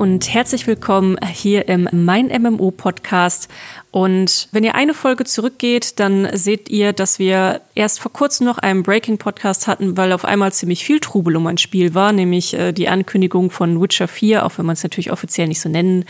und 0.00 0.32
herzlich 0.32 0.66
willkommen 0.66 1.18
hier 1.30 1.68
im 1.68 1.86
Mein 1.92 2.28
MMO 2.28 2.70
Podcast. 2.70 3.50
Und 3.90 4.48
wenn 4.50 4.64
ihr 4.64 4.74
eine 4.74 4.94
Folge 4.94 5.24
zurückgeht, 5.24 6.00
dann 6.00 6.26
seht 6.32 6.70
ihr, 6.70 6.94
dass 6.94 7.18
wir 7.18 7.60
erst 7.74 8.00
vor 8.00 8.10
kurzem 8.10 8.46
noch 8.46 8.56
einen 8.56 8.82
Breaking 8.82 9.18
Podcast 9.18 9.66
hatten, 9.66 9.98
weil 9.98 10.14
auf 10.14 10.24
einmal 10.24 10.54
ziemlich 10.54 10.86
viel 10.86 11.00
Trubel 11.00 11.36
um 11.36 11.46
ein 11.46 11.58
Spiel 11.58 11.94
war, 11.94 12.12
nämlich 12.12 12.54
äh, 12.54 12.72
die 12.72 12.88
Ankündigung 12.88 13.50
von 13.50 13.78
Witcher 13.78 14.08
4, 14.08 14.46
auch 14.46 14.56
wenn 14.56 14.64
man 14.64 14.72
es 14.72 14.82
natürlich 14.82 15.12
offiziell 15.12 15.48
nicht 15.48 15.60
so 15.60 15.68
nennen 15.68 16.06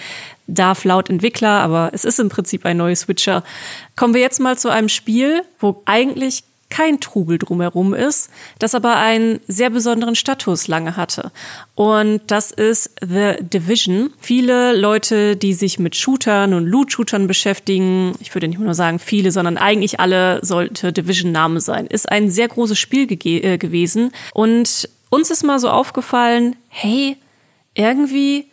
darf 0.47 0.85
laut 0.85 1.11
Entwickler, 1.11 1.61
aber 1.61 1.91
es 1.93 2.05
ist 2.05 2.21
im 2.21 2.29
Prinzip 2.29 2.65
ein 2.65 2.77
neues 2.77 3.09
Witcher. 3.09 3.43
Kommen 3.97 4.15
wir 4.15 4.21
jetzt 4.21 4.39
mal 4.39 4.57
zu 4.57 4.69
einem 4.69 4.89
Spiel, 4.89 5.43
wo 5.59 5.83
eigentlich 5.85 6.45
kein 6.71 7.01
Trubel 7.01 7.39
drumherum 7.39 7.95
ist, 7.95 8.31
das 8.59 8.75
aber 8.75 8.97
einen 8.97 9.41
sehr 9.47 9.71
besonderen 9.71 10.15
Status 10.15 10.69
lange 10.69 10.97
hatte. 10.97 11.33
Und 11.75 12.23
das 12.29 12.51
ist 12.51 12.93
The 13.01 13.35
Division. 13.41 14.13
Viele 14.19 14.77
Leute, 14.77 15.37
die 15.37 15.53
sich 15.53 15.79
mit 15.79 15.97
Shootern 15.97 16.55
und 16.55 16.67
Loot-Shootern 16.67 17.27
beschäftigen, 17.27 18.15
ich 18.21 18.35
würde 18.35 18.49
nicht 18.49 18.61
nur 18.61 18.75
sagen 18.75 18.99
viele, 18.99 19.33
sondern 19.33 19.59
eigentlich 19.59 20.01
alle 20.01 20.41
sollte 20.43 20.93
Division 20.93 21.33
Name 21.33 21.61
sein, 21.61 21.87
ist 21.87 22.11
ein 22.11 22.31
sehr 22.31 22.49
großes 22.49 22.79
Spiel 22.79 23.07
äh, 23.11 23.59
gewesen. 23.59 24.13
Und 24.33 24.89
uns 25.11 25.31
ist 25.31 25.43
mal 25.43 25.59
so 25.59 25.69
aufgefallen, 25.69 26.57
hey, 26.69 27.17
irgendwie 27.75 28.50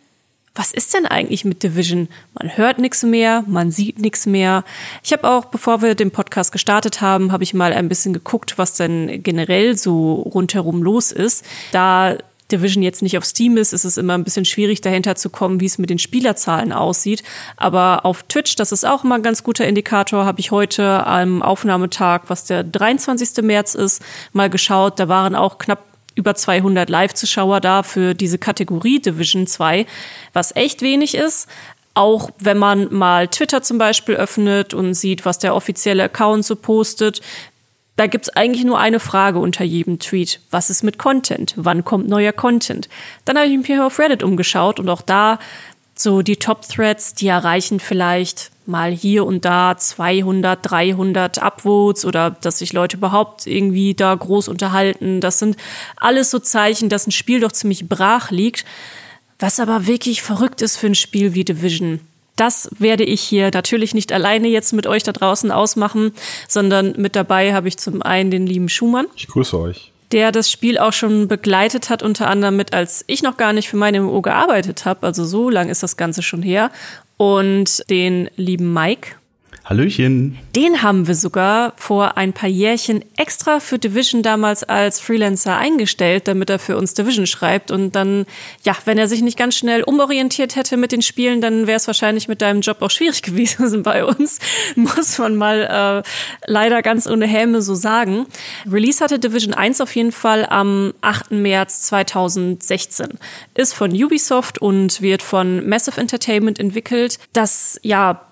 was 0.58 0.72
ist 0.72 0.92
denn 0.92 1.06
eigentlich 1.06 1.44
mit 1.44 1.62
Division? 1.62 2.08
Man 2.34 2.56
hört 2.56 2.80
nichts 2.80 3.04
mehr, 3.04 3.44
man 3.46 3.70
sieht 3.70 4.00
nichts 4.00 4.26
mehr. 4.26 4.64
Ich 5.04 5.12
habe 5.12 5.28
auch, 5.28 5.44
bevor 5.44 5.82
wir 5.82 5.94
den 5.94 6.10
Podcast 6.10 6.50
gestartet 6.50 7.00
haben, 7.00 7.30
habe 7.30 7.44
ich 7.44 7.54
mal 7.54 7.72
ein 7.72 7.88
bisschen 7.88 8.12
geguckt, 8.12 8.58
was 8.58 8.74
denn 8.74 9.22
generell 9.22 9.76
so 9.76 10.14
rundherum 10.14 10.82
los 10.82 11.12
ist. 11.12 11.44
Da 11.70 12.16
Division 12.50 12.82
jetzt 12.82 13.02
nicht 13.02 13.16
auf 13.16 13.24
Steam 13.24 13.56
ist, 13.56 13.72
ist 13.72 13.84
es 13.84 13.98
immer 13.98 14.14
ein 14.14 14.24
bisschen 14.24 14.44
schwierig, 14.44 14.80
dahinter 14.80 15.14
zu 15.14 15.30
kommen, 15.30 15.60
wie 15.60 15.66
es 15.66 15.78
mit 15.78 15.90
den 15.90 15.98
Spielerzahlen 15.98 16.72
aussieht. 16.72 17.22
Aber 17.56 18.04
auf 18.04 18.24
Twitch, 18.24 18.56
das 18.56 18.72
ist 18.72 18.84
auch 18.84 19.04
immer 19.04 19.16
ein 19.16 19.22
ganz 19.22 19.44
guter 19.44 19.66
Indikator, 19.66 20.24
habe 20.24 20.40
ich 20.40 20.50
heute 20.50 21.06
am 21.06 21.42
Aufnahmetag, 21.42 22.22
was 22.28 22.44
der 22.44 22.64
23. 22.64 23.44
März 23.44 23.76
ist, 23.76 24.02
mal 24.32 24.50
geschaut. 24.50 24.98
Da 24.98 25.08
waren 25.08 25.36
auch 25.36 25.58
knapp 25.58 25.84
über 26.18 26.34
200 26.34 26.90
Live-Zuschauer 26.90 27.60
da 27.60 27.82
für 27.82 28.12
diese 28.12 28.38
Kategorie 28.38 29.00
Division 29.00 29.46
2, 29.46 29.86
was 30.32 30.54
echt 30.56 30.82
wenig 30.82 31.14
ist. 31.14 31.48
Auch 31.94 32.30
wenn 32.38 32.58
man 32.58 32.92
mal 32.92 33.28
Twitter 33.28 33.62
zum 33.62 33.78
Beispiel 33.78 34.16
öffnet 34.16 34.74
und 34.74 34.94
sieht, 34.94 35.24
was 35.24 35.38
der 35.38 35.54
offizielle 35.54 36.04
Account 36.04 36.44
so 36.44 36.56
postet, 36.56 37.22
da 37.96 38.06
gibt 38.06 38.26
es 38.26 38.36
eigentlich 38.36 38.64
nur 38.64 38.78
eine 38.78 39.00
Frage 39.00 39.38
unter 39.38 39.64
jedem 39.64 39.98
Tweet. 39.98 40.40
Was 40.50 40.70
ist 40.70 40.84
mit 40.84 40.98
Content? 40.98 41.54
Wann 41.56 41.84
kommt 41.84 42.08
neuer 42.08 42.32
Content? 42.32 42.88
Dann 43.24 43.36
habe 43.36 43.48
ich 43.48 43.56
mich 43.56 43.80
auf 43.80 43.98
Reddit 43.98 44.22
umgeschaut 44.22 44.78
und 44.78 44.88
auch 44.88 45.02
da 45.02 45.38
so 45.96 46.22
die 46.22 46.36
Top-Threads, 46.36 47.14
die 47.14 47.26
erreichen 47.26 47.80
vielleicht 47.80 48.50
mal 48.68 48.92
hier 48.92 49.24
und 49.24 49.44
da 49.44 49.76
200, 49.76 50.58
300 50.62 51.42
Upvotes 51.42 52.04
oder 52.04 52.30
dass 52.30 52.58
sich 52.58 52.72
Leute 52.72 52.96
überhaupt 52.98 53.46
irgendwie 53.46 53.94
da 53.94 54.14
groß 54.14 54.48
unterhalten. 54.48 55.20
Das 55.20 55.38
sind 55.38 55.56
alles 55.96 56.30
so 56.30 56.38
Zeichen, 56.38 56.88
dass 56.88 57.06
ein 57.06 57.12
Spiel 57.12 57.40
doch 57.40 57.52
ziemlich 57.52 57.88
brach 57.88 58.30
liegt. 58.30 58.64
Was 59.38 59.60
aber 59.60 59.86
wirklich 59.86 60.22
verrückt 60.22 60.62
ist 60.62 60.76
für 60.76 60.88
ein 60.88 60.94
Spiel 60.94 61.34
wie 61.34 61.44
Division. 61.44 62.00
Das 62.36 62.70
werde 62.78 63.04
ich 63.04 63.20
hier 63.20 63.50
natürlich 63.52 63.94
nicht 63.94 64.12
alleine 64.12 64.48
jetzt 64.48 64.72
mit 64.72 64.86
euch 64.86 65.02
da 65.02 65.12
draußen 65.12 65.50
ausmachen, 65.50 66.12
sondern 66.46 66.94
mit 66.96 67.16
dabei 67.16 67.52
habe 67.54 67.68
ich 67.68 67.78
zum 67.78 68.02
einen 68.02 68.30
den 68.30 68.46
lieben 68.46 68.68
Schumann. 68.68 69.06
Ich 69.16 69.26
grüße 69.26 69.58
euch 69.58 69.92
der 70.12 70.32
das 70.32 70.50
Spiel 70.50 70.78
auch 70.78 70.92
schon 70.92 71.28
begleitet 71.28 71.90
hat, 71.90 72.02
unter 72.02 72.28
anderem 72.28 72.56
mit, 72.56 72.72
als 72.72 73.04
ich 73.08 73.22
noch 73.22 73.36
gar 73.36 73.52
nicht 73.52 73.68
für 73.68 73.76
meine 73.76 74.00
MMO 74.00 74.22
gearbeitet 74.22 74.84
habe. 74.84 75.06
Also 75.06 75.24
so 75.24 75.50
lang 75.50 75.68
ist 75.68 75.82
das 75.82 75.96
Ganze 75.96 76.22
schon 76.22 76.42
her. 76.42 76.70
Und 77.18 77.84
den 77.90 78.30
lieben 78.36 78.72
Mike. 78.72 79.17
Hallöchen. 79.68 80.38
Den 80.56 80.82
haben 80.82 81.06
wir 81.08 81.14
sogar 81.14 81.74
vor 81.76 82.16
ein 82.16 82.32
paar 82.32 82.48
Jährchen 82.48 83.04
extra 83.18 83.60
für 83.60 83.78
Division 83.78 84.22
damals 84.22 84.64
als 84.64 84.98
Freelancer 84.98 85.58
eingestellt, 85.58 86.26
damit 86.26 86.48
er 86.48 86.58
für 86.58 86.78
uns 86.78 86.94
Division 86.94 87.26
schreibt. 87.26 87.70
Und 87.70 87.94
dann, 87.94 88.24
ja, 88.62 88.74
wenn 88.86 88.96
er 88.96 89.08
sich 89.08 89.20
nicht 89.20 89.36
ganz 89.36 89.56
schnell 89.56 89.82
umorientiert 89.82 90.56
hätte 90.56 90.78
mit 90.78 90.90
den 90.90 91.02
Spielen, 91.02 91.42
dann 91.42 91.66
wäre 91.66 91.76
es 91.76 91.86
wahrscheinlich 91.86 92.28
mit 92.28 92.40
deinem 92.40 92.62
Job 92.62 92.80
auch 92.80 92.90
schwierig 92.90 93.20
gewesen 93.28 93.82
bei 93.82 94.06
uns. 94.06 94.38
Muss 94.74 95.18
man 95.18 95.36
mal 95.36 96.02
äh, 96.06 96.50
leider 96.50 96.80
ganz 96.80 97.06
ohne 97.06 97.26
Häme 97.26 97.60
so 97.60 97.74
sagen. 97.74 98.24
Release 98.70 99.04
hatte 99.04 99.18
Division 99.18 99.52
1 99.52 99.82
auf 99.82 99.94
jeden 99.94 100.12
Fall 100.12 100.46
am 100.46 100.94
8. 101.02 101.32
März 101.32 101.82
2016. 101.82 103.18
Ist 103.54 103.74
von 103.74 103.92
Ubisoft 103.92 104.62
und 104.62 105.02
wird 105.02 105.20
von 105.20 105.68
Massive 105.68 106.00
Entertainment 106.00 106.58
entwickelt. 106.58 107.18
Das, 107.34 107.78
ja, 107.82 108.27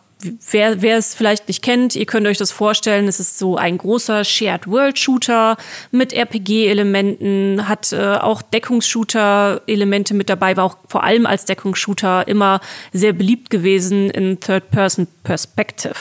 wer, 0.51 0.83
wer 0.83 0.99
es 0.99 1.15
vielleicht 1.15 1.49
nicht 1.49 1.63
kennt, 1.63 1.97
ihr 1.97 2.07
könnt 2.07 2.27
euch 2.27 2.39
das 2.39 2.53
vorstellen, 2.53 3.09
es 3.09 3.21
ist 3.21 3.39
so 3.39 3.57
ein 3.57 3.79
großer 3.79 4.25
Shared 4.25 4.67
World 4.67 4.99
Shooter 4.99 5.57
mit 5.91 6.13
RPG-Elementen, 6.13 7.69
hat 7.69 7.93
äh, 7.93 8.17
auch 8.17 8.43
Deckungsshooter-Elemente 8.43 10.15
mit 10.15 10.29
dabei, 10.29 10.57
war 10.57 10.65
auch 10.65 10.77
vor 10.89 11.05
allem 11.05 11.27
als 11.27 11.45
Deckungsshooter 11.45 12.29
immer 12.29 12.61
sehr 12.93 13.13
beliebt 13.13 13.51
gewesen 13.51 14.11
in 14.11 14.41
Third-Person-Perspective. 14.41 15.97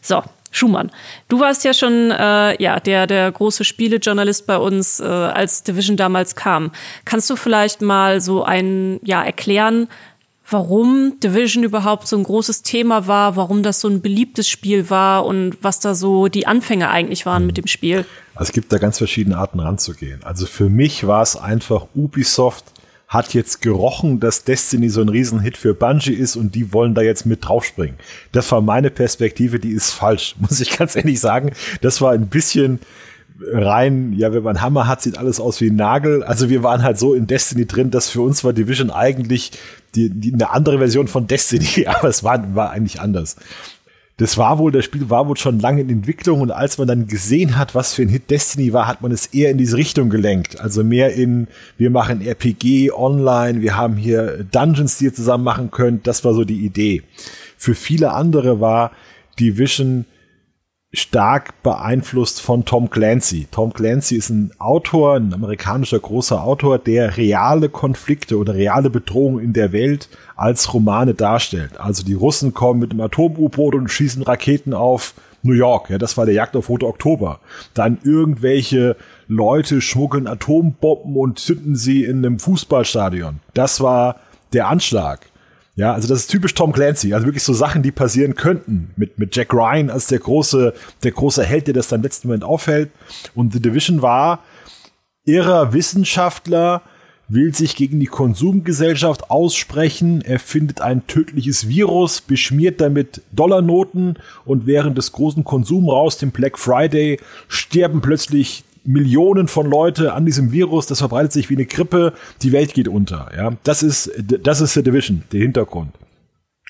So, 0.00 0.22
Schumann, 0.52 0.90
du 1.28 1.40
warst 1.40 1.64
ja 1.64 1.72
schon 1.72 2.10
äh, 2.10 2.62
ja 2.62 2.78
der 2.78 3.06
der 3.06 3.32
große 3.32 3.64
Spielejournalist 3.64 4.46
bei 4.46 4.58
uns, 4.58 5.00
äh, 5.00 5.04
als 5.04 5.62
Division 5.62 5.96
damals 5.96 6.36
kam. 6.36 6.72
Kannst 7.06 7.30
du 7.30 7.36
vielleicht 7.36 7.80
mal 7.80 8.20
so 8.20 8.44
ein 8.44 9.00
ja 9.02 9.24
erklären, 9.24 9.88
warum 10.52 11.18
Division 11.22 11.64
überhaupt 11.64 12.06
so 12.06 12.16
ein 12.16 12.22
großes 12.22 12.62
Thema 12.62 13.06
war, 13.06 13.36
warum 13.36 13.62
das 13.62 13.80
so 13.80 13.88
ein 13.88 14.00
beliebtes 14.00 14.48
Spiel 14.48 14.90
war 14.90 15.24
und 15.24 15.56
was 15.62 15.80
da 15.80 15.94
so 15.94 16.28
die 16.28 16.46
Anfänge 16.46 16.90
eigentlich 16.90 17.26
waren 17.26 17.46
mit 17.46 17.56
dem 17.56 17.66
Spiel. 17.66 18.04
Also 18.34 18.50
es 18.50 18.52
gibt 18.52 18.72
da 18.72 18.78
ganz 18.78 18.98
verschiedene 18.98 19.36
Arten 19.36 19.60
ranzugehen. 19.60 20.22
Also 20.24 20.46
für 20.46 20.68
mich 20.68 21.06
war 21.06 21.22
es 21.22 21.36
einfach 21.36 21.86
Ubisoft 21.94 22.64
hat 23.12 23.34
jetzt 23.34 23.60
gerochen, 23.60 24.20
dass 24.20 24.44
Destiny 24.44 24.88
so 24.88 25.02
ein 25.02 25.10
Riesenhit 25.10 25.58
für 25.58 25.74
Bungie 25.74 26.14
ist 26.14 26.34
und 26.34 26.54
die 26.54 26.72
wollen 26.72 26.94
da 26.94 27.02
jetzt 27.02 27.26
mit 27.26 27.46
draufspringen. 27.46 27.96
Das 28.32 28.50
war 28.50 28.62
meine 28.62 28.88
Perspektive, 28.88 29.60
die 29.60 29.72
ist 29.72 29.90
falsch, 29.90 30.34
muss 30.40 30.60
ich 30.60 30.78
ganz 30.78 30.96
ehrlich 30.96 31.20
sagen. 31.20 31.52
Das 31.82 32.00
war 32.00 32.12
ein 32.12 32.28
bisschen 32.28 32.80
rein, 33.40 34.12
ja, 34.12 34.32
wenn 34.32 34.42
man 34.42 34.60
Hammer 34.60 34.86
hat, 34.86 35.02
sieht 35.02 35.18
alles 35.18 35.40
aus 35.40 35.60
wie 35.60 35.70
ein 35.70 35.76
Nagel. 35.76 36.22
Also 36.22 36.48
wir 36.48 36.62
waren 36.62 36.82
halt 36.82 36.98
so 36.98 37.14
in 37.14 37.26
Destiny 37.26 37.66
drin, 37.66 37.90
dass 37.90 38.10
für 38.10 38.20
uns 38.20 38.44
war 38.44 38.52
Division 38.52 38.90
eigentlich 38.90 39.52
die, 39.94 40.10
die 40.10 40.32
eine 40.32 40.50
andere 40.50 40.78
Version 40.78 41.08
von 41.08 41.26
Destiny, 41.26 41.86
aber 41.86 42.08
es 42.08 42.24
war, 42.24 42.54
war 42.54 42.70
eigentlich 42.70 43.00
anders. 43.00 43.36
Das 44.18 44.36
war 44.38 44.58
wohl, 44.58 44.70
das 44.70 44.84
Spiel 44.84 45.10
war 45.10 45.26
wohl 45.26 45.36
schon 45.36 45.58
lange 45.58 45.80
in 45.80 45.88
Entwicklung 45.88 46.42
und 46.42 46.50
als 46.50 46.78
man 46.78 46.86
dann 46.86 47.06
gesehen 47.06 47.56
hat, 47.56 47.74
was 47.74 47.94
für 47.94 48.02
ein 48.02 48.08
Hit 48.08 48.30
Destiny 48.30 48.72
war, 48.72 48.86
hat 48.86 49.00
man 49.00 49.10
es 49.10 49.26
eher 49.26 49.50
in 49.50 49.58
diese 49.58 49.76
Richtung 49.76 50.10
gelenkt. 50.10 50.60
Also 50.60 50.84
mehr 50.84 51.14
in, 51.14 51.48
wir 51.78 51.90
machen 51.90 52.20
RPG 52.20 52.92
online, 52.92 53.62
wir 53.62 53.76
haben 53.76 53.96
hier 53.96 54.44
Dungeons, 54.50 54.98
die 54.98 55.06
ihr 55.06 55.14
zusammen 55.14 55.44
machen 55.44 55.70
könnt. 55.70 56.06
Das 56.06 56.24
war 56.24 56.34
so 56.34 56.44
die 56.44 56.64
Idee. 56.64 57.02
Für 57.56 57.74
viele 57.74 58.12
andere 58.12 58.60
war 58.60 58.92
Division 59.40 60.04
stark 60.92 61.62
beeinflusst 61.62 62.42
von 62.42 62.66
Tom 62.66 62.90
Clancy. 62.90 63.46
Tom 63.50 63.72
Clancy 63.72 64.16
ist 64.16 64.28
ein 64.28 64.52
Autor, 64.58 65.16
ein 65.16 65.32
amerikanischer 65.32 65.98
großer 65.98 66.44
Autor, 66.44 66.78
der 66.78 67.16
reale 67.16 67.70
Konflikte 67.70 68.36
oder 68.36 68.54
reale 68.54 68.90
Bedrohungen 68.90 69.42
in 69.42 69.54
der 69.54 69.72
Welt 69.72 70.10
als 70.36 70.74
Romane 70.74 71.14
darstellt. 71.14 71.80
Also 71.80 72.04
die 72.04 72.12
Russen 72.12 72.52
kommen 72.52 72.80
mit 72.80 72.90
einem 72.90 73.00
Atom-U-Boot 73.00 73.74
und 73.74 73.88
schießen 73.88 74.22
Raketen 74.22 74.74
auf 74.74 75.14
New 75.42 75.54
York. 75.54 75.88
Ja, 75.88 75.96
das 75.96 76.18
war 76.18 76.26
der 76.26 76.34
Jagd 76.34 76.56
auf 76.56 76.68
Rote 76.68 76.86
Oktober. 76.86 77.40
Dann 77.72 77.98
irgendwelche 78.04 78.96
Leute 79.28 79.80
schmuggeln 79.80 80.26
Atombomben 80.26 81.16
und 81.16 81.38
zünden 81.38 81.74
sie 81.74 82.04
in 82.04 82.18
einem 82.18 82.38
Fußballstadion. 82.38 83.40
Das 83.54 83.80
war 83.80 84.16
der 84.52 84.68
Anschlag. 84.68 85.31
Ja, 85.74 85.94
also 85.94 86.06
das 86.06 86.20
ist 86.20 86.30
typisch 86.30 86.54
Tom 86.54 86.72
Clancy. 86.72 87.14
Also 87.14 87.26
wirklich 87.26 87.42
so 87.42 87.54
Sachen, 87.54 87.82
die 87.82 87.92
passieren 87.92 88.34
könnten. 88.34 88.90
Mit, 88.96 89.18
mit 89.18 89.34
Jack 89.34 89.54
Ryan 89.54 89.88
als 89.88 90.06
der 90.06 90.18
große, 90.18 90.74
der 91.02 91.10
große 91.12 91.44
Held, 91.44 91.66
der 91.66 91.74
das 91.74 91.88
dann 91.88 92.00
im 92.00 92.04
letzten 92.04 92.28
Moment 92.28 92.44
aufhält. 92.44 92.90
Und 93.34 93.52
The 93.52 93.60
Division 93.60 94.02
war 94.02 94.40
irrer 95.24 95.72
Wissenschaftler, 95.72 96.82
will 97.28 97.54
sich 97.54 97.76
gegen 97.76 98.00
die 98.00 98.06
Konsumgesellschaft 98.06 99.30
aussprechen. 99.30 100.20
Er 100.20 100.38
findet 100.38 100.82
ein 100.82 101.06
tödliches 101.06 101.68
Virus, 101.68 102.20
beschmiert 102.20 102.80
damit 102.82 103.22
Dollarnoten 103.32 104.18
und 104.44 104.66
während 104.66 104.98
des 104.98 105.12
großen 105.12 105.42
Konsumraus, 105.42 106.18
dem 106.18 106.32
Black 106.32 106.58
Friday, 106.58 107.18
sterben 107.48 108.02
plötzlich 108.02 108.64
Millionen 108.84 109.48
von 109.48 109.70
Leute 109.70 110.12
an 110.12 110.26
diesem 110.26 110.52
Virus, 110.52 110.86
das 110.86 110.98
verbreitet 110.98 111.32
sich 111.32 111.50
wie 111.50 111.54
eine 111.54 111.66
Grippe, 111.66 112.12
die 112.42 112.52
Welt 112.52 112.74
geht 112.74 112.88
unter. 112.88 113.30
Ja, 113.36 113.52
das 113.62 113.82
ist 113.82 114.10
das 114.16 114.60
ist 114.60 114.74
The 114.74 114.82
Division, 114.82 115.22
der 115.32 115.40
Hintergrund. 115.40 115.92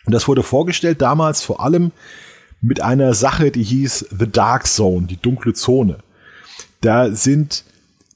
Und 0.04 0.12
das 0.12 0.28
wurde 0.28 0.42
vorgestellt 0.42 1.00
damals 1.00 1.42
vor 1.42 1.60
allem 1.60 1.92
mit 2.60 2.80
einer 2.80 3.14
Sache, 3.14 3.50
die 3.50 3.62
hieß 3.62 4.06
The 4.18 4.30
Dark 4.30 4.66
Zone, 4.66 5.06
die 5.06 5.16
dunkle 5.16 5.52
Zone. 5.54 5.98
Da 6.80 7.10
sind 7.10 7.64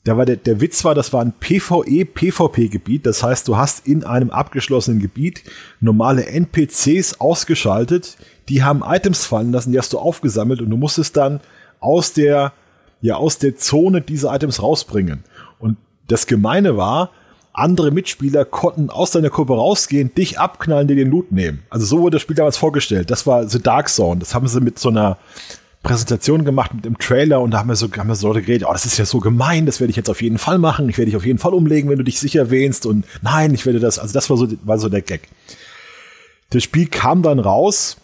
Da 0.04 0.16
war 0.16 0.24
der, 0.24 0.36
der 0.36 0.60
Witz 0.60 0.84
war, 0.84 0.94
das 0.94 1.12
war 1.12 1.20
ein 1.20 1.32
PvE-PvP-Gebiet. 1.40 3.06
Das 3.06 3.24
heißt, 3.24 3.48
du 3.48 3.56
hast 3.56 3.88
in 3.88 4.04
einem 4.04 4.30
abgeschlossenen 4.30 5.00
Gebiet 5.00 5.42
normale 5.80 6.26
NPCs 6.26 7.20
ausgeschaltet, 7.20 8.16
die 8.48 8.62
haben 8.62 8.84
Items 8.86 9.24
fallen 9.24 9.50
lassen, 9.50 9.72
die 9.72 9.78
hast 9.78 9.92
du 9.92 9.98
aufgesammelt 9.98 10.60
und 10.60 10.70
du 10.70 10.76
musstest 10.76 11.16
dann 11.16 11.40
aus 11.80 12.12
der, 12.12 12.52
ja, 13.00 13.16
aus 13.16 13.38
der 13.38 13.56
Zone 13.56 14.00
diese 14.00 14.28
Items 14.28 14.62
rausbringen. 14.62 15.24
Und 15.58 15.76
das 16.08 16.26
Gemeine 16.26 16.76
war, 16.76 17.10
andere 17.52 17.90
Mitspieler 17.90 18.44
konnten 18.44 18.90
aus 18.90 19.10
deiner 19.10 19.30
Gruppe 19.30 19.54
rausgehen, 19.54 20.14
dich 20.14 20.38
abknallen, 20.38 20.88
dir 20.88 20.96
den 20.96 21.10
Loot 21.10 21.32
nehmen. 21.32 21.62
Also 21.70 21.86
so 21.86 22.00
wurde 22.00 22.16
das 22.16 22.22
Spiel 22.22 22.36
damals 22.36 22.58
vorgestellt. 22.58 23.10
Das 23.10 23.26
war 23.26 23.48
The 23.48 23.60
Dark 23.60 23.88
Zone. 23.88 24.20
Das 24.20 24.34
haben 24.34 24.46
sie 24.46 24.60
mit 24.60 24.78
so 24.78 24.90
einer 24.90 25.16
Präsentation 25.86 26.44
gemacht 26.44 26.74
mit 26.74 26.84
dem 26.84 26.98
Trailer 26.98 27.40
und 27.40 27.52
da 27.52 27.58
haben 27.58 27.68
wir 27.68 27.76
so, 27.76 27.88
haben 27.96 28.08
wir 28.08 28.16
so 28.16 28.30
geredet, 28.30 28.66
oh, 28.68 28.72
das 28.72 28.84
ist 28.84 28.98
ja 28.98 29.06
so 29.06 29.20
gemein, 29.20 29.66
das 29.66 29.78
werde 29.78 29.90
ich 29.90 29.96
jetzt 29.96 30.10
auf 30.10 30.20
jeden 30.20 30.38
Fall 30.38 30.58
machen, 30.58 30.88
ich 30.88 30.98
werde 30.98 31.10
dich 31.10 31.16
auf 31.16 31.24
jeden 31.24 31.38
Fall 31.38 31.54
umlegen, 31.54 31.88
wenn 31.88 31.98
du 31.98 32.02
dich 32.02 32.18
sicher 32.18 32.50
wähnst 32.50 32.86
und 32.86 33.04
nein, 33.22 33.54
ich 33.54 33.64
werde 33.66 33.78
das, 33.78 34.00
also 34.00 34.12
das 34.12 34.28
war 34.28 34.36
so, 34.36 34.48
war 34.64 34.78
so 34.78 34.88
der 34.88 35.02
Gag. 35.02 35.28
Das 36.50 36.64
Spiel 36.64 36.88
kam 36.88 37.22
dann 37.22 37.38
raus 37.38 37.98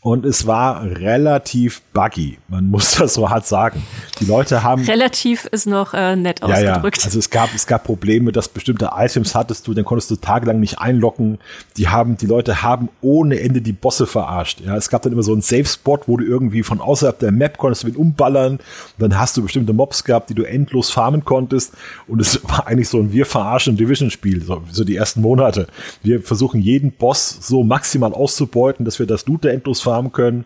und 0.00 0.24
es 0.24 0.46
war 0.46 0.84
relativ 0.84 1.82
buggy. 1.92 2.38
Man 2.46 2.70
muss 2.70 2.92
das 2.98 3.14
so 3.14 3.28
hart 3.28 3.46
sagen. 3.46 3.82
Die 4.20 4.26
Leute 4.26 4.62
haben. 4.62 4.84
Relativ 4.84 5.46
ist 5.46 5.66
noch 5.66 5.92
äh, 5.92 6.14
nett 6.14 6.40
ja, 6.40 6.46
ausgedrückt. 6.46 6.98
Ja. 6.98 7.04
Also 7.06 7.18
es 7.18 7.30
gab, 7.30 7.52
es 7.52 7.66
gab 7.66 7.82
Probleme, 7.82 8.30
dass 8.30 8.48
bestimmte 8.48 8.90
Items 8.96 9.34
hattest 9.34 9.66
du, 9.66 9.74
dann 9.74 9.84
konntest 9.84 10.10
du 10.12 10.16
tagelang 10.16 10.60
nicht 10.60 10.78
einloggen. 10.78 11.38
Die 11.76 11.88
haben, 11.88 12.16
die 12.16 12.26
Leute 12.26 12.62
haben 12.62 12.90
ohne 13.00 13.40
Ende 13.40 13.60
die 13.60 13.72
Bosse 13.72 14.06
verarscht. 14.06 14.60
Ja, 14.60 14.76
es 14.76 14.88
gab 14.88 15.02
dann 15.02 15.12
immer 15.12 15.24
so 15.24 15.32
einen 15.32 15.42
Safe-Spot, 15.42 15.98
wo 16.06 16.16
du 16.16 16.24
irgendwie 16.24 16.62
von 16.62 16.80
außerhalb 16.80 17.18
der 17.18 17.32
Map 17.32 17.58
konntest 17.58 17.82
du 17.82 17.88
ihn 17.88 17.96
umballern. 17.96 18.52
Und 18.52 18.62
dann 18.98 19.18
hast 19.18 19.36
du 19.36 19.42
bestimmte 19.42 19.72
Mobs 19.72 20.04
gehabt, 20.04 20.30
die 20.30 20.34
du 20.34 20.44
endlos 20.44 20.90
farmen 20.90 21.24
konntest. 21.24 21.74
Und 22.06 22.20
es 22.20 22.40
war 22.48 22.68
eigentlich 22.68 22.88
so 22.88 22.98
ein 22.98 23.12
Wir 23.12 23.26
verarschen 23.26 23.76
Division-Spiel, 23.76 24.44
so, 24.44 24.62
so 24.70 24.84
die 24.84 24.94
ersten 24.94 25.22
Monate. 25.22 25.66
Wir 26.04 26.22
versuchen 26.22 26.60
jeden 26.60 26.92
Boss 26.92 27.36
so 27.40 27.64
maximal 27.64 28.12
auszubeuten, 28.12 28.84
dass 28.84 29.00
wir 29.00 29.06
das 29.06 29.26
Loot 29.26 29.44
endlos 29.44 29.87
farmen 29.88 30.12
können. 30.12 30.44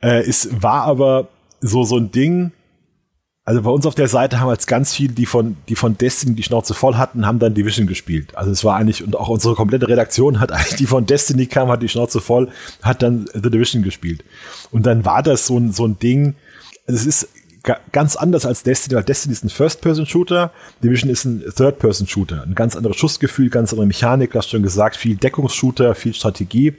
Äh, 0.00 0.20
es 0.20 0.62
war 0.62 0.84
aber 0.84 1.28
so, 1.60 1.84
so 1.84 1.96
ein 1.96 2.10
Ding, 2.10 2.52
also 3.44 3.62
bei 3.62 3.70
uns 3.70 3.86
auf 3.86 3.94
der 3.94 4.08
Seite 4.08 4.38
haben 4.40 4.50
jetzt 4.50 4.66
ganz 4.66 4.94
viele, 4.94 5.12
die 5.12 5.26
von, 5.26 5.56
die 5.68 5.74
von 5.74 5.98
Destiny 5.98 6.36
die 6.36 6.44
Schnauze 6.44 6.74
voll 6.74 6.94
hatten, 6.94 7.26
haben 7.26 7.40
dann 7.40 7.54
Division 7.54 7.88
gespielt. 7.88 8.36
Also 8.36 8.52
es 8.52 8.64
war 8.64 8.76
eigentlich, 8.76 9.02
und 9.02 9.16
auch 9.16 9.28
unsere 9.28 9.54
komplette 9.54 9.88
Redaktion 9.88 10.38
hat 10.38 10.52
eigentlich, 10.52 10.76
die 10.76 10.86
von 10.86 11.06
Destiny 11.06 11.46
kam, 11.46 11.68
hat 11.68 11.82
die 11.82 11.88
Schnauze 11.88 12.20
voll, 12.20 12.48
hat 12.82 13.02
dann 13.02 13.28
The 13.34 13.50
Division 13.50 13.82
gespielt. 13.82 14.24
Und 14.70 14.86
dann 14.86 15.04
war 15.04 15.22
das 15.22 15.46
so 15.46 15.58
ein, 15.58 15.72
so 15.72 15.86
ein 15.86 15.98
Ding, 15.98 16.36
es 16.86 17.04
ist 17.04 17.28
ganz 17.92 18.16
anders 18.16 18.46
als 18.46 18.62
Destiny, 18.62 18.96
weil 18.96 19.04
Destiny 19.04 19.32
ist 19.32 19.44
ein 19.44 19.50
First-Person-Shooter, 19.50 20.52
Division 20.82 21.10
ist 21.10 21.24
ein 21.24 21.44
Third-Person-Shooter. 21.56 22.42
Ein 22.42 22.54
ganz 22.54 22.76
anderes 22.76 22.96
Schussgefühl, 22.96 23.50
ganz 23.50 23.72
andere 23.72 23.86
Mechanik, 23.86 24.34
hast 24.34 24.50
schon 24.50 24.62
gesagt, 24.62 24.96
viel 24.96 25.16
Deckungsshooter, 25.16 25.94
viel 25.94 26.14
Strategie. 26.14 26.74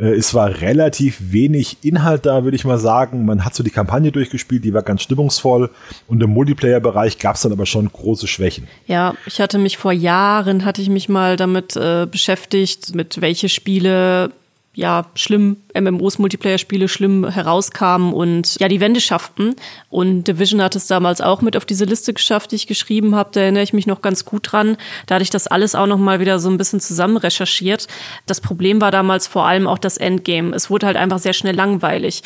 Äh, 0.00 0.14
es 0.14 0.34
war 0.34 0.60
relativ 0.60 1.18
wenig 1.32 1.78
Inhalt 1.82 2.26
da, 2.26 2.44
würde 2.44 2.56
ich 2.56 2.64
mal 2.64 2.78
sagen. 2.78 3.24
Man 3.24 3.44
hat 3.44 3.54
so 3.54 3.62
die 3.62 3.70
Kampagne 3.70 4.12
durchgespielt, 4.12 4.64
die 4.64 4.74
war 4.74 4.82
ganz 4.82 5.02
stimmungsvoll. 5.02 5.70
Und 6.06 6.22
im 6.22 6.30
Multiplayer-Bereich 6.30 7.18
gab 7.18 7.36
es 7.36 7.42
dann 7.42 7.52
aber 7.52 7.66
schon 7.66 7.90
große 7.90 8.26
Schwächen. 8.26 8.68
Ja, 8.86 9.14
ich 9.26 9.40
hatte 9.40 9.58
mich 9.58 9.78
vor 9.78 9.92
Jahren, 9.92 10.64
hatte 10.64 10.82
ich 10.82 10.88
mich 10.88 11.08
mal 11.08 11.36
damit 11.36 11.76
äh, 11.76 12.06
beschäftigt, 12.10 12.94
mit 12.94 13.20
welche 13.20 13.48
Spiele 13.48 14.30
ja 14.76 15.06
schlimm 15.14 15.56
MMOs 15.74 16.18
Multiplayer-Spiele 16.18 16.86
schlimm 16.86 17.26
herauskamen 17.26 18.12
und 18.12 18.56
ja 18.60 18.68
die 18.68 18.78
Wände 18.78 19.00
schafften. 19.00 19.56
Und 19.88 20.24
Division 20.24 20.62
hat 20.62 20.76
es 20.76 20.86
damals 20.86 21.22
auch 21.22 21.40
mit 21.40 21.56
auf 21.56 21.64
diese 21.64 21.86
Liste 21.86 22.12
geschafft, 22.12 22.52
die 22.52 22.56
ich 22.56 22.66
geschrieben 22.66 23.16
habe. 23.16 23.30
Da 23.32 23.40
erinnere 23.40 23.62
ich 23.62 23.72
mich 23.72 23.86
noch 23.86 24.02
ganz 24.02 24.26
gut 24.26 24.52
dran. 24.52 24.76
Da 25.06 25.14
hatte 25.14 25.22
ich 25.22 25.30
das 25.30 25.46
alles 25.46 25.74
auch 25.74 25.86
noch 25.86 25.96
mal 25.96 26.20
wieder 26.20 26.38
so 26.38 26.50
ein 26.50 26.58
bisschen 26.58 26.80
zusammen 26.80 27.16
recherchiert. 27.16 27.88
Das 28.26 28.42
Problem 28.42 28.82
war 28.82 28.90
damals 28.90 29.26
vor 29.26 29.46
allem 29.46 29.66
auch 29.66 29.78
das 29.78 29.96
Endgame. 29.96 30.54
Es 30.54 30.68
wurde 30.68 30.86
halt 30.86 30.98
einfach 30.98 31.18
sehr 31.18 31.32
schnell 31.32 31.56
langweilig 31.56 32.22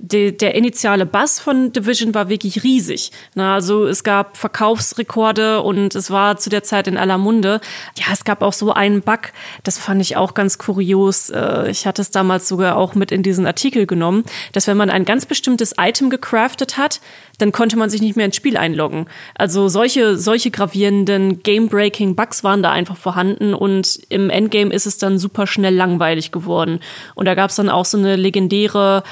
de, 0.00 0.32
der 0.32 0.54
initiale 0.54 1.06
Bass 1.06 1.40
von 1.40 1.72
Division 1.72 2.14
war 2.14 2.28
wirklich 2.28 2.64
riesig. 2.64 3.12
Na, 3.34 3.54
also 3.54 3.86
es 3.86 4.02
gab 4.02 4.36
Verkaufsrekorde 4.36 5.62
und 5.62 5.94
es 5.94 6.10
war 6.10 6.38
zu 6.38 6.48
der 6.48 6.62
Zeit 6.62 6.86
in 6.86 6.96
aller 6.96 7.18
Munde. 7.18 7.60
Ja, 7.98 8.06
es 8.12 8.24
gab 8.24 8.42
auch 8.42 8.54
so 8.54 8.72
einen 8.72 9.02
Bug, 9.02 9.32
das 9.62 9.78
fand 9.78 10.00
ich 10.00 10.16
auch 10.16 10.34
ganz 10.34 10.58
kurios. 10.58 11.30
Äh, 11.30 11.70
ich 11.70 11.86
hatte 11.86 12.02
es 12.02 12.10
damals 12.10 12.48
sogar 12.48 12.76
auch 12.76 12.94
mit 12.94 13.12
in 13.12 13.22
diesen 13.22 13.46
Artikel 13.46 13.86
genommen, 13.86 14.24
dass 14.52 14.66
wenn 14.66 14.76
man 14.76 14.90
ein 14.90 15.04
ganz 15.04 15.26
bestimmtes 15.26 15.74
Item 15.78 16.08
gecraftet 16.08 16.78
hat, 16.78 17.00
dann 17.38 17.52
konnte 17.52 17.76
man 17.76 17.90
sich 17.90 18.00
nicht 18.00 18.16
mehr 18.16 18.26
ins 18.26 18.36
Spiel 18.36 18.56
einloggen. 18.56 19.06
Also 19.34 19.68
solche, 19.68 20.16
solche 20.16 20.50
gravierenden 20.50 21.42
Game-Breaking 21.42 22.16
Bugs 22.16 22.44
waren 22.44 22.62
da 22.62 22.70
einfach 22.70 22.96
vorhanden 22.96 23.54
und 23.54 24.00
im 24.08 24.30
Endgame 24.30 24.72
ist 24.72 24.86
es 24.86 24.98
dann 24.98 25.18
super 25.18 25.46
schnell 25.46 25.74
langweilig 25.74 26.32
geworden. 26.32 26.80
Und 27.14 27.26
da 27.26 27.34
gab 27.34 27.50
es 27.50 27.56
dann 27.56 27.70
auch 27.70 27.84
so 27.84 27.98
eine 27.98 28.16
legendäre 28.16 29.02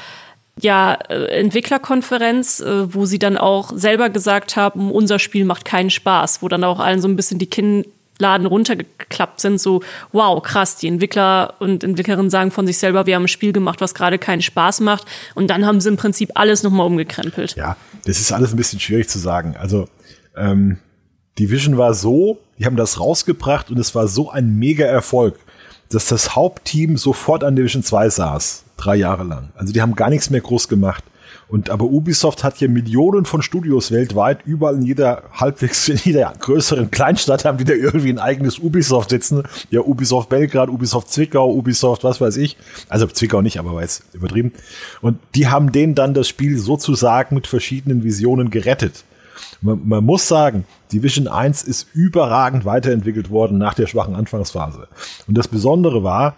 ja, 0.61 0.93
äh, 1.09 1.39
Entwicklerkonferenz, 1.39 2.59
äh, 2.59 2.93
wo 2.93 3.05
sie 3.05 3.19
dann 3.19 3.37
auch 3.37 3.71
selber 3.73 4.09
gesagt 4.09 4.55
haben, 4.55 4.91
unser 4.91 5.19
Spiel 5.19 5.45
macht 5.45 5.65
keinen 5.65 5.89
Spaß, 5.89 6.41
wo 6.41 6.47
dann 6.47 6.63
auch 6.63 6.79
allen 6.79 7.01
so 7.01 7.07
ein 7.07 7.15
bisschen 7.15 7.39
die 7.39 7.47
Kinnladen 7.47 8.45
runtergeklappt 8.45 9.39
sind, 9.39 9.59
so, 9.61 9.81
wow, 10.11 10.41
krass, 10.41 10.75
die 10.77 10.87
Entwickler 10.87 11.55
und 11.59 11.83
Entwicklerinnen 11.83 12.29
sagen 12.29 12.51
von 12.51 12.67
sich 12.67 12.77
selber, 12.77 13.05
wir 13.05 13.15
haben 13.15 13.23
ein 13.23 13.29
Spiel 13.29 13.53
gemacht, 13.53 13.81
was 13.81 13.93
gerade 13.93 14.19
keinen 14.19 14.41
Spaß 14.41 14.81
macht. 14.81 15.05
Und 15.35 15.49
dann 15.49 15.65
haben 15.65 15.79
sie 15.79 15.89
im 15.89 15.97
Prinzip 15.97 16.31
alles 16.35 16.63
nochmal 16.63 16.85
umgekrempelt. 16.85 17.55
Ja, 17.55 17.77
das 18.05 18.19
ist 18.19 18.31
alles 18.31 18.51
ein 18.53 18.57
bisschen 18.57 18.79
schwierig 18.79 19.09
zu 19.09 19.19
sagen. 19.19 19.55
Also, 19.57 19.87
ähm, 20.35 20.77
Division 21.37 21.77
war 21.77 21.93
so, 21.93 22.39
die 22.57 22.65
haben 22.65 22.75
das 22.75 22.99
rausgebracht 22.99 23.71
und 23.71 23.79
es 23.79 23.95
war 23.95 24.09
so 24.09 24.29
ein 24.29 24.57
mega 24.59 24.85
Erfolg, 24.85 25.39
dass 25.89 26.07
das 26.07 26.35
Hauptteam 26.35 26.97
sofort 26.97 27.45
an 27.45 27.55
Division 27.55 27.81
2 27.81 28.09
saß 28.09 28.65
drei 28.79 28.95
Jahre 28.95 29.23
lang. 29.23 29.49
Also 29.55 29.73
die 29.73 29.81
haben 29.81 29.95
gar 29.95 30.09
nichts 30.09 30.29
mehr 30.29 30.41
groß 30.41 30.67
gemacht. 30.67 31.03
Und 31.47 31.71
aber 31.71 31.85
Ubisoft 31.85 32.43
hat 32.43 32.57
hier 32.57 32.69
Millionen 32.69 33.25
von 33.25 33.41
Studios 33.41 33.91
weltweit, 33.91 34.45
überall 34.45 34.75
in 34.75 34.83
jeder 34.83 35.23
halbwegs 35.33 35.89
in 35.89 35.97
jeder 35.97 36.31
größeren 36.39 36.91
Kleinstadt 36.91 37.43
haben 37.43 37.57
die 37.57 37.63
da 37.63 37.73
irgendwie 37.73 38.09
ein 38.09 38.19
eigenes 38.19 38.59
Ubisoft 38.59 39.09
sitzen. 39.09 39.43
Ja, 39.71 39.81
Ubisoft 39.81 40.29
Belgrad, 40.29 40.69
Ubisoft 40.69 41.11
Zwickau, 41.11 41.51
Ubisoft, 41.51 42.03
was 42.03 42.21
weiß 42.21 42.37
ich. 42.37 42.57
Also 42.87 43.07
Zwickau 43.07 43.41
nicht, 43.41 43.59
aber 43.59 43.81
jetzt 43.81 44.03
übertrieben. 44.13 44.53
Und 45.01 45.17
die 45.33 45.47
haben 45.47 45.71
denen 45.71 45.95
dann 45.95 46.13
das 46.13 46.27
Spiel 46.27 46.57
sozusagen 46.57 47.33
mit 47.35 47.47
verschiedenen 47.47 48.03
Visionen 48.03 48.51
gerettet. 48.51 49.03
Man, 49.61 49.87
man 49.87 50.03
muss 50.03 50.27
sagen, 50.27 50.65
Division 50.93 51.27
1 51.27 51.63
ist 51.63 51.87
überragend 51.93 52.65
weiterentwickelt 52.65 53.29
worden 53.29 53.57
nach 53.57 53.73
der 53.73 53.87
schwachen 53.87 54.15
Anfangsphase. 54.15 54.87
Und 55.27 55.37
das 55.37 55.47
Besondere 55.47 56.03
war, 56.03 56.35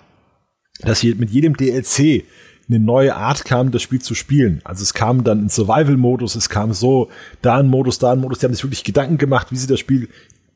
dass 0.81 0.99
hier 0.99 1.15
mit 1.15 1.29
jedem 1.29 1.55
DLC 1.55 2.23
eine 2.69 2.79
neue 2.79 3.15
Art 3.15 3.45
kam, 3.45 3.71
das 3.71 3.81
Spiel 3.81 4.01
zu 4.01 4.15
spielen. 4.15 4.61
Also 4.63 4.83
es 4.83 4.93
kam 4.93 5.23
dann 5.23 5.41
in 5.41 5.49
Survival-Modus, 5.49 6.35
es 6.35 6.49
kam 6.49 6.73
so, 6.73 7.09
da 7.41 7.57
ein 7.57 7.67
Modus, 7.67 7.99
da 7.99 8.13
ein 8.13 8.19
Modus. 8.19 8.39
Die 8.39 8.45
haben 8.45 8.53
sich 8.53 8.63
wirklich 8.63 8.83
Gedanken 8.83 9.17
gemacht, 9.17 9.47
wie 9.51 9.57
sie 9.57 9.67
das 9.67 9.79
Spiel 9.79 10.09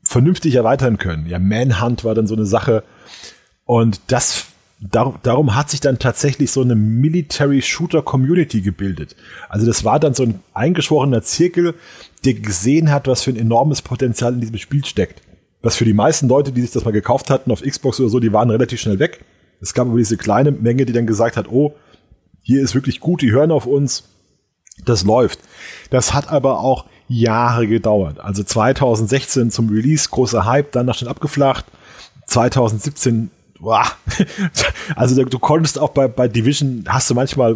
vernünftig 0.03 0.55
erweitern 0.55 0.97
können. 0.97 1.27
Ja, 1.27 1.39
Manhunt 1.39 2.03
war 2.03 2.15
dann 2.15 2.27
so 2.27 2.35
eine 2.35 2.45
Sache. 2.45 2.83
Und 3.65 3.99
das, 4.07 4.45
dar, 4.79 5.19
darum 5.23 5.55
hat 5.55 5.69
sich 5.69 5.81
dann 5.81 5.99
tatsächlich 5.99 6.51
so 6.51 6.61
eine 6.61 6.75
Military-Shooter-Community 6.75 8.61
gebildet. 8.61 9.15
Also 9.49 9.65
das 9.65 9.83
war 9.83 9.99
dann 9.99 10.13
so 10.13 10.23
ein 10.23 10.39
eingeschworener 10.53 11.21
Zirkel, 11.21 11.73
der 12.23 12.35
gesehen 12.35 12.91
hat, 12.91 13.07
was 13.07 13.23
für 13.23 13.31
ein 13.31 13.37
enormes 13.37 13.81
Potenzial 13.81 14.33
in 14.33 14.41
diesem 14.41 14.57
Spiel 14.57 14.85
steckt. 14.85 15.21
Was 15.61 15.75
für 15.75 15.85
die 15.85 15.93
meisten 15.93 16.27
Leute, 16.27 16.51
die 16.51 16.61
sich 16.61 16.71
das 16.71 16.85
mal 16.85 16.91
gekauft 16.91 17.29
hatten 17.29 17.51
auf 17.51 17.63
Xbox 17.63 17.99
oder 17.99 18.09
so, 18.09 18.19
die 18.19 18.31
waren 18.31 18.51
relativ 18.51 18.79
schnell 18.79 18.99
weg 18.99 19.25
es 19.61 19.73
gab 19.73 19.87
aber 19.87 19.97
diese 19.97 20.17
kleine 20.17 20.51
Menge, 20.51 20.85
die 20.85 20.93
dann 20.93 21.07
gesagt 21.07 21.37
hat, 21.37 21.47
oh, 21.49 21.75
hier 22.41 22.61
ist 22.61 22.75
wirklich 22.75 22.99
gut, 22.99 23.21
die 23.21 23.31
hören 23.31 23.51
auf 23.51 23.65
uns, 23.65 24.03
das 24.83 25.03
läuft. 25.03 25.39
Das 25.89 26.13
hat 26.13 26.29
aber 26.29 26.59
auch 26.59 26.85
Jahre 27.07 27.67
gedauert. 27.67 28.19
Also 28.19 28.43
2016 28.43 29.51
zum 29.51 29.69
Release, 29.69 30.09
großer 30.09 30.45
Hype, 30.45 30.71
dann 30.71 30.85
nach 30.85 30.95
schnell 30.95 31.09
abgeflacht. 31.09 31.65
2017, 32.27 33.29
boah, 33.59 33.85
also 34.95 35.23
du 35.23 35.39
konntest 35.39 35.79
auch 35.79 35.89
bei, 35.89 36.07
bei 36.07 36.27
Division, 36.27 36.83
hast 36.87 37.09
du 37.09 37.13
manchmal, 37.13 37.55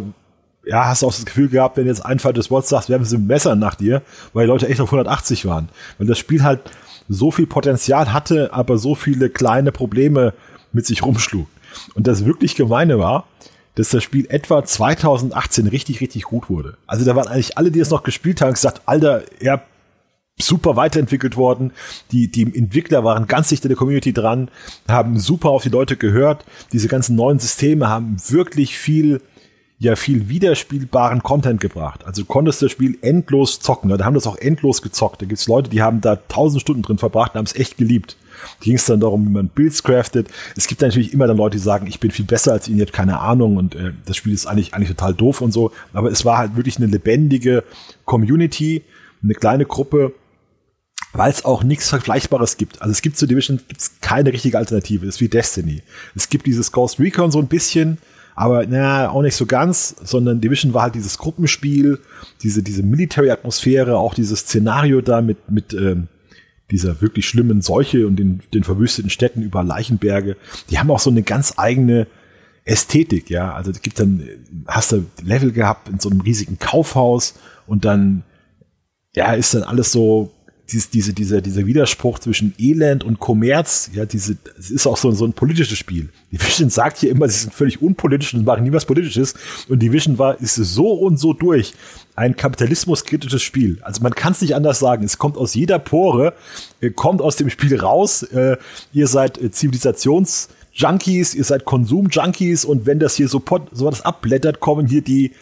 ja, 0.64 0.86
hast 0.86 1.02
du 1.02 1.06
auch 1.06 1.14
das 1.14 1.24
Gefühl 1.24 1.48
gehabt, 1.48 1.76
wenn 1.76 1.86
jetzt 1.86 2.04
ein 2.04 2.20
Fall 2.20 2.32
des 2.32 2.50
Wortes 2.50 2.70
sagst, 2.70 2.88
wir 2.88 2.94
haben 2.94 3.04
sie 3.04 3.18
Messer 3.18 3.56
nach 3.56 3.74
dir, 3.74 4.02
weil 4.32 4.46
die 4.46 4.52
Leute 4.52 4.68
echt 4.68 4.80
auf 4.80 4.88
180 4.88 5.46
waren. 5.46 5.68
Weil 5.98 6.06
das 6.06 6.18
Spiel 6.18 6.44
halt 6.44 6.60
so 7.08 7.32
viel 7.32 7.46
Potenzial 7.46 8.12
hatte, 8.12 8.52
aber 8.52 8.78
so 8.78 8.94
viele 8.94 9.30
kleine 9.30 9.72
Probleme 9.72 10.32
mit 10.72 10.86
sich 10.86 11.02
rumschlug. 11.02 11.48
Und 11.94 12.06
das 12.06 12.24
wirklich 12.24 12.54
Gemeine 12.54 12.98
war, 12.98 13.26
dass 13.74 13.90
das 13.90 14.02
Spiel 14.02 14.26
etwa 14.28 14.64
2018 14.64 15.66
richtig, 15.66 16.00
richtig 16.00 16.24
gut 16.24 16.50
wurde. 16.50 16.76
Also 16.86 17.04
da 17.04 17.16
waren 17.16 17.28
eigentlich 17.28 17.56
alle, 17.56 17.70
die 17.70 17.80
es 17.80 17.90
noch 17.90 18.02
gespielt 18.02 18.40
haben, 18.40 18.52
gesagt, 18.52 18.82
Alter, 18.86 19.22
ja, 19.40 19.62
super 20.42 20.76
weiterentwickelt 20.76 21.36
worden. 21.36 21.72
Die, 22.12 22.30
die 22.30 22.42
Entwickler 22.42 23.04
waren 23.04 23.26
ganz 23.26 23.48
dicht 23.48 23.64
in 23.64 23.68
der 23.68 23.76
Community 23.76 24.12
dran, 24.12 24.50
haben 24.88 25.18
super 25.18 25.50
auf 25.50 25.62
die 25.62 25.68
Leute 25.68 25.96
gehört. 25.96 26.44
Diese 26.72 26.88
ganzen 26.88 27.16
neuen 27.16 27.38
Systeme 27.38 27.88
haben 27.88 28.16
wirklich 28.28 28.76
viel, 28.76 29.20
ja 29.78 29.96
viel 29.96 30.28
wiederspielbaren 30.28 31.22
Content 31.22 31.60
gebracht. 31.60 32.04
Also 32.04 32.24
konntest 32.24 32.62
das 32.62 32.72
Spiel 32.72 32.98
endlos 33.02 33.60
zocken. 33.60 33.90
Da 33.90 34.04
haben 34.04 34.14
das 34.14 34.26
auch 34.26 34.36
endlos 34.36 34.82
gezockt. 34.82 35.22
Da 35.22 35.26
gibt's 35.26 35.46
Leute, 35.46 35.70
die 35.70 35.82
haben 35.82 36.00
da 36.00 36.16
tausend 36.16 36.60
Stunden 36.60 36.82
drin 36.82 36.98
verbracht 36.98 37.34
und 37.34 37.38
haben 37.38 37.46
es 37.46 37.56
echt 37.56 37.76
geliebt. 37.76 38.16
Ging 38.60 38.76
es 38.76 38.86
dann 38.86 39.00
darum, 39.00 39.26
wie 39.26 39.30
man 39.30 39.48
Builds 39.48 39.82
craftet. 39.82 40.28
Es 40.56 40.66
gibt 40.66 40.80
natürlich 40.80 41.12
immer 41.12 41.26
dann 41.26 41.36
Leute, 41.36 41.56
die 41.56 41.62
sagen, 41.62 41.86
ich 41.86 42.00
bin 42.00 42.10
viel 42.10 42.24
besser 42.24 42.52
als 42.52 42.68
ihn, 42.68 42.76
ihr 42.76 42.84
habt 42.84 42.92
keine 42.92 43.20
Ahnung 43.20 43.56
und 43.56 43.74
äh, 43.74 43.92
das 44.06 44.16
Spiel 44.16 44.32
ist 44.32 44.46
eigentlich, 44.46 44.74
eigentlich 44.74 44.90
total 44.90 45.14
doof 45.14 45.40
und 45.40 45.52
so. 45.52 45.72
Aber 45.92 46.10
es 46.10 46.24
war 46.24 46.38
halt 46.38 46.56
wirklich 46.56 46.76
eine 46.76 46.86
lebendige 46.86 47.64
Community, 48.04 48.82
eine 49.22 49.34
kleine 49.34 49.64
Gruppe, 49.66 50.12
weil 51.12 51.30
es 51.30 51.44
auch 51.44 51.62
nichts 51.62 51.88
Vergleichbares 51.88 52.56
gibt. 52.56 52.80
Also 52.80 52.92
es 52.92 53.02
gibt 53.02 53.16
zu 53.16 53.26
Division 53.26 53.60
gibt's 53.66 54.00
keine 54.00 54.32
richtige 54.32 54.58
Alternative. 54.58 55.06
Es 55.06 55.16
ist 55.16 55.20
wie 55.20 55.28
Destiny. 55.28 55.82
Es 56.14 56.28
gibt 56.28 56.46
dieses 56.46 56.70
Ghost 56.72 57.00
Recon 57.00 57.30
so 57.30 57.38
ein 57.38 57.48
bisschen, 57.48 57.98
aber 58.34 58.64
na, 58.66 59.10
auch 59.10 59.22
nicht 59.22 59.36
so 59.36 59.46
ganz, 59.46 59.94
sondern 60.02 60.40
Division 60.40 60.72
war 60.72 60.84
halt 60.84 60.94
dieses 60.94 61.18
Gruppenspiel, 61.18 61.98
diese, 62.42 62.62
diese 62.62 62.82
Military-Atmosphäre, 62.82 63.98
auch 63.98 64.14
dieses 64.14 64.40
Szenario 64.40 65.00
da 65.00 65.20
mit, 65.20 65.50
mit 65.50 65.74
ähm, 65.74 66.08
dieser 66.70 67.00
wirklich 67.00 67.26
schlimmen 67.26 67.62
Seuche 67.62 68.06
und 68.06 68.16
den, 68.16 68.40
den 68.54 68.64
verwüsteten 68.64 69.10
Städten 69.10 69.42
über 69.42 69.62
Leichenberge. 69.62 70.36
Die 70.70 70.78
haben 70.78 70.90
auch 70.90 71.00
so 71.00 71.10
eine 71.10 71.22
ganz 71.22 71.54
eigene 71.56 72.06
Ästhetik, 72.64 73.30
ja. 73.30 73.52
Also 73.52 73.70
es 73.70 73.82
gibt 73.82 73.98
dann, 73.98 74.22
hast 74.66 74.92
du 74.92 75.04
Level 75.22 75.52
gehabt 75.52 75.88
in 75.88 75.98
so 75.98 76.10
einem 76.10 76.20
riesigen 76.20 76.58
Kaufhaus 76.58 77.34
und 77.66 77.84
dann, 77.84 78.22
ja, 79.14 79.32
ist 79.34 79.54
dann 79.54 79.62
alles 79.62 79.92
so 79.92 80.32
dies, 80.72 80.90
diese, 80.90 81.12
dieser, 81.12 81.40
dieser 81.40 81.66
Widerspruch 81.66 82.18
zwischen 82.18 82.54
Elend 82.58 83.04
und 83.04 83.18
Kommerz, 83.18 83.90
ja, 83.92 84.06
diese, 84.06 84.36
es 84.58 84.70
ist 84.70 84.86
auch 84.86 84.96
so, 84.96 85.10
so 85.12 85.24
ein 85.24 85.32
politisches 85.32 85.78
Spiel. 85.78 86.10
Die 86.30 86.40
Vision 86.40 86.70
sagt 86.70 86.98
hier 86.98 87.10
immer, 87.10 87.28
sie 87.28 87.38
sind 87.38 87.54
völlig 87.54 87.82
unpolitisch 87.82 88.34
und 88.34 88.44
machen 88.44 88.64
nie 88.64 88.72
was 88.72 88.84
Politisches. 88.84 89.34
Und 89.68 89.80
die 89.80 89.92
Vision 89.92 90.18
war, 90.18 90.40
ist 90.40 90.54
so 90.54 90.92
und 90.92 91.18
so 91.18 91.32
durch. 91.32 91.74
Ein 92.16 92.36
kapitalismuskritisches 92.36 93.42
Spiel. 93.42 93.78
Also 93.82 94.02
man 94.02 94.14
kann 94.14 94.32
es 94.32 94.40
nicht 94.40 94.54
anders 94.54 94.78
sagen. 94.78 95.04
Es 95.04 95.18
kommt 95.18 95.36
aus 95.36 95.54
jeder 95.54 95.78
Pore, 95.78 96.34
äh, 96.80 96.90
kommt 96.90 97.22
aus 97.22 97.36
dem 97.36 97.50
Spiel 97.50 97.78
raus. 97.78 98.22
Äh, 98.22 98.56
ihr 98.92 99.06
seid 99.06 99.38
äh, 99.38 99.46
Zivilisations- 99.46 100.48
Junkies, 100.72 101.34
ihr 101.34 101.44
seid 101.44 101.64
Konsum-Junkies 101.64 102.64
und 102.64 102.86
wenn 102.86 103.00
das 103.00 103.16
hier 103.16 103.28
so, 103.28 103.42
so 103.72 103.84
was 103.86 104.02
abblättert, 104.02 104.60
kommen 104.60 104.86
hier 104.86 105.02
die, 105.02 105.32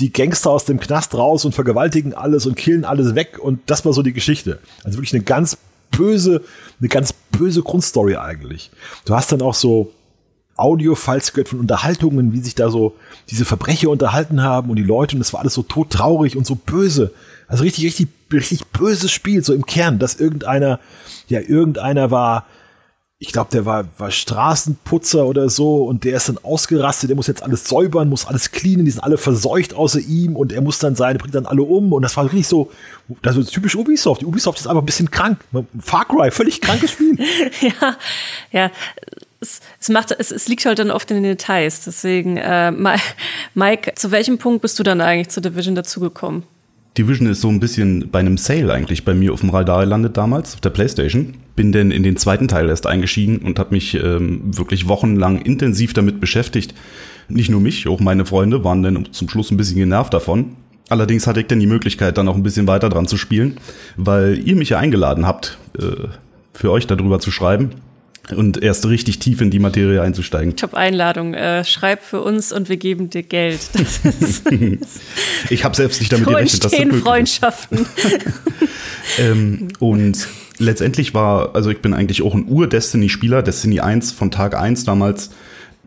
die 0.00 0.12
Gangster 0.12 0.50
aus 0.50 0.64
dem 0.64 0.80
Knast 0.80 1.14
raus 1.14 1.44
und 1.44 1.54
vergewaltigen 1.54 2.14
alles 2.14 2.46
und 2.46 2.56
killen 2.56 2.84
alles 2.84 3.14
weg 3.14 3.38
und 3.38 3.60
das 3.66 3.84
war 3.84 3.92
so 3.92 4.02
die 4.02 4.12
Geschichte. 4.12 4.58
Also 4.84 4.98
wirklich 4.98 5.14
eine 5.14 5.24
ganz 5.24 5.58
böse, 5.90 6.42
eine 6.80 6.88
ganz 6.88 7.12
böse 7.12 7.62
Grundstory 7.62 8.16
eigentlich. 8.16 8.70
Du 9.04 9.14
hast 9.14 9.30
dann 9.30 9.42
auch 9.42 9.54
so 9.54 9.92
Audio-Files 10.58 11.32
gehört 11.32 11.48
von 11.48 11.60
Unterhaltungen, 11.60 12.32
wie 12.32 12.40
sich 12.40 12.54
da 12.54 12.70
so 12.70 12.96
diese 13.30 13.44
Verbrecher 13.44 13.88
unterhalten 13.90 14.42
haben 14.42 14.70
und 14.70 14.76
die 14.76 14.82
Leute 14.82 15.16
und 15.16 15.20
das 15.20 15.32
war 15.32 15.40
alles 15.40 15.54
so 15.54 15.62
todtraurig 15.62 16.36
und 16.36 16.46
so 16.46 16.56
böse. 16.56 17.12
Also 17.46 17.62
richtig, 17.62 17.84
richtig, 17.84 18.08
richtig 18.32 18.66
böses 18.66 19.10
Spiel, 19.10 19.42
so 19.42 19.54
im 19.54 19.64
Kern, 19.64 19.98
dass 19.98 20.16
irgendeiner, 20.16 20.80
ja, 21.28 21.40
irgendeiner 21.40 22.10
war, 22.10 22.46
ich 23.20 23.32
glaube, 23.32 23.50
der 23.52 23.66
war, 23.66 23.86
war 23.98 24.10
Straßenputzer 24.10 25.26
oder 25.26 25.48
so 25.48 25.84
und 25.84 26.04
der 26.04 26.16
ist 26.16 26.28
dann 26.28 26.38
ausgerastet, 26.38 27.10
der 27.10 27.16
muss 27.16 27.26
jetzt 27.26 27.42
alles 27.42 27.64
säubern, 27.64 28.08
muss 28.08 28.26
alles 28.26 28.52
cleanen, 28.52 28.84
die 28.84 28.90
sind 28.92 29.02
alle 29.02 29.18
verseucht 29.18 29.74
außer 29.74 29.98
ihm 30.00 30.36
und 30.36 30.52
er 30.52 30.60
muss 30.60 30.78
dann 30.78 30.94
seine, 30.94 31.18
bringt 31.18 31.34
dann 31.34 31.46
alle 31.46 31.62
um 31.62 31.92
und 31.92 32.02
das 32.02 32.16
war 32.16 32.24
wirklich 32.24 32.46
so, 32.46 32.70
das 33.22 33.36
ist 33.36 33.52
typisch 33.52 33.74
Ubisoft. 33.74 34.20
Die 34.20 34.26
Ubisoft 34.26 34.60
ist 34.60 34.66
einfach 34.66 34.82
ein 34.82 34.86
bisschen 34.86 35.10
krank. 35.10 35.38
Far 35.80 36.06
Cry, 36.06 36.30
völlig 36.30 36.60
krankes 36.60 36.92
Spiel. 36.92 37.18
ja, 37.60 37.96
ja. 38.52 38.70
Es, 39.40 39.60
es, 39.80 39.88
macht, 39.88 40.10
es, 40.18 40.32
es 40.32 40.48
liegt 40.48 40.66
halt 40.66 40.78
dann 40.78 40.90
oft 40.90 41.10
in 41.10 41.18
den 41.18 41.24
Details. 41.24 41.84
Deswegen, 41.84 42.36
äh, 42.36 42.72
Mike, 43.54 43.92
zu 43.94 44.10
welchem 44.10 44.38
Punkt 44.38 44.62
bist 44.62 44.78
du 44.78 44.82
dann 44.82 45.00
eigentlich 45.00 45.28
zur 45.28 45.42
Division 45.42 45.74
dazugekommen? 45.74 46.42
Division 46.98 47.28
ist 47.28 47.40
so 47.40 47.48
ein 47.48 47.60
bisschen 47.60 48.10
bei 48.10 48.18
einem 48.18 48.36
Sale 48.36 48.72
eigentlich 48.72 49.04
bei 49.04 49.14
mir 49.14 49.32
auf 49.32 49.40
dem 49.40 49.50
Radar 49.50 49.84
gelandet 49.84 50.16
damals, 50.16 50.54
auf 50.54 50.60
der 50.60 50.70
Playstation. 50.70 51.34
Bin 51.54 51.70
dann 51.70 51.92
in 51.92 52.02
den 52.02 52.16
zweiten 52.16 52.48
Teil 52.48 52.68
erst 52.68 52.88
eingestiegen 52.88 53.38
und 53.38 53.60
habe 53.60 53.74
mich 53.74 53.94
ähm, 53.94 54.40
wirklich 54.44 54.88
wochenlang 54.88 55.40
intensiv 55.40 55.92
damit 55.92 56.20
beschäftigt. 56.20 56.74
Nicht 57.28 57.50
nur 57.50 57.60
mich, 57.60 57.86
auch 57.86 58.00
meine 58.00 58.26
Freunde 58.26 58.64
waren 58.64 58.82
dann 58.82 59.12
zum 59.12 59.28
Schluss 59.28 59.52
ein 59.52 59.56
bisschen 59.56 59.76
genervt 59.76 60.12
davon. 60.12 60.56
Allerdings 60.88 61.26
hatte 61.28 61.40
ich 61.40 61.46
dann 61.46 61.60
die 61.60 61.66
Möglichkeit, 61.66 62.18
dann 62.18 62.26
auch 62.26 62.34
ein 62.34 62.42
bisschen 62.42 62.66
weiter 62.66 62.88
dran 62.88 63.06
zu 63.06 63.16
spielen, 63.16 63.58
weil 63.96 64.38
ihr 64.44 64.56
mich 64.56 64.70
ja 64.70 64.78
eingeladen 64.78 65.26
habt, 65.26 65.58
äh, 65.78 66.08
für 66.52 66.72
euch 66.72 66.88
darüber 66.88 67.20
zu 67.20 67.30
schreiben 67.30 67.70
und 68.36 68.62
erst 68.62 68.86
richtig 68.86 69.18
tief 69.18 69.40
in 69.40 69.50
die 69.50 69.58
Materie 69.58 70.02
einzusteigen. 70.02 70.56
Top-Einladung. 70.56 71.34
Äh, 71.34 71.64
schreib 71.64 72.02
für 72.02 72.20
uns 72.22 72.52
und 72.52 72.68
wir 72.68 72.76
geben 72.76 73.10
dir 73.10 73.22
Geld. 73.22 73.60
ich 75.50 75.64
habe 75.64 75.76
selbst 75.76 76.00
nicht 76.00 76.12
damit 76.12 76.26
so 76.26 76.30
gerechnet, 76.30 76.64
dass 76.64 76.72
das 76.72 77.00
Freundschaften. 77.02 77.86
ähm, 79.18 79.68
und 79.78 80.28
letztendlich 80.58 81.14
war, 81.14 81.54
also 81.54 81.70
ich 81.70 81.80
bin 81.80 81.94
eigentlich 81.94 82.22
auch 82.22 82.34
ein 82.34 82.46
Ur-Destiny-Spieler. 82.48 83.42
Destiny 83.42 83.80
1 83.80 84.12
von 84.12 84.30
Tag 84.30 84.56
1 84.56 84.84
damals 84.84 85.30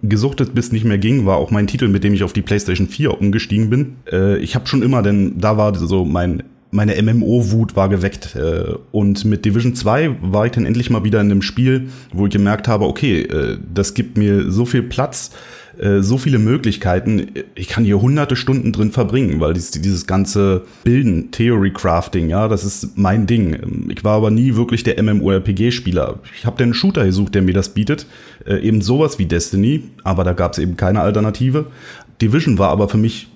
gesuchtet 0.03 0.55
bis 0.55 0.71
nicht 0.71 0.83
mehr 0.83 0.97
ging, 0.97 1.25
war 1.25 1.37
auch 1.37 1.51
mein 1.51 1.67
Titel, 1.67 1.87
mit 1.87 2.03
dem 2.03 2.13
ich 2.13 2.23
auf 2.23 2.33
die 2.33 2.41
PlayStation 2.41 2.87
4 2.87 3.19
umgestiegen 3.19 3.69
bin. 3.69 3.97
Äh, 4.11 4.37
ich 4.37 4.55
habe 4.55 4.67
schon 4.67 4.81
immer, 4.81 5.03
denn 5.03 5.39
da 5.39 5.57
war 5.57 5.75
so 5.75 6.05
mein 6.05 6.43
meine 6.71 6.99
MMO-Wut 7.01 7.75
war 7.75 7.89
geweckt. 7.89 8.35
Äh, 8.35 8.73
und 8.91 9.25
mit 9.25 9.45
Division 9.45 9.75
2 9.75 10.17
war 10.21 10.45
ich 10.45 10.53
dann 10.53 10.65
endlich 10.65 10.89
mal 10.89 11.03
wieder 11.03 11.21
in 11.21 11.29
einem 11.29 11.41
Spiel, 11.41 11.89
wo 12.13 12.25
ich 12.25 12.31
gemerkt 12.31 12.67
habe, 12.67 12.85
okay, 12.85 13.21
äh, 13.23 13.57
das 13.73 13.93
gibt 13.93 14.17
mir 14.17 14.49
so 14.49 14.65
viel 14.65 14.81
Platz, 14.81 15.31
äh, 15.77 15.99
so 15.99 16.17
viele 16.17 16.39
Möglichkeiten. 16.39 17.27
Ich 17.55 17.67
kann 17.67 17.83
hier 17.83 18.01
hunderte 18.01 18.37
Stunden 18.37 18.71
drin 18.71 18.91
verbringen, 18.91 19.41
weil 19.41 19.53
dieses 19.53 20.07
ganze 20.07 20.63
Bilden, 20.85 21.31
Theory 21.31 21.71
Crafting, 21.71 22.29
ja, 22.29 22.47
das 22.47 22.63
ist 22.63 22.97
mein 22.97 23.27
Ding. 23.27 23.89
Ich 23.89 24.03
war 24.05 24.15
aber 24.15 24.31
nie 24.31 24.55
wirklich 24.55 24.83
der 24.83 25.01
MMORPG-Spieler. 25.03 26.19
Ich 26.37 26.45
habe 26.45 26.57
den 26.57 26.73
Shooter 26.73 27.05
gesucht, 27.05 27.35
der 27.35 27.41
mir 27.41 27.53
das 27.53 27.69
bietet. 27.69 28.07
Eben 28.45 28.81
sowas 28.81 29.19
wie 29.19 29.25
Destiny, 29.25 29.83
aber 30.03 30.23
da 30.23 30.33
gab 30.33 30.53
es 30.53 30.59
eben 30.59 30.77
keine 30.77 31.01
Alternative. 31.01 31.67
Division 32.21 32.57
war 32.57 32.69
aber 32.69 32.89
für 32.89 32.97
mich 32.97 33.27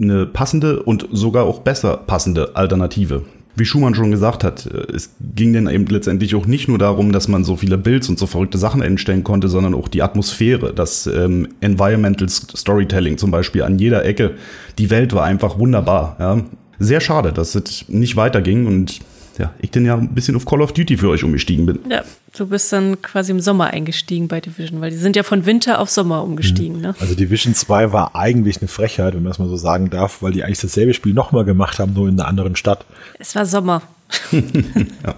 eine 0.00 0.26
passende 0.26 0.82
und 0.82 1.08
sogar 1.12 1.44
auch 1.44 1.60
besser 1.60 1.96
passende 1.96 2.54
Alternative. 2.54 3.22
Wie 3.58 3.64
Schumann 3.64 3.94
schon 3.94 4.10
gesagt 4.10 4.44
hat, 4.44 4.66
äh, 4.66 4.92
es 4.92 5.10
ging 5.34 5.54
denn 5.54 5.66
eben 5.66 5.86
letztendlich 5.86 6.34
auch 6.34 6.46
nicht 6.46 6.68
nur 6.68 6.78
darum, 6.78 7.12
dass 7.12 7.26
man 7.26 7.42
so 7.42 7.56
viele 7.56 7.78
Builds 7.78 8.08
und 8.08 8.18
so 8.18 8.26
verrückte 8.26 8.58
Sachen 8.58 8.82
entstellen 8.82 9.24
konnte, 9.24 9.48
sondern 9.48 9.74
auch 9.74 9.88
die 9.88 10.02
Atmosphäre, 10.02 10.74
das 10.74 11.06
ähm, 11.06 11.48
Environmental 11.60 12.28
Storytelling 12.28 13.16
zum 13.16 13.30
Beispiel 13.30 13.62
an 13.62 13.78
jeder 13.78 14.04
Ecke. 14.04 14.34
Die 14.78 14.90
Welt 14.90 15.14
war 15.14 15.24
einfach 15.24 15.58
wunderbar. 15.58 16.16
Ja. 16.20 16.42
Sehr 16.78 17.00
schade, 17.00 17.32
dass 17.32 17.54
es 17.54 17.88
nicht 17.88 18.16
weiterging 18.16 18.66
und 18.66 19.00
ja, 19.38 19.54
ich 19.58 19.70
denn 19.70 19.84
ja 19.84 19.96
ein 19.96 20.14
bisschen 20.14 20.36
auf 20.36 20.44
Call 20.44 20.62
of 20.62 20.72
Duty 20.72 20.96
für 20.98 21.08
euch 21.08 21.24
umgestiegen 21.24 21.66
bin. 21.66 21.78
Ja, 21.90 22.02
du 22.38 22.46
bist 22.46 22.72
dann 22.72 23.00
quasi 23.02 23.32
im 23.32 23.40
Sommer 23.40 23.68
eingestiegen 23.68 24.28
bei 24.28 24.40
Division, 24.40 24.80
weil 24.80 24.90
die 24.90 24.96
sind 24.96 25.16
ja 25.16 25.22
von 25.22 25.46
Winter 25.46 25.80
auf 25.80 25.90
Sommer 25.90 26.22
umgestiegen. 26.22 26.76
Mhm. 26.76 26.82
Ne? 26.82 26.94
Also 27.00 27.14
Division 27.14 27.54
2 27.54 27.92
war 27.92 28.14
eigentlich 28.14 28.60
eine 28.60 28.68
Frechheit, 28.68 29.14
wenn 29.14 29.22
man 29.22 29.30
das 29.30 29.38
mal 29.38 29.48
so 29.48 29.56
sagen 29.56 29.90
darf, 29.90 30.22
weil 30.22 30.32
die 30.32 30.44
eigentlich 30.44 30.60
dasselbe 30.60 30.94
Spiel 30.94 31.14
nochmal 31.14 31.44
gemacht 31.44 31.78
haben, 31.78 31.92
nur 31.92 32.08
in 32.08 32.18
einer 32.18 32.28
anderen 32.28 32.56
Stadt. 32.56 32.84
Es 33.18 33.34
war 33.34 33.46
Sommer. 33.46 33.82
ja. 34.32 35.14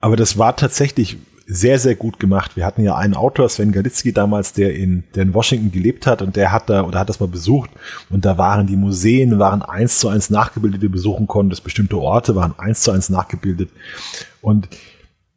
Aber 0.00 0.16
das 0.16 0.38
war 0.38 0.56
tatsächlich 0.56 1.16
sehr, 1.46 1.78
sehr 1.78 1.94
gut 1.94 2.18
gemacht. 2.18 2.56
Wir 2.56 2.66
hatten 2.66 2.82
ja 2.82 2.96
einen 2.96 3.14
Autor, 3.14 3.48
Sven 3.48 3.70
Galitzki 3.70 4.12
damals, 4.12 4.52
der 4.52 4.74
in, 4.74 5.04
der 5.14 5.22
in 5.22 5.34
Washington 5.34 5.70
gelebt 5.70 6.06
hat 6.06 6.20
und 6.20 6.34
der 6.34 6.50
hat 6.50 6.68
da 6.68 6.82
oder 6.82 6.98
hat 6.98 7.08
das 7.08 7.20
mal 7.20 7.28
besucht 7.28 7.70
und 8.10 8.24
da 8.24 8.36
waren 8.36 8.66
die 8.66 8.76
Museen, 8.76 9.38
waren 9.38 9.62
eins 9.62 10.00
zu 10.00 10.08
eins 10.08 10.28
nachgebildet, 10.28 10.82
die 10.82 10.86
du 10.86 10.92
besuchen 10.92 11.28
konntest. 11.28 11.62
Bestimmte 11.62 11.98
Orte 11.98 12.34
waren 12.34 12.54
eins 12.58 12.80
zu 12.82 12.90
eins 12.90 13.10
nachgebildet. 13.10 13.70
Und 14.40 14.68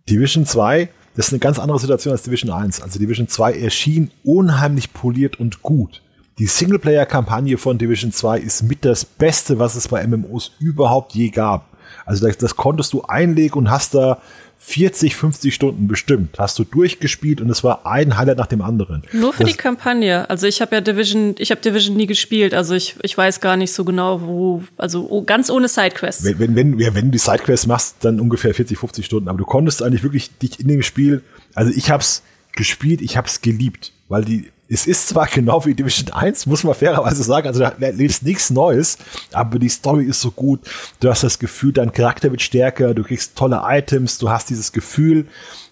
Division 0.09 0.45
2, 0.45 0.89
das 1.19 1.27
ist 1.27 1.33
eine 1.33 1.39
ganz 1.39 1.59
andere 1.59 1.77
Situation 1.77 2.13
als 2.13 2.23
Division 2.23 2.49
1. 2.49 2.81
Also 2.81 2.97
Division 2.97 3.27
2 3.27 3.51
erschien 3.55 4.09
unheimlich 4.23 4.93
poliert 4.93 5.38
und 5.38 5.61
gut. 5.61 6.01
Die 6.38 6.45
Singleplayer-Kampagne 6.45 7.57
von 7.57 7.77
Division 7.77 8.13
2 8.13 8.39
ist 8.39 8.63
mit 8.63 8.85
das 8.85 9.03
Beste, 9.03 9.59
was 9.59 9.75
es 9.75 9.89
bei 9.89 10.07
MMOs 10.07 10.53
überhaupt 10.61 11.13
je 11.15 11.27
gab. 11.27 11.65
Also 12.05 12.25
das, 12.25 12.38
das 12.38 12.55
konntest 12.55 12.93
du 12.93 13.01
einlegen 13.01 13.55
und 13.57 13.69
hast 13.69 13.95
da 13.95 14.19
40, 14.61 15.15
50 15.15 15.55
Stunden 15.55 15.87
bestimmt 15.87 16.37
hast 16.37 16.59
du 16.59 16.65
durchgespielt 16.65 17.39
und 17.39 17.49
es 17.49 17.63
war 17.63 17.85
ein 17.85 18.17
Highlight 18.17 18.37
nach 18.37 18.47
dem 18.47 18.61
anderen. 18.61 19.03
Nur 19.13 19.31
für 19.31 19.43
das, 19.43 19.53
die 19.53 19.57
Kampagne. 19.57 20.29
Also 20.29 20.47
ich 20.47 20.61
habe 20.61 20.75
ja 20.75 20.81
Division, 20.81 21.35
ich 21.39 21.49
habe 21.49 21.61
Division 21.61 21.95
nie 21.95 22.07
gespielt, 22.07 22.53
also 22.53 22.75
ich, 22.75 22.95
ich 23.01 23.17
weiß 23.17 23.39
gar 23.39 23.55
nicht 23.55 23.71
so 23.71 23.85
genau, 23.85 24.21
wo, 24.21 24.63
also 24.77 25.23
ganz 25.23 25.49
ohne 25.49 25.69
Sidequests. 25.69 26.25
Wenn, 26.25 26.39
wenn, 26.39 26.55
wenn, 26.55 26.79
ja, 26.79 26.93
wenn 26.93 27.05
du 27.05 27.11
die 27.11 27.17
Sidequests 27.19 27.67
machst, 27.67 27.95
dann 28.01 28.19
ungefähr 28.19 28.53
40, 28.53 28.77
50 28.77 29.05
Stunden. 29.05 29.29
Aber 29.29 29.37
du 29.37 29.45
konntest 29.45 29.81
eigentlich 29.81 30.03
wirklich 30.03 30.37
dich 30.37 30.59
in 30.59 30.67
dem 30.67 30.83
Spiel, 30.83 31.23
also 31.55 31.71
ich 31.73 31.89
hab's 31.89 32.21
gespielt, 32.53 33.01
ich 33.01 33.15
hab's 33.15 33.41
geliebt, 33.41 33.93
weil 34.09 34.25
die 34.25 34.51
es 34.69 34.85
ist 34.85 35.07
zwar 35.07 35.27
genau 35.27 35.65
wie 35.65 35.73
Division 35.73 36.11
1, 36.11 36.45
muss 36.45 36.63
man 36.63 36.75
fairerweise 36.75 37.23
sagen, 37.23 37.47
also 37.47 37.59
da 37.59 37.73
erlebst 37.79 38.23
nichts 38.23 38.51
Neues, 38.51 38.97
aber 39.33 39.57
die 39.57 39.69
Story 39.69 40.05
ist 40.05 40.21
so 40.21 40.29
gut. 40.29 40.59
Du 40.99 41.09
hast 41.09 41.23
das 41.23 41.39
Gefühl, 41.39 41.73
dein 41.73 41.91
Charakter 41.91 42.29
wird 42.29 42.41
stärker, 42.41 42.93
du 42.93 43.03
kriegst 43.03 43.35
tolle 43.35 43.63
Items, 43.65 44.19
du 44.19 44.29
hast 44.29 44.49
dieses 44.49 44.71
Gefühl, 44.71 45.25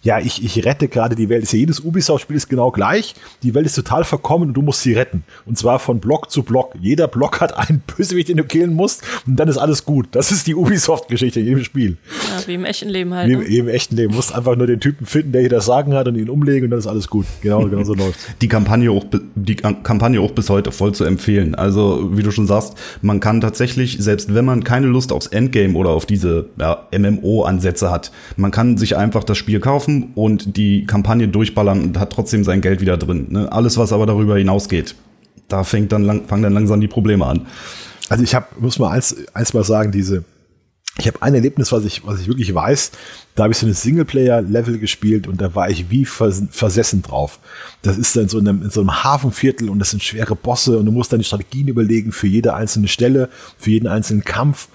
ja, 0.07 0.19
ich, 0.19 0.41
ich 0.41 0.63
rette 0.63 0.87
gerade 0.87 1.17
die 1.17 1.27
Welt. 1.27 1.43
Ist 1.43 1.51
ja 1.51 1.59
jedes 1.59 1.81
Ubisoft-Spiel 1.81 2.37
ist 2.37 2.47
genau 2.47 2.71
gleich. 2.71 3.13
Die 3.43 3.53
Welt 3.53 3.65
ist 3.65 3.75
total 3.75 4.05
verkommen 4.05 4.47
und 4.47 4.53
du 4.53 4.61
musst 4.61 4.81
sie 4.81 4.93
retten. 4.93 5.23
Und 5.45 5.57
zwar 5.57 5.79
von 5.79 5.99
Block 5.99 6.31
zu 6.31 6.43
Block. 6.43 6.75
Jeder 6.79 7.09
Block 7.09 7.41
hat 7.41 7.57
einen 7.57 7.83
Bösewicht, 7.97 8.29
den 8.29 8.37
du 8.37 8.45
killen 8.45 8.73
musst 8.73 9.03
und 9.27 9.35
dann 9.35 9.49
ist 9.49 9.57
alles 9.57 9.83
gut. 9.83 10.07
Das 10.11 10.31
ist 10.31 10.47
die 10.47 10.55
Ubisoft-Geschichte 10.55 11.41
in 11.41 11.47
jedem 11.47 11.63
Spiel. 11.65 11.97
Ja, 12.29 12.47
wie 12.47 12.53
im 12.53 12.63
echten 12.63 12.87
Leben 12.87 13.13
halt. 13.13 13.27
Wie 13.27 13.33
im, 13.33 13.39
ne? 13.41 13.47
im 13.47 13.67
echten 13.67 13.97
Leben. 13.97 14.11
Du 14.11 14.15
musst 14.15 14.33
einfach 14.33 14.55
nur 14.55 14.65
den 14.65 14.79
Typen 14.79 15.05
finden, 15.05 15.33
der 15.33 15.41
hier 15.41 15.49
das 15.49 15.65
Sagen 15.65 15.93
hat 15.93 16.07
und 16.07 16.15
ihn 16.15 16.29
umlegen 16.29 16.63
und 16.63 16.69
dann 16.69 16.79
ist 16.79 16.87
alles 16.87 17.09
gut. 17.09 17.25
Genau, 17.41 17.65
genau 17.67 17.83
so 17.83 17.93
läuft. 17.93 18.17
Die 18.41 18.47
Kampagne 18.47 18.89
auch, 18.89 19.03
die 19.35 19.55
Kampagne 19.57 20.21
auch 20.21 20.31
bis 20.31 20.49
heute 20.49 20.71
voll 20.71 20.93
zu 20.93 21.03
empfehlen. 21.03 21.53
Also, 21.53 22.11
wie 22.13 22.23
du 22.23 22.31
schon 22.31 22.47
sagst, 22.47 22.75
man 23.01 23.19
kann 23.19 23.41
tatsächlich, 23.41 23.97
selbst 23.99 24.33
wenn 24.33 24.45
man 24.45 24.63
keine 24.63 24.87
Lust 24.87 25.11
aufs 25.11 25.27
Endgame 25.27 25.77
oder 25.77 25.89
auf 25.89 26.05
diese 26.05 26.45
ja, 26.57 26.87
MMO-Ansätze 26.97 27.91
hat, 27.91 28.13
man 28.37 28.51
kann 28.51 28.77
sich 28.77 28.95
einfach 28.95 29.25
das 29.25 29.37
Spiel 29.37 29.59
kaufen 29.59 29.96
und 30.15 30.57
die 30.57 30.85
Kampagne 30.85 31.27
durchballern 31.27 31.81
und 31.81 31.99
hat 31.99 32.11
trotzdem 32.11 32.43
sein 32.43 32.61
Geld 32.61 32.81
wieder 32.81 32.97
drin. 32.97 33.27
Ne? 33.29 33.51
Alles, 33.51 33.77
was 33.77 33.93
aber 33.93 34.05
darüber 34.05 34.37
hinausgeht, 34.37 34.95
da 35.47 35.63
fängt 35.63 35.91
dann 35.91 36.03
lang, 36.03 36.25
fangen 36.27 36.43
dann 36.43 36.53
langsam 36.53 36.81
die 36.81 36.87
Probleme 36.87 37.25
an. 37.25 37.47
Also 38.09 38.23
ich 38.23 38.35
habe, 38.35 38.47
muss 38.59 38.79
mal 38.79 38.91
eins, 38.91 39.15
eins 39.33 39.53
mal 39.53 39.63
sagen, 39.63 39.91
diese, 39.91 40.23
ich 40.99 41.07
habe 41.07 41.21
ein 41.21 41.35
Erlebnis, 41.35 41.71
was 41.71 41.85
ich, 41.85 42.05
was 42.05 42.21
ich 42.21 42.27
wirklich 42.27 42.53
weiß. 42.53 42.91
Da 43.35 43.43
habe 43.43 43.53
ich 43.53 43.59
so 43.59 43.65
eine 43.65 43.75
Singleplayer-Level 43.75 44.79
gespielt 44.79 45.27
und 45.27 45.41
da 45.41 45.53
war 45.53 45.69
ich 45.69 45.89
wie 45.89 46.05
vers 46.05 46.43
versessen 46.49 47.01
drauf. 47.01 47.39
Das 47.83 47.97
ist 47.97 48.15
dann 48.15 48.29
so 48.29 48.39
in, 48.39 48.47
einem, 48.47 48.63
in 48.63 48.69
so 48.69 48.81
einem 48.81 49.03
Hafenviertel 49.03 49.69
und 49.69 49.79
das 49.79 49.91
sind 49.91 50.01
schwere 50.01 50.35
Bosse 50.35 50.79
und 50.79 50.85
du 50.85 50.91
musst 50.91 51.11
dann 51.11 51.19
die 51.19 51.25
Strategien 51.25 51.67
überlegen 51.67 52.11
für 52.11 52.27
jede 52.27 52.55
einzelne 52.55 52.87
Stelle, 52.87 53.29
für 53.57 53.71
jeden 53.71 53.87
einzelnen 53.87 54.23
Kampf. 54.23 54.69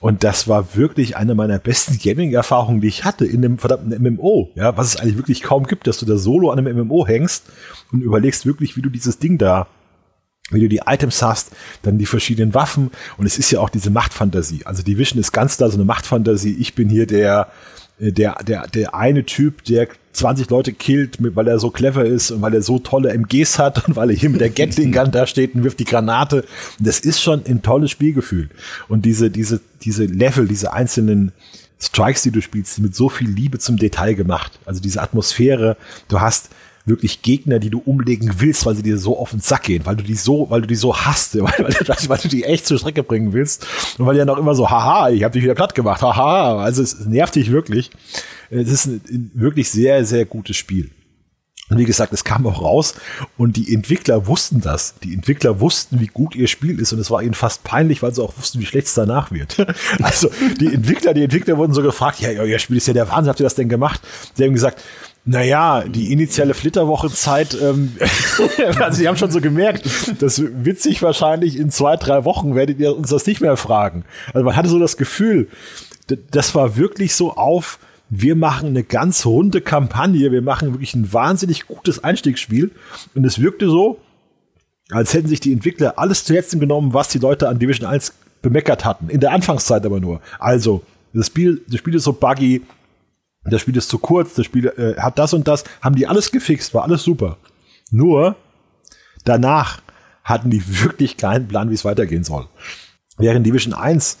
Und 0.00 0.22
das 0.22 0.46
war 0.46 0.76
wirklich 0.76 1.16
eine 1.16 1.34
meiner 1.34 1.58
besten 1.58 1.98
Gaming-Erfahrungen, 1.98 2.80
die 2.80 2.88
ich 2.88 3.04
hatte 3.04 3.26
in 3.26 3.44
einem 3.44 3.58
verdammten 3.58 4.00
MMO. 4.00 4.50
Ja, 4.54 4.76
was 4.76 4.94
es 4.94 4.96
eigentlich 4.96 5.16
wirklich 5.16 5.42
kaum 5.42 5.66
gibt, 5.66 5.86
dass 5.86 5.98
du 5.98 6.06
da 6.06 6.16
solo 6.16 6.50
an 6.50 6.58
einem 6.58 6.86
MMO 6.86 7.06
hängst 7.06 7.46
und 7.90 8.02
überlegst 8.02 8.46
wirklich, 8.46 8.76
wie 8.76 8.82
du 8.82 8.90
dieses 8.90 9.18
Ding 9.18 9.38
da 9.38 9.66
wie 10.50 10.60
du 10.60 10.68
die 10.68 10.80
Items 10.86 11.22
hast, 11.22 11.50
dann 11.82 11.98
die 11.98 12.06
verschiedenen 12.06 12.54
Waffen 12.54 12.90
und 13.18 13.26
es 13.26 13.38
ist 13.38 13.50
ja 13.50 13.60
auch 13.60 13.68
diese 13.68 13.90
Machtfantasie. 13.90 14.64
Also 14.64 14.82
die 14.82 14.96
Vision 14.96 15.20
ist 15.20 15.32
ganz 15.32 15.58
da 15.58 15.68
so 15.68 15.76
eine 15.76 15.84
Machtfantasie. 15.84 16.56
Ich 16.58 16.74
bin 16.74 16.88
hier 16.88 17.06
der 17.06 17.48
äh, 17.98 18.12
der 18.12 18.36
der 18.42 18.66
der 18.66 18.94
eine 18.94 19.24
Typ, 19.26 19.64
der 19.64 19.88
20 20.18 20.50
Leute 20.50 20.72
killt, 20.72 21.16
weil 21.20 21.48
er 21.48 21.58
so 21.58 21.70
clever 21.70 22.04
ist 22.04 22.30
und 22.30 22.42
weil 22.42 22.54
er 22.54 22.62
so 22.62 22.78
tolle 22.78 23.10
MGs 23.10 23.58
hat 23.58 23.88
und 23.88 23.96
weil 23.96 24.10
er 24.10 24.16
hier 24.16 24.30
mit 24.30 24.40
der 24.40 24.50
Gatling 24.58 24.92
Gun 24.92 25.10
da 25.10 25.26
steht 25.26 25.54
und 25.54 25.64
wirft 25.64 25.78
die 25.78 25.84
Granate. 25.84 26.44
Das 26.78 27.00
ist 27.00 27.22
schon 27.22 27.44
ein 27.46 27.62
tolles 27.62 27.90
Spielgefühl. 27.90 28.50
Und 28.88 29.04
diese 29.04 29.30
diese 29.30 29.60
diese 29.82 30.04
Level, 30.04 30.46
diese 30.48 30.72
einzelnen 30.72 31.32
Strikes, 31.80 32.22
die 32.22 32.32
du 32.32 32.42
spielst, 32.42 32.74
sind 32.74 32.84
mit 32.84 32.94
so 32.94 33.08
viel 33.08 33.28
Liebe 33.28 33.58
zum 33.58 33.76
Detail 33.76 34.14
gemacht. 34.14 34.58
Also 34.64 34.80
diese 34.80 35.00
Atmosphäre, 35.00 35.76
du 36.08 36.20
hast 36.20 36.50
wirklich 36.88 37.22
Gegner, 37.22 37.58
die 37.58 37.70
du 37.70 37.78
umlegen 37.78 38.34
willst, 38.38 38.66
weil 38.66 38.74
sie 38.74 38.82
dir 38.82 38.98
so 38.98 39.18
auf 39.18 39.30
den 39.30 39.40
Sack 39.40 39.64
gehen, 39.64 39.86
weil 39.86 39.96
du 39.96 40.04
die 40.04 40.14
so, 40.14 40.50
weil 40.50 40.62
du 40.62 40.66
die 40.66 40.74
so 40.74 40.96
hasst, 40.96 41.34
weil, 41.38 41.52
weil, 41.58 41.72
du, 41.72 42.08
weil 42.08 42.18
du 42.18 42.28
die 42.28 42.44
echt 42.44 42.66
zur 42.66 42.78
Strecke 42.78 43.02
bringen 43.02 43.32
willst 43.32 43.66
und 43.98 44.06
weil 44.06 44.14
die 44.14 44.18
dann 44.18 44.30
auch 44.30 44.38
immer 44.38 44.54
so, 44.54 44.70
haha, 44.70 45.10
ich 45.10 45.22
habe 45.22 45.32
dich 45.32 45.42
wieder 45.42 45.54
platt 45.54 45.74
gemacht, 45.74 46.02
haha, 46.02 46.58
also 46.58 46.82
es 46.82 47.06
nervt 47.06 47.34
dich 47.34 47.50
wirklich. 47.50 47.90
Es 48.50 48.70
ist 48.70 48.86
ein, 48.86 49.30
wirklich 49.34 49.70
sehr, 49.70 50.04
sehr 50.04 50.24
gutes 50.24 50.56
Spiel. 50.56 50.90
Und 51.70 51.78
wie 51.78 51.84
gesagt, 51.84 52.12
es 52.12 52.24
kam 52.24 52.46
auch 52.46 52.62
raus 52.62 52.94
und 53.36 53.56
die 53.56 53.74
Entwickler 53.74 54.26
wussten 54.26 54.60
das. 54.60 54.94
Die 55.02 55.12
Entwickler 55.12 55.60
wussten, 55.60 56.00
wie 56.00 56.06
gut 56.06 56.34
ihr 56.34 56.48
Spiel 56.48 56.80
ist 56.80 56.92
und 56.92 56.98
es 56.98 57.10
war 57.10 57.22
ihnen 57.22 57.34
fast 57.34 57.62
peinlich, 57.62 58.02
weil 58.02 58.14
sie 58.14 58.22
auch 58.22 58.36
wussten, 58.38 58.58
wie 58.60 58.66
schlecht 58.66 58.86
es 58.86 58.94
danach 58.94 59.30
wird. 59.30 59.56
Also 60.02 60.30
die 60.60 60.72
Entwickler, 60.72 61.12
die 61.12 61.24
Entwickler 61.24 61.58
wurden 61.58 61.74
so 61.74 61.82
gefragt, 61.82 62.20
ja, 62.20 62.30
euer 62.30 62.58
Spiel 62.58 62.76
ist 62.76 62.86
ja 62.86 62.94
der 62.94 63.08
Wahnsinn, 63.08 63.28
habt 63.28 63.40
ihr 63.40 63.44
das 63.44 63.54
denn 63.54 63.68
gemacht? 63.68 64.00
Sie 64.34 64.44
haben 64.44 64.54
gesagt, 64.54 64.80
naja, 65.28 65.84
die 65.86 66.10
initiale 66.10 66.54
Flitterwochenzeit, 66.54 67.54
ähm, 67.60 67.92
also 68.80 68.96
Sie 68.96 69.06
haben 69.06 69.18
schon 69.18 69.30
so 69.30 69.42
gemerkt, 69.42 69.84
das 70.20 70.36
sich 70.36 71.02
wahrscheinlich 71.02 71.58
in 71.58 71.70
zwei, 71.70 71.96
drei 71.96 72.24
Wochen 72.24 72.54
werdet 72.54 72.78
ihr 72.78 72.96
uns 72.96 73.10
das 73.10 73.26
nicht 73.26 73.42
mehr 73.42 73.58
fragen. 73.58 74.06
Also 74.32 74.42
man 74.46 74.56
hatte 74.56 74.70
so 74.70 74.78
das 74.78 74.96
Gefühl, 74.96 75.48
das 76.30 76.54
war 76.54 76.78
wirklich 76.78 77.14
so 77.14 77.34
auf, 77.34 77.78
wir 78.08 78.36
machen 78.36 78.68
eine 78.68 78.84
ganz 78.84 79.26
runde 79.26 79.60
Kampagne, 79.60 80.32
wir 80.32 80.40
machen 80.40 80.72
wirklich 80.72 80.94
ein 80.94 81.12
wahnsinnig 81.12 81.66
gutes 81.66 82.02
Einstiegsspiel 82.02 82.70
und 83.14 83.26
es 83.26 83.38
wirkte 83.38 83.68
so, 83.68 84.00
als 84.90 85.12
hätten 85.12 85.28
sich 85.28 85.40
die 85.40 85.52
Entwickler 85.52 85.98
alles 85.98 86.24
zu 86.24 86.34
Herzen 86.34 86.58
genommen, 86.58 86.94
was 86.94 87.08
die 87.08 87.18
Leute 87.18 87.50
an 87.50 87.58
Division 87.58 87.86
1 87.86 88.14
bemeckert 88.40 88.86
hatten, 88.86 89.10
in 89.10 89.20
der 89.20 89.32
Anfangszeit 89.32 89.84
aber 89.84 90.00
nur. 90.00 90.22
Also, 90.38 90.82
das 91.12 91.26
Spiel, 91.26 91.60
das 91.68 91.80
Spiel 91.80 91.96
ist 91.96 92.04
so 92.04 92.14
buggy, 92.14 92.62
das 93.50 93.62
Spiel 93.62 93.76
ist 93.76 93.88
zu 93.88 93.98
kurz, 93.98 94.34
das 94.34 94.46
Spiel 94.46 94.66
äh, 94.66 95.00
hat 95.00 95.18
das 95.18 95.34
und 95.34 95.48
das, 95.48 95.64
haben 95.80 95.94
die 95.94 96.06
alles 96.06 96.30
gefixt, 96.30 96.74
war 96.74 96.84
alles 96.84 97.02
super. 97.02 97.36
Nur 97.90 98.36
danach 99.24 99.82
hatten 100.24 100.50
die 100.50 100.62
wirklich 100.82 101.16
keinen 101.16 101.48
Plan, 101.48 101.70
wie 101.70 101.74
es 101.74 101.84
weitergehen 101.84 102.24
soll. 102.24 102.46
Während 103.16 103.46
Division 103.46 103.74
1 103.74 104.18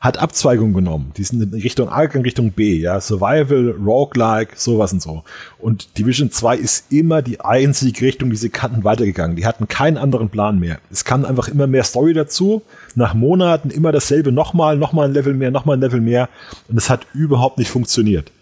hat 0.00 0.16
Abzweigungen 0.16 0.72
genommen. 0.72 1.12
Die 1.18 1.24
sind 1.24 1.42
in 1.42 1.60
Richtung 1.60 1.90
A 1.90 2.04
in 2.04 2.22
Richtung 2.22 2.52
B, 2.52 2.78
ja. 2.78 3.02
Survival, 3.02 3.72
Roguelike, 3.72 4.52
sowas 4.56 4.94
und 4.94 5.02
so. 5.02 5.24
Und 5.58 5.98
Division 5.98 6.30
2 6.30 6.56
ist 6.56 6.90
immer 6.90 7.20
die 7.20 7.42
einzige 7.42 8.06
Richtung, 8.06 8.30
die 8.30 8.36
sie 8.36 8.48
kannten, 8.48 8.82
weitergegangen. 8.82 9.36
Die 9.36 9.44
hatten 9.44 9.68
keinen 9.68 9.98
anderen 9.98 10.30
Plan 10.30 10.58
mehr. 10.58 10.78
Es 10.90 11.04
kam 11.04 11.26
einfach 11.26 11.48
immer 11.48 11.66
mehr 11.66 11.84
Story 11.84 12.14
dazu. 12.14 12.62
Nach 12.94 13.12
Monaten 13.12 13.68
immer 13.68 13.92
dasselbe 13.92 14.32
nochmal, 14.32 14.78
nochmal 14.78 15.08
ein 15.08 15.12
Level 15.12 15.34
mehr, 15.34 15.50
nochmal 15.50 15.76
ein 15.76 15.80
Level 15.80 16.00
mehr. 16.00 16.30
Und 16.68 16.78
es 16.78 16.88
hat 16.88 17.06
überhaupt 17.12 17.58
nicht 17.58 17.70
funktioniert 17.70 18.32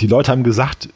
die 0.00 0.06
Leute 0.06 0.32
haben 0.32 0.44
gesagt, 0.44 0.88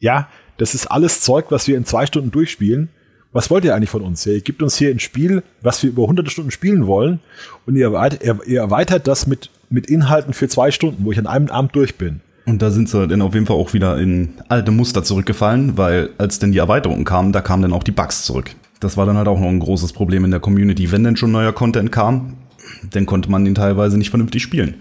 ja, 0.00 0.28
das 0.56 0.74
ist 0.74 0.86
alles 0.86 1.20
Zeug, 1.20 1.46
was 1.50 1.68
wir 1.68 1.76
in 1.76 1.84
zwei 1.84 2.06
Stunden 2.06 2.30
durchspielen. 2.30 2.88
Was 3.32 3.50
wollt 3.50 3.64
ihr 3.64 3.74
eigentlich 3.74 3.90
von 3.90 4.02
uns? 4.02 4.24
Ihr 4.26 4.40
gebt 4.40 4.62
uns 4.62 4.76
hier 4.76 4.90
ein 4.90 5.00
Spiel, 5.00 5.42
was 5.60 5.82
wir 5.82 5.90
über 5.90 6.06
hunderte 6.06 6.30
Stunden 6.30 6.50
spielen 6.50 6.86
wollen 6.86 7.20
und 7.66 7.76
ihr 7.76 7.86
erweitert, 7.86 8.46
ihr 8.46 8.60
erweitert 8.60 9.06
das 9.06 9.26
mit, 9.26 9.50
mit 9.70 9.86
Inhalten 9.86 10.32
für 10.32 10.48
zwei 10.48 10.70
Stunden, 10.70 11.04
wo 11.04 11.12
ich 11.12 11.18
an 11.18 11.26
einem 11.26 11.48
Abend 11.48 11.76
durch 11.76 11.96
bin. 11.96 12.20
Und 12.46 12.62
da 12.62 12.70
sind 12.70 12.88
sie 12.88 13.06
dann 13.06 13.20
auf 13.20 13.34
jeden 13.34 13.44
Fall 13.44 13.56
auch 13.56 13.74
wieder 13.74 13.98
in 13.98 14.30
alte 14.48 14.70
Muster 14.70 15.04
zurückgefallen, 15.04 15.76
weil 15.76 16.10
als 16.16 16.38
denn 16.38 16.52
die 16.52 16.58
Erweiterungen 16.58 17.04
kamen, 17.04 17.32
da 17.32 17.42
kamen 17.42 17.62
dann 17.62 17.74
auch 17.74 17.82
die 17.82 17.92
Bugs 17.92 18.24
zurück. 18.24 18.50
Das 18.80 18.96
war 18.96 19.04
dann 19.04 19.18
halt 19.18 19.28
auch 19.28 19.38
noch 19.38 19.48
ein 19.48 19.58
großes 19.58 19.92
Problem 19.92 20.24
in 20.24 20.30
der 20.30 20.40
Community. 20.40 20.90
Wenn 20.90 21.04
denn 21.04 21.16
schon 21.16 21.30
neuer 21.30 21.52
Content 21.52 21.92
kam, 21.92 22.38
dann 22.90 23.04
konnte 23.04 23.30
man 23.30 23.44
ihn 23.44 23.54
teilweise 23.54 23.98
nicht 23.98 24.08
vernünftig 24.08 24.42
spielen. 24.42 24.76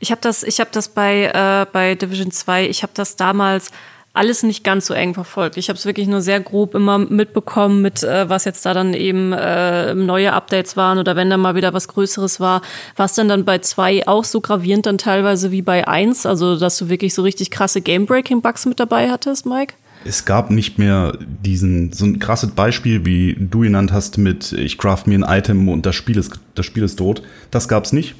Ich 0.00 0.10
habe 0.10 0.20
das, 0.20 0.42
ich 0.42 0.60
habe 0.60 0.70
das 0.72 0.88
bei, 0.88 1.26
äh, 1.26 1.66
bei 1.72 1.94
Division 1.94 2.32
2, 2.32 2.68
ich 2.68 2.82
habe 2.82 2.92
das 2.94 3.16
damals 3.16 3.70
alles 4.12 4.42
nicht 4.42 4.64
ganz 4.64 4.86
so 4.86 4.94
eng 4.94 5.14
verfolgt. 5.14 5.56
Ich 5.56 5.68
habe 5.68 5.78
es 5.78 5.86
wirklich 5.86 6.08
nur 6.08 6.20
sehr 6.20 6.40
grob 6.40 6.74
immer 6.74 6.98
mitbekommen, 6.98 7.80
mit 7.80 8.02
äh, 8.02 8.28
was 8.28 8.44
jetzt 8.44 8.66
da 8.66 8.74
dann 8.74 8.92
eben 8.92 9.32
äh, 9.32 9.94
neue 9.94 10.32
Updates 10.32 10.76
waren 10.76 10.98
oder 10.98 11.14
wenn 11.14 11.30
da 11.30 11.36
mal 11.36 11.54
wieder 11.54 11.74
was 11.74 11.86
Größeres 11.86 12.40
war. 12.40 12.62
Was 12.96 13.14
denn 13.14 13.28
dann 13.28 13.44
bei 13.44 13.58
zwei 13.58 14.06
auch 14.08 14.24
so 14.24 14.40
gravierend 14.40 14.86
dann 14.86 14.98
teilweise 14.98 15.52
wie 15.52 15.62
bei 15.62 15.86
eins, 15.86 16.26
also 16.26 16.58
dass 16.58 16.76
du 16.78 16.88
wirklich 16.88 17.14
so 17.14 17.22
richtig 17.22 17.50
krasse 17.50 17.80
Game-Breaking-Bugs 17.80 18.66
mit 18.66 18.80
dabei 18.80 19.10
hattest, 19.10 19.46
Mike? 19.46 19.74
Es 20.04 20.24
gab 20.24 20.50
nicht 20.50 20.78
mehr 20.78 21.16
diesen 21.20 21.92
so 21.92 22.06
ein 22.06 22.18
krasses 22.18 22.50
Beispiel, 22.50 23.04
wie 23.04 23.36
du 23.38 23.60
genannt 23.60 23.92
hast, 23.92 24.18
mit 24.18 24.52
ich 24.52 24.78
craft 24.78 25.02
mir 25.06 25.18
ein 25.24 25.38
Item 25.38 25.68
und 25.68 25.86
das 25.86 25.94
Spiel 25.94 26.16
ist 26.16 26.40
das 26.54 26.66
Spiel 26.66 26.82
ist 26.82 26.96
tot. 26.96 27.22
Das 27.50 27.68
gab's 27.68 27.92
nicht. 27.92 28.14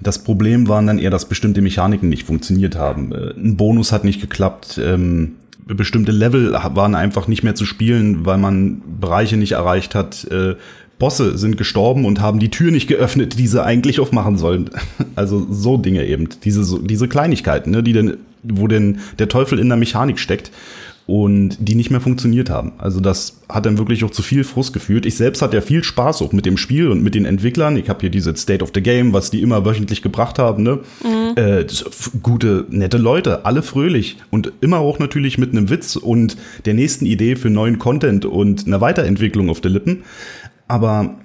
Das 0.00 0.22
Problem 0.22 0.68
waren 0.68 0.86
dann 0.86 0.98
eher, 0.98 1.10
dass 1.10 1.28
bestimmte 1.28 1.62
Mechaniken 1.62 2.08
nicht 2.08 2.24
funktioniert 2.24 2.76
haben. 2.76 3.12
Äh, 3.12 3.34
ein 3.36 3.56
Bonus 3.56 3.92
hat 3.92 4.04
nicht 4.04 4.20
geklappt. 4.20 4.80
Ähm, 4.82 5.36
bestimmte 5.66 6.12
Level 6.12 6.52
waren 6.52 6.94
einfach 6.94 7.26
nicht 7.26 7.42
mehr 7.42 7.54
zu 7.54 7.64
spielen, 7.64 8.26
weil 8.26 8.38
man 8.38 8.82
Bereiche 9.00 9.36
nicht 9.36 9.52
erreicht 9.52 9.94
hat. 9.94 10.24
Äh, 10.30 10.56
Bosse 10.98 11.36
sind 11.38 11.56
gestorben 11.56 12.04
und 12.04 12.20
haben 12.20 12.38
die 12.38 12.50
Tür 12.50 12.70
nicht 12.70 12.86
geöffnet, 12.86 13.38
die 13.38 13.46
sie 13.46 13.62
eigentlich 13.62 14.00
aufmachen 14.00 14.38
sollen. 14.38 14.70
Also 15.16 15.46
so 15.48 15.76
Dinge 15.76 16.04
eben. 16.06 16.28
Diese, 16.42 16.80
diese 16.82 17.06
Kleinigkeiten, 17.06 17.70
ne, 17.70 17.84
die 17.84 17.92
denn, 17.92 18.16
wo 18.42 18.66
denn 18.66 18.98
der 19.20 19.28
Teufel 19.28 19.60
in 19.60 19.68
der 19.68 19.76
Mechanik 19.76 20.18
steckt 20.18 20.50
und 21.06 21.58
die 21.60 21.74
nicht 21.74 21.90
mehr 21.90 22.00
funktioniert 22.00 22.48
haben. 22.48 22.72
Also 22.78 22.98
das 22.98 23.40
hat 23.48 23.66
dann 23.66 23.76
wirklich 23.76 24.04
auch 24.04 24.10
zu 24.10 24.22
viel 24.22 24.42
Frust 24.42 24.72
geführt. 24.72 25.04
Ich 25.04 25.16
selbst 25.16 25.42
hatte 25.42 25.56
ja 25.56 25.60
viel 25.60 25.84
Spaß 25.84 26.22
auch 26.22 26.32
mit 26.32 26.46
dem 26.46 26.56
Spiel 26.56 26.88
und 26.88 27.02
mit 27.02 27.14
den 27.14 27.26
Entwicklern. 27.26 27.76
Ich 27.76 27.90
habe 27.90 28.00
hier 28.00 28.10
diese 28.10 28.34
State 28.36 28.64
of 28.64 28.70
the 28.74 28.80
Game, 28.80 29.12
was 29.12 29.30
die 29.30 29.42
immer 29.42 29.66
wöchentlich 29.66 30.00
gebracht 30.00 30.38
haben. 30.38 30.62
Ne? 30.62 30.80
Mhm. 31.02 31.36
Äh, 31.36 31.66
gute, 32.22 32.64
nette 32.70 32.96
Leute, 32.96 33.44
alle 33.44 33.62
fröhlich 33.62 34.16
und 34.30 34.52
immer 34.62 34.78
auch 34.78 34.98
natürlich 34.98 35.36
mit 35.36 35.52
einem 35.52 35.68
Witz 35.68 35.96
und 35.96 36.38
der 36.64 36.72
nächsten 36.72 37.04
Idee 37.04 37.36
für 37.36 37.50
neuen 37.50 37.78
Content 37.78 38.24
und 38.24 38.66
einer 38.66 38.80
Weiterentwicklung 38.80 39.50
auf 39.50 39.60
der 39.60 39.72
Lippen. 39.72 40.04
Aber 40.68 41.16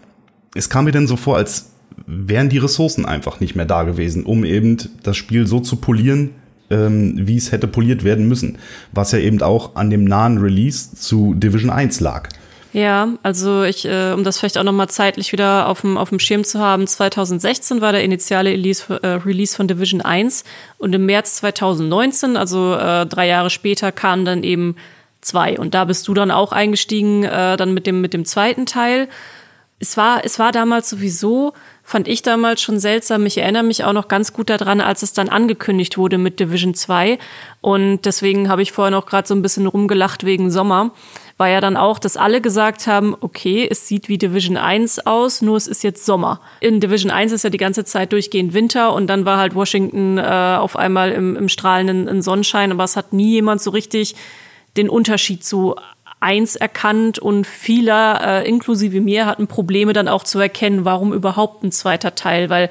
es 0.55 0.69
kam 0.69 0.85
mir 0.85 0.91
dann 0.91 1.07
so 1.07 1.15
vor, 1.15 1.37
als 1.37 1.71
wären 2.05 2.49
die 2.49 2.57
Ressourcen 2.57 3.05
einfach 3.05 3.39
nicht 3.39 3.55
mehr 3.55 3.65
da 3.65 3.83
gewesen, 3.83 4.25
um 4.25 4.43
eben 4.43 4.77
das 5.03 5.15
Spiel 5.15 5.47
so 5.47 5.59
zu 5.59 5.77
polieren, 5.77 6.31
ähm, 6.69 7.13
wie 7.15 7.37
es 7.37 7.51
hätte 7.51 7.67
poliert 7.67 8.03
werden 8.03 8.27
müssen. 8.27 8.57
Was 8.91 9.11
ja 9.11 9.19
eben 9.19 9.41
auch 9.41 9.75
an 9.75 9.89
dem 9.89 10.03
nahen 10.03 10.37
Release 10.37 10.95
zu 10.95 11.33
Division 11.33 11.69
1 11.69 11.99
lag. 11.99 12.29
Ja, 12.71 13.09
also 13.23 13.63
ich, 13.63 13.85
äh, 13.85 14.13
um 14.13 14.23
das 14.23 14.37
vielleicht 14.37 14.57
auch 14.57 14.63
nochmal 14.63 14.89
zeitlich 14.89 15.31
wieder 15.31 15.67
auf 15.67 15.81
dem, 15.81 15.97
auf 15.97 16.09
dem 16.09 16.19
Schirm 16.19 16.43
zu 16.43 16.59
haben, 16.59 16.85
2016 16.85 17.81
war 17.81 17.91
der 17.91 18.03
initiale 18.03 18.51
Release, 18.51 18.93
äh, 19.01 19.07
Release 19.07 19.55
von 19.55 19.67
Division 19.67 20.01
1 20.01 20.43
und 20.77 20.93
im 20.93 21.07
März 21.07 21.37
2019, 21.37 22.37
also 22.37 22.75
äh, 22.75 23.07
drei 23.07 23.27
Jahre 23.27 23.49
später, 23.49 23.91
kam 23.91 24.23
dann 24.23 24.43
eben 24.43 24.75
zwei. 25.21 25.57
Und 25.57 25.73
da 25.73 25.85
bist 25.85 26.07
du 26.07 26.13
dann 26.13 26.29
auch 26.29 26.51
eingestiegen, 26.51 27.23
äh, 27.23 27.57
dann 27.57 27.73
mit 27.73 27.87
dem, 27.87 28.01
mit 28.01 28.13
dem 28.13 28.23
zweiten 28.25 28.67
Teil. 28.67 29.09
Es 29.79 29.97
war, 29.97 30.23
es 30.23 30.37
war 30.37 30.51
damals 30.51 30.89
sowieso, 30.89 31.53
fand 31.89 32.07
ich 32.07 32.21
damals 32.21 32.61
schon 32.61 32.79
seltsam. 32.79 33.25
Ich 33.25 33.39
erinnere 33.39 33.63
mich 33.63 33.83
auch 33.83 33.93
noch 33.93 34.07
ganz 34.07 34.31
gut 34.31 34.51
daran, 34.51 34.79
als 34.79 35.01
es 35.01 35.11
dann 35.13 35.27
angekündigt 35.27 35.97
wurde 35.97 36.19
mit 36.19 36.39
Division 36.39 36.75
2. 36.75 37.17
Und 37.61 38.05
deswegen 38.05 38.47
habe 38.47 38.61
ich 38.61 38.71
vorher 38.71 38.91
noch 38.91 39.07
gerade 39.07 39.27
so 39.27 39.33
ein 39.33 39.41
bisschen 39.41 39.65
rumgelacht 39.65 40.23
wegen 40.23 40.51
Sommer. 40.51 40.91
War 41.37 41.49
ja 41.49 41.61
dann 41.61 41.77
auch, 41.77 41.97
dass 41.97 42.15
alle 42.15 42.41
gesagt 42.41 42.85
haben, 42.85 43.15
okay, 43.21 43.67
es 43.67 43.87
sieht 43.87 44.07
wie 44.07 44.19
Division 44.19 44.55
1 44.55 45.07
aus, 45.07 45.41
nur 45.41 45.57
es 45.57 45.65
ist 45.65 45.83
jetzt 45.83 46.05
Sommer. 46.05 46.41
In 46.59 46.79
Division 46.79 47.09
1 47.09 47.31
ist 47.31 47.43
ja 47.43 47.49
die 47.49 47.57
ganze 47.57 47.83
Zeit 47.85 48.11
durchgehend 48.11 48.53
Winter 48.53 48.93
und 48.93 49.07
dann 49.07 49.25
war 49.25 49.39
halt 49.39 49.55
Washington 49.55 50.19
äh, 50.19 50.21
auf 50.21 50.75
einmal 50.75 51.11
im, 51.11 51.35
im 51.35 51.49
strahlenden 51.49 52.21
Sonnenschein, 52.21 52.71
aber 52.71 52.83
es 52.83 52.97
hat 52.97 53.13
nie 53.13 53.31
jemand 53.31 53.61
so 53.61 53.71
richtig 53.71 54.15
den 54.77 54.89
Unterschied 54.89 55.43
zu 55.43 55.75
eins 56.19 56.55
erkannt 56.55 57.19
und 57.19 57.47
viele, 57.47 58.19
äh, 58.21 58.47
inklusive 58.47 58.99
mir, 58.99 59.25
hatten 59.25 59.47
Probleme 59.47 59.93
dann 59.93 60.07
auch 60.07 60.23
zu 60.23 60.39
erkennen, 60.39 60.85
warum 60.85 61.13
überhaupt 61.13 61.63
ein 61.63 61.71
zweiter 61.71 62.15
Teil, 62.15 62.49
weil 62.49 62.69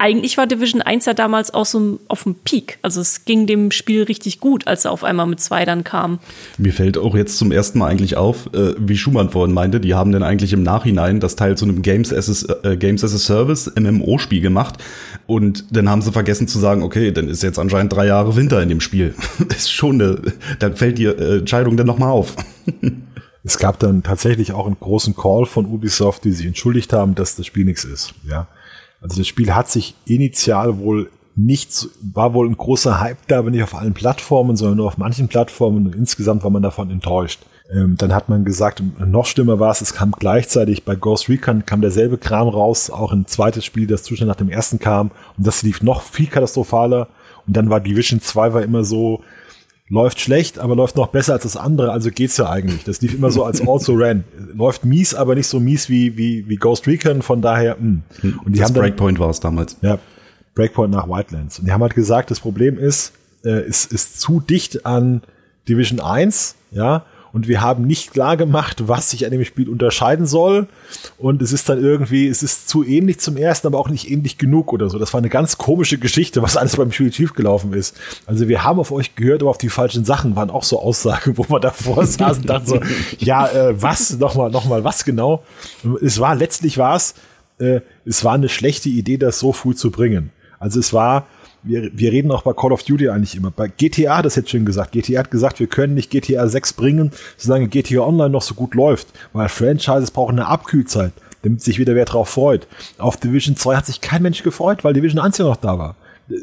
eigentlich 0.00 0.38
war 0.38 0.46
Division 0.46 0.80
1 0.80 1.04
ja 1.04 1.12
damals 1.12 1.52
auch 1.52 1.66
so 1.66 2.00
auf 2.08 2.22
dem 2.22 2.34
Peak. 2.34 2.78
Also 2.80 3.02
es 3.02 3.26
ging 3.26 3.46
dem 3.46 3.70
Spiel 3.70 4.02
richtig 4.04 4.40
gut, 4.40 4.66
als 4.66 4.86
er 4.86 4.92
auf 4.92 5.04
einmal 5.04 5.26
mit 5.26 5.40
zwei 5.40 5.66
dann 5.66 5.84
kam. 5.84 6.20
Mir 6.56 6.72
fällt 6.72 6.96
auch 6.96 7.14
jetzt 7.14 7.36
zum 7.36 7.52
ersten 7.52 7.78
Mal 7.78 7.88
eigentlich 7.88 8.16
auf, 8.16 8.46
äh, 8.54 8.74
wie 8.78 8.96
Schumann 8.96 9.28
vorhin 9.28 9.54
meinte, 9.54 9.78
die 9.78 9.94
haben 9.94 10.10
dann 10.10 10.22
eigentlich 10.22 10.54
im 10.54 10.62
Nachhinein 10.62 11.20
das 11.20 11.36
Teil 11.36 11.56
zu 11.58 11.66
einem 11.66 11.82
Games 11.82 12.14
as 12.14 12.48
a, 12.48 12.70
äh, 12.70 12.76
Games 12.78 13.04
as 13.04 13.14
a 13.14 13.18
Service 13.18 13.70
MMO-Spiel 13.78 14.40
gemacht. 14.40 14.76
Und 15.26 15.76
dann 15.76 15.90
haben 15.90 16.00
sie 16.00 16.12
vergessen 16.12 16.48
zu 16.48 16.58
sagen, 16.58 16.82
okay, 16.82 17.12
dann 17.12 17.28
ist 17.28 17.42
jetzt 17.42 17.58
anscheinend 17.58 17.92
drei 17.92 18.06
Jahre 18.06 18.34
Winter 18.36 18.62
in 18.62 18.70
dem 18.70 18.80
Spiel. 18.80 19.14
ist 19.50 19.70
schon 19.70 20.00
eine, 20.00 20.22
da 20.58 20.70
fällt 20.70 20.96
die 20.96 21.04
äh, 21.04 21.40
Entscheidung 21.40 21.76
dann 21.76 21.86
nochmal 21.86 22.10
auf. 22.10 22.36
es 23.44 23.58
gab 23.58 23.78
dann 23.78 24.02
tatsächlich 24.02 24.52
auch 24.52 24.64
einen 24.64 24.80
großen 24.80 25.14
Call 25.14 25.44
von 25.44 25.66
Ubisoft, 25.66 26.24
die 26.24 26.32
sich 26.32 26.46
entschuldigt 26.46 26.94
haben, 26.94 27.14
dass 27.14 27.36
das 27.36 27.44
Spiel 27.44 27.66
nichts 27.66 27.84
ist. 27.84 28.14
Ja. 28.26 28.48
Also 29.00 29.18
das 29.18 29.26
Spiel 29.26 29.54
hat 29.54 29.68
sich 29.68 29.94
initial 30.06 30.78
wohl 30.78 31.10
nicht, 31.36 31.88
war 32.02 32.34
wohl 32.34 32.48
ein 32.48 32.56
großer 32.56 33.00
Hype 33.00 33.26
da, 33.28 33.38
aber 33.38 33.50
nicht 33.50 33.62
auf 33.62 33.74
allen 33.74 33.94
Plattformen, 33.94 34.56
sondern 34.56 34.76
nur 34.78 34.86
auf 34.86 34.98
manchen 34.98 35.28
Plattformen. 35.28 35.86
Und 35.86 35.94
insgesamt 35.94 36.44
war 36.44 36.50
man 36.50 36.62
davon 36.62 36.90
enttäuscht. 36.90 37.40
Ähm, 37.72 37.96
dann 37.96 38.14
hat 38.14 38.28
man 38.28 38.44
gesagt, 38.44 38.82
noch 38.98 39.26
schlimmer 39.26 39.58
war 39.60 39.70
es, 39.70 39.80
es 39.80 39.94
kam 39.94 40.12
gleichzeitig 40.12 40.84
bei 40.84 40.96
Ghost 40.96 41.28
Recon 41.28 41.64
kam 41.64 41.80
derselbe 41.80 42.18
Kram 42.18 42.48
raus, 42.48 42.90
auch 42.90 43.12
ein 43.12 43.26
zweites 43.26 43.64
Spiel, 43.64 43.86
das 43.86 44.02
Zustand 44.02 44.28
nach 44.28 44.36
dem 44.36 44.50
ersten 44.50 44.78
kam. 44.78 45.12
Und 45.38 45.46
das 45.46 45.62
lief 45.62 45.82
noch 45.82 46.02
viel 46.02 46.26
katastrophaler. 46.26 47.08
Und 47.46 47.56
dann 47.56 47.70
war 47.70 47.80
Division 47.80 48.20
2 48.20 48.52
war 48.52 48.62
immer 48.62 48.84
so, 48.84 49.22
läuft 49.90 50.20
schlecht, 50.20 50.58
aber 50.58 50.76
läuft 50.76 50.96
noch 50.96 51.08
besser 51.08 51.34
als 51.34 51.42
das 51.42 51.56
andere, 51.56 51.90
also 51.90 52.10
geht's 52.10 52.36
ja 52.36 52.48
eigentlich. 52.48 52.84
Das 52.84 53.02
lief 53.02 53.12
immer 53.12 53.30
so 53.30 53.44
als 53.44 53.60
also 53.68 53.94
ran. 53.96 54.24
Läuft 54.54 54.84
mies, 54.84 55.14
aber 55.14 55.34
nicht 55.34 55.48
so 55.48 55.60
mies 55.60 55.88
wie, 55.88 56.16
wie, 56.16 56.48
wie 56.48 56.56
Ghost 56.56 56.86
Recon, 56.86 57.22
von 57.22 57.42
daher, 57.42 57.76
mh. 57.78 58.00
Hm. 58.20 58.40
Und 58.44 58.52
die 58.52 58.60
das 58.60 58.68
haben 58.68 58.74
dann, 58.74 58.84
Breakpoint 58.84 59.18
war 59.18 59.30
es 59.30 59.40
damals. 59.40 59.76
Ja, 59.82 59.98
Breakpoint 60.54 60.92
nach 60.92 61.08
Wildlands. 61.08 61.58
Und 61.58 61.66
die 61.66 61.72
haben 61.72 61.82
halt 61.82 61.94
gesagt, 61.94 62.30
das 62.30 62.40
Problem 62.40 62.78
ist, 62.78 63.12
äh, 63.44 63.50
es 63.50 63.84
ist 63.84 64.20
zu 64.20 64.40
dicht 64.40 64.86
an 64.86 65.22
Division 65.68 66.00
1, 66.00 66.54
ja, 66.70 67.04
und 67.32 67.46
wir 67.46 67.60
haben 67.60 67.86
nicht 67.86 68.12
klar 68.12 68.36
gemacht, 68.36 68.88
was 68.88 69.10
sich 69.10 69.24
an 69.24 69.30
dem 69.30 69.44
Spiel 69.44 69.68
unterscheiden 69.68 70.26
soll. 70.26 70.66
Und 71.16 71.42
es 71.42 71.52
ist 71.52 71.68
dann 71.68 71.82
irgendwie, 71.82 72.26
es 72.26 72.42
ist 72.42 72.68
zu 72.68 72.84
ähnlich 72.84 73.20
zum 73.20 73.36
ersten, 73.36 73.68
aber 73.68 73.78
auch 73.78 73.88
nicht 73.88 74.10
ähnlich 74.10 74.36
genug 74.36 74.72
oder 74.72 74.90
so. 74.90 74.98
Das 74.98 75.12
war 75.12 75.18
eine 75.18 75.28
ganz 75.28 75.56
komische 75.56 75.98
Geschichte, 75.98 76.42
was 76.42 76.56
alles 76.56 76.76
beim 76.76 76.90
Spiel 76.90 77.12
schiefgelaufen 77.12 77.72
ist. 77.72 77.96
Also 78.26 78.48
wir 78.48 78.64
haben 78.64 78.80
auf 78.80 78.90
euch 78.90 79.14
gehört, 79.14 79.42
aber 79.42 79.50
auf 79.50 79.58
die 79.58 79.68
falschen 79.68 80.04
Sachen 80.04 80.34
waren 80.34 80.50
auch 80.50 80.64
so 80.64 80.80
Aussagen, 80.80 81.36
wo 81.38 81.46
man 81.48 81.62
davor 81.62 82.04
saß 82.04 82.38
und 82.38 82.50
dachte 82.50 82.66
so, 82.66 82.80
ja, 83.18 83.46
äh, 83.48 83.80
was, 83.80 84.18
nochmal, 84.18 84.50
nochmal, 84.50 84.82
was 84.82 85.04
genau? 85.04 85.44
Es 86.02 86.18
war, 86.18 86.34
letztlich 86.34 86.78
war 86.78 86.96
es, 86.96 87.14
äh, 87.58 87.80
es 88.04 88.24
war 88.24 88.34
eine 88.34 88.48
schlechte 88.48 88.88
Idee, 88.88 89.18
das 89.18 89.38
so 89.38 89.52
früh 89.52 89.74
zu 89.74 89.90
bringen. 89.90 90.30
Also 90.58 90.80
es 90.80 90.92
war, 90.92 91.26
wir, 91.62 91.90
wir 91.92 92.12
reden 92.12 92.30
auch 92.30 92.42
bei 92.42 92.52
Call 92.52 92.72
of 92.72 92.82
Duty 92.82 93.08
eigentlich 93.08 93.36
immer. 93.36 93.50
Bei 93.50 93.68
GTA, 93.68 94.22
das 94.22 94.36
hätte 94.36 94.48
schön 94.48 94.64
gesagt. 94.64 94.92
GTA 94.92 95.20
hat 95.20 95.30
gesagt, 95.30 95.60
wir 95.60 95.66
können 95.66 95.94
nicht 95.94 96.10
GTA 96.10 96.48
6 96.48 96.72
bringen, 96.74 97.12
solange 97.36 97.68
GTA 97.68 98.00
Online 98.00 98.30
noch 98.30 98.42
so 98.42 98.54
gut 98.54 98.74
läuft, 98.74 99.08
weil 99.32 99.48
Franchises 99.48 100.10
brauchen 100.10 100.38
eine 100.38 100.48
Abkühlzeit, 100.48 101.12
damit 101.42 101.62
sich 101.62 101.78
wieder 101.78 101.94
wer 101.94 102.04
drauf 102.04 102.28
freut. 102.28 102.66
Auf 102.98 103.16
Division 103.16 103.56
2 103.56 103.76
hat 103.76 103.86
sich 103.86 104.00
kein 104.00 104.22
Mensch 104.22 104.42
gefreut, 104.42 104.84
weil 104.84 104.94
Division 104.94 105.20
1 105.20 105.38
ja 105.38 105.44
noch 105.44 105.56
da 105.56 105.78
war. 105.78 105.96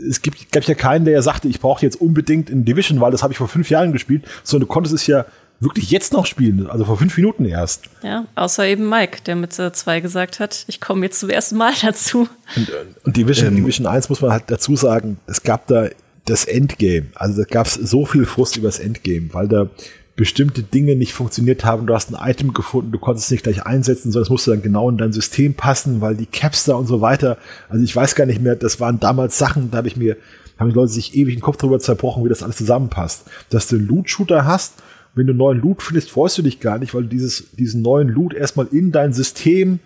Es 0.09 0.21
gibt, 0.21 0.51
gab 0.51 0.63
ja 0.65 0.75
keinen, 0.75 1.05
der 1.05 1.13
ja 1.13 1.21
sagte, 1.21 1.47
ich 1.47 1.61
brauche 1.61 1.81
jetzt 1.81 1.99
unbedingt 2.01 2.49
in 2.49 2.65
Division, 2.65 2.99
weil 2.99 3.11
das 3.11 3.23
habe 3.23 3.31
ich 3.31 3.37
vor 3.37 3.47
fünf 3.47 3.69
Jahren 3.69 3.93
gespielt, 3.93 4.25
sondern 4.43 4.67
du 4.67 4.73
konntest 4.73 4.93
es 4.93 5.07
ja 5.07 5.25
wirklich 5.59 5.89
jetzt 5.89 6.13
noch 6.13 6.25
spielen, 6.25 6.69
also 6.69 6.85
vor 6.85 6.97
fünf 6.97 7.17
Minuten 7.17 7.45
erst. 7.45 7.85
Ja, 8.03 8.25
außer 8.35 8.67
eben 8.67 8.87
Mike, 8.87 9.21
der 9.25 9.35
mit 9.35 9.57
äh, 9.57 9.71
zwei 9.73 9.99
gesagt 10.01 10.39
hat, 10.39 10.65
ich 10.67 10.79
komme 10.79 11.05
jetzt 11.05 11.19
zum 11.19 11.29
ersten 11.29 11.57
Mal 11.57 11.73
dazu. 11.81 12.29
Und, 12.55 12.71
und 13.03 13.17
Division, 13.17 13.49
ähm, 13.49 13.55
Division 13.57 13.87
1 13.87 14.09
muss 14.09 14.21
man 14.21 14.31
halt 14.31 14.43
dazu 14.47 14.75
sagen, 14.75 15.17
es 15.25 15.43
gab 15.43 15.67
da 15.67 15.87
das 16.25 16.45
Endgame. 16.45 17.07
Also 17.15 17.41
da 17.41 17.47
gab 17.47 17.67
es 17.67 17.73
so 17.73 18.05
viel 18.05 18.25
Frust 18.25 18.57
über 18.57 18.67
das 18.67 18.79
Endgame, 18.79 19.33
weil 19.33 19.47
da 19.47 19.69
bestimmte 20.15 20.63
Dinge 20.63 20.95
nicht 20.95 21.13
funktioniert 21.13 21.63
haben. 21.63 21.85
Du 21.85 21.93
hast 21.93 22.11
ein 22.11 22.29
Item 22.29 22.53
gefunden, 22.53 22.91
du 22.91 22.99
konntest 22.99 23.27
es 23.27 23.31
nicht 23.31 23.43
gleich 23.43 23.65
einsetzen, 23.65 24.11
sondern 24.11 24.23
es 24.23 24.29
musste 24.29 24.51
dann 24.51 24.63
genau 24.63 24.89
in 24.89 24.97
dein 24.97 25.13
System 25.13 25.53
passen, 25.53 26.01
weil 26.01 26.15
die 26.15 26.25
Caps 26.25 26.65
da 26.65 26.75
und 26.75 26.87
so 26.87 27.01
weiter. 27.01 27.37
Also 27.69 27.83
ich 27.83 27.95
weiß 27.95 28.15
gar 28.15 28.25
nicht 28.25 28.41
mehr, 28.41 28.55
das 28.55 28.79
waren 28.79 28.99
damals 28.99 29.37
Sachen, 29.37 29.71
da 29.71 29.77
habe 29.77 29.87
ich 29.87 29.95
mir, 29.95 30.17
haben 30.57 30.69
die 30.69 30.75
Leute 30.75 30.91
sich 30.91 31.15
ewig 31.15 31.35
den 31.35 31.41
Kopf 31.41 31.57
drüber 31.57 31.79
zerbrochen, 31.79 32.25
wie 32.25 32.29
das 32.29 32.41
alles 32.41 32.57
zusammenpasst. 32.57 33.25
Dass 33.51 33.67
du 33.67 33.77
einen 33.77 33.87
Loot-Shooter 33.87 34.45
hast 34.45 34.73
wenn 35.17 35.27
du 35.27 35.33
neuen 35.33 35.59
Loot 35.59 35.81
findest, 35.81 36.11
freust 36.11 36.37
du 36.37 36.41
dich 36.41 36.59
gar 36.59 36.77
nicht, 36.77 36.93
weil 36.93 37.03
du 37.03 37.09
dieses, 37.09 37.51
diesen 37.51 37.81
neuen 37.81 38.07
Loot 38.07 38.33
erstmal 38.33 38.67
in 38.67 38.91
dein 38.91 39.13
System 39.13 39.79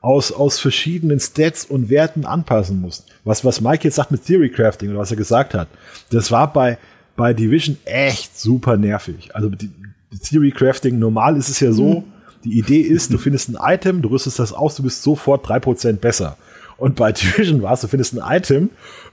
aus, 0.00 0.32
aus 0.32 0.58
verschiedenen 0.58 1.20
Stats 1.20 1.64
und 1.64 1.90
Werten 1.90 2.24
anpassen 2.24 2.80
musst. 2.80 3.06
Was, 3.24 3.44
was 3.44 3.60
Mike 3.60 3.84
jetzt 3.84 3.96
sagt 3.96 4.10
mit 4.10 4.24
Theory 4.24 4.50
Crafting 4.50 4.90
oder 4.90 5.00
was 5.00 5.10
er 5.10 5.16
gesagt 5.16 5.54
hat, 5.54 5.68
das 6.10 6.30
war 6.30 6.52
bei, 6.52 6.78
bei 7.16 7.34
Division 7.34 7.76
echt 7.84 8.38
super 8.38 8.76
nervig. 8.76 9.34
Also 9.34 9.48
die, 9.48 9.70
die 10.12 10.18
Theory 10.18 10.52
Crafting, 10.52 10.98
normal 10.98 11.36
ist 11.36 11.48
es 11.48 11.60
ja 11.60 11.72
so, 11.72 12.04
die 12.44 12.58
Idee 12.58 12.80
ist, 12.80 13.12
du 13.12 13.18
findest 13.18 13.50
ein 13.50 13.56
Item, 13.60 14.00
du 14.00 14.08
rüstest 14.08 14.38
das 14.38 14.52
aus, 14.52 14.76
du 14.76 14.84
bist 14.84 15.02
sofort 15.02 15.46
drei 15.48 15.58
Prozent 15.58 16.00
besser. 16.00 16.36
Und 16.76 16.94
bei 16.96 17.12
Division 17.12 17.62
war 17.62 17.74
es, 17.74 17.80
du 17.80 17.88
findest 17.88 18.18
ein 18.18 18.36
Item, 18.36 18.70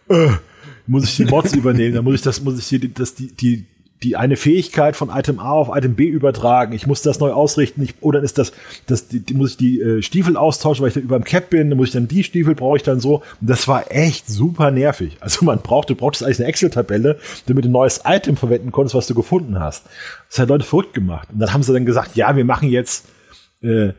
äh, 0.10 0.30
muss 0.88 1.06
ich 1.06 1.18
die 1.18 1.26
Mods 1.26 1.54
übernehmen, 1.56 1.96
dann 1.96 2.04
muss 2.04 2.16
ich 2.16 2.22
das, 2.22 2.42
muss 2.42 2.60
ich 2.60 2.80
die, 2.80 2.94
das, 2.94 3.16
die, 3.16 3.32
die, 3.32 3.66
die 4.06 4.16
eine 4.16 4.38
Fähigkeit 4.38 4.96
von 4.96 5.10
Item 5.10 5.40
A 5.40 5.50
auf 5.50 5.76
Item 5.76 5.96
B 5.96 6.06
übertragen. 6.06 6.74
Ich 6.74 6.86
muss 6.86 7.02
das 7.02 7.20
neu 7.20 7.32
ausrichten. 7.32 7.82
Ich, 7.82 7.96
oder 8.02 8.22
ist 8.22 8.38
das, 8.38 8.54
das 8.86 9.08
die, 9.08 9.34
muss 9.34 9.52
ich 9.52 9.58
die 9.58 9.82
äh, 9.82 10.02
Stiefel 10.04 10.38
austauschen, 10.38 10.84
weil 10.84 10.90
ich 10.90 10.94
da 10.94 11.00
über 11.00 11.18
dem 11.18 11.24
Cap 11.24 11.50
bin. 11.50 11.70
Dann 11.70 11.78
muss 11.78 11.88
ich 11.88 11.94
dann 11.94 12.08
die 12.08 12.24
Stiefel 12.24 12.54
brauche 12.54 12.78
ich 12.78 12.84
dann 12.84 13.00
so. 13.00 13.24
Und 13.42 13.50
das 13.50 13.68
war 13.68 13.92
echt 13.92 14.28
super 14.28 14.70
nervig. 14.70 15.18
Also 15.22 15.44
man 15.44 15.60
braucht, 15.60 15.90
du 15.90 15.96
brauchst 15.96 16.24
eigentlich 16.24 16.40
eine 16.40 16.48
Excel-Tabelle, 16.50 17.18
damit 17.48 17.66
du 17.66 17.70
ein 17.70 17.72
neues 17.72 18.02
Item 18.06 18.38
verwenden 18.38 18.72
konntest, 18.72 18.94
was 18.94 19.08
du 19.08 19.16
gefunden 19.16 19.60
hast. 19.60 19.86
Das 20.30 20.38
hat 20.38 20.50
Leute 20.50 20.66
verrückt 20.66 20.94
gemacht. 20.94 21.30
Und 21.34 21.40
dann 21.40 21.52
haben 21.52 21.64
sie 21.64 21.74
dann 21.74 21.86
gesagt, 21.86 22.16
ja, 22.16 22.36
wir 22.36 22.46
machen 22.46 22.70
jetzt 22.70 23.08
äh, 23.64 23.94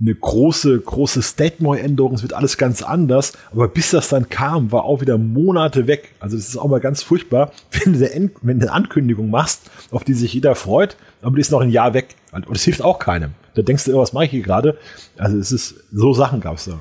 eine 0.00 0.14
große, 0.14 0.80
große 0.80 1.20
State-Neuänderung, 1.20 2.14
es 2.14 2.22
wird 2.22 2.32
alles 2.32 2.56
ganz 2.56 2.82
anders. 2.82 3.34
Aber 3.52 3.68
bis 3.68 3.90
das 3.90 4.08
dann 4.08 4.28
kam, 4.28 4.72
war 4.72 4.84
auch 4.84 5.00
wieder 5.00 5.18
Monate 5.18 5.86
weg. 5.86 6.12
Also 6.20 6.36
das 6.36 6.48
ist 6.48 6.56
auch 6.56 6.68
mal 6.68 6.80
ganz 6.80 7.02
furchtbar, 7.02 7.52
wenn 7.84 7.92
du 7.92 8.12
eine, 8.12 8.30
wenn 8.42 8.60
du 8.60 8.66
eine 8.66 8.72
Ankündigung 8.72 9.30
machst, 9.30 9.70
auf 9.90 10.04
die 10.04 10.14
sich 10.14 10.32
jeder 10.32 10.54
freut, 10.54 10.96
aber 11.22 11.34
die 11.34 11.42
ist 11.42 11.52
noch 11.52 11.60
ein 11.60 11.70
Jahr 11.70 11.94
weg. 11.94 12.16
Und 12.32 12.48
das 12.50 12.62
hilft 12.62 12.82
auch 12.82 12.98
keinem. 12.98 13.32
Da 13.54 13.62
denkst 13.62 13.84
du, 13.84 13.96
was 13.96 14.12
mache 14.12 14.26
ich 14.26 14.30
hier 14.30 14.42
gerade? 14.42 14.78
Also 15.18 15.36
es 15.36 15.52
ist, 15.52 15.74
so 15.92 16.14
Sachen 16.14 16.40
gab's 16.40 16.64
da. 16.64 16.80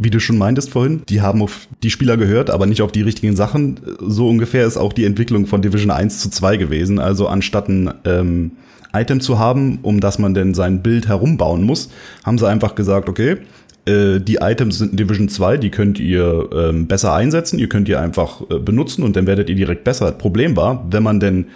Wie 0.00 0.10
du 0.10 0.20
schon 0.20 0.38
meintest 0.38 0.70
vorhin, 0.70 1.02
die 1.08 1.22
haben 1.22 1.42
auf 1.42 1.66
die 1.82 1.90
Spieler 1.90 2.16
gehört, 2.16 2.50
aber 2.50 2.66
nicht 2.66 2.82
auf 2.82 2.92
die 2.92 3.02
richtigen 3.02 3.34
Sachen. 3.34 3.80
So 4.00 4.28
ungefähr 4.28 4.64
ist 4.64 4.76
auch 4.76 4.92
die 4.92 5.04
Entwicklung 5.04 5.46
von 5.46 5.62
Division 5.62 5.90
1 5.90 6.20
zu 6.20 6.30
2 6.30 6.56
gewesen. 6.56 7.00
Also 7.00 7.26
anstatt 7.26 7.68
ein 7.68 7.92
ähm, 8.04 8.52
Item 8.92 9.20
zu 9.20 9.38
haben, 9.38 9.78
um 9.82 10.00
das 10.00 10.18
man 10.18 10.34
denn 10.34 10.54
sein 10.54 10.82
Bild 10.82 11.08
herumbauen 11.08 11.62
muss, 11.62 11.90
haben 12.24 12.38
sie 12.38 12.48
einfach 12.48 12.74
gesagt, 12.74 13.08
okay, 13.08 13.38
äh, 13.86 14.20
die 14.20 14.36
Items 14.36 14.78
sind 14.78 14.92
in 14.92 14.96
Division 14.96 15.28
2, 15.28 15.56
die 15.56 15.70
könnt 15.70 15.98
ihr 15.98 16.48
ähm, 16.52 16.86
besser 16.86 17.14
einsetzen, 17.14 17.58
ihr 17.58 17.68
könnt 17.68 17.88
ihr 17.88 18.00
einfach 18.00 18.42
äh, 18.50 18.58
benutzen 18.58 19.02
und 19.02 19.16
dann 19.16 19.26
werdet 19.26 19.48
ihr 19.48 19.56
direkt 19.56 19.84
besser. 19.84 20.12
Problem 20.12 20.56
war, 20.56 20.86
wenn 20.90 21.02
man 21.02 21.20
denn 21.20 21.46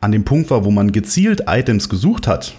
an 0.00 0.12
dem 0.12 0.24
Punkt 0.24 0.50
war, 0.50 0.64
wo 0.64 0.70
man 0.70 0.92
gezielt 0.92 1.44
Items 1.46 1.88
gesucht 1.88 2.26
hat, 2.26 2.54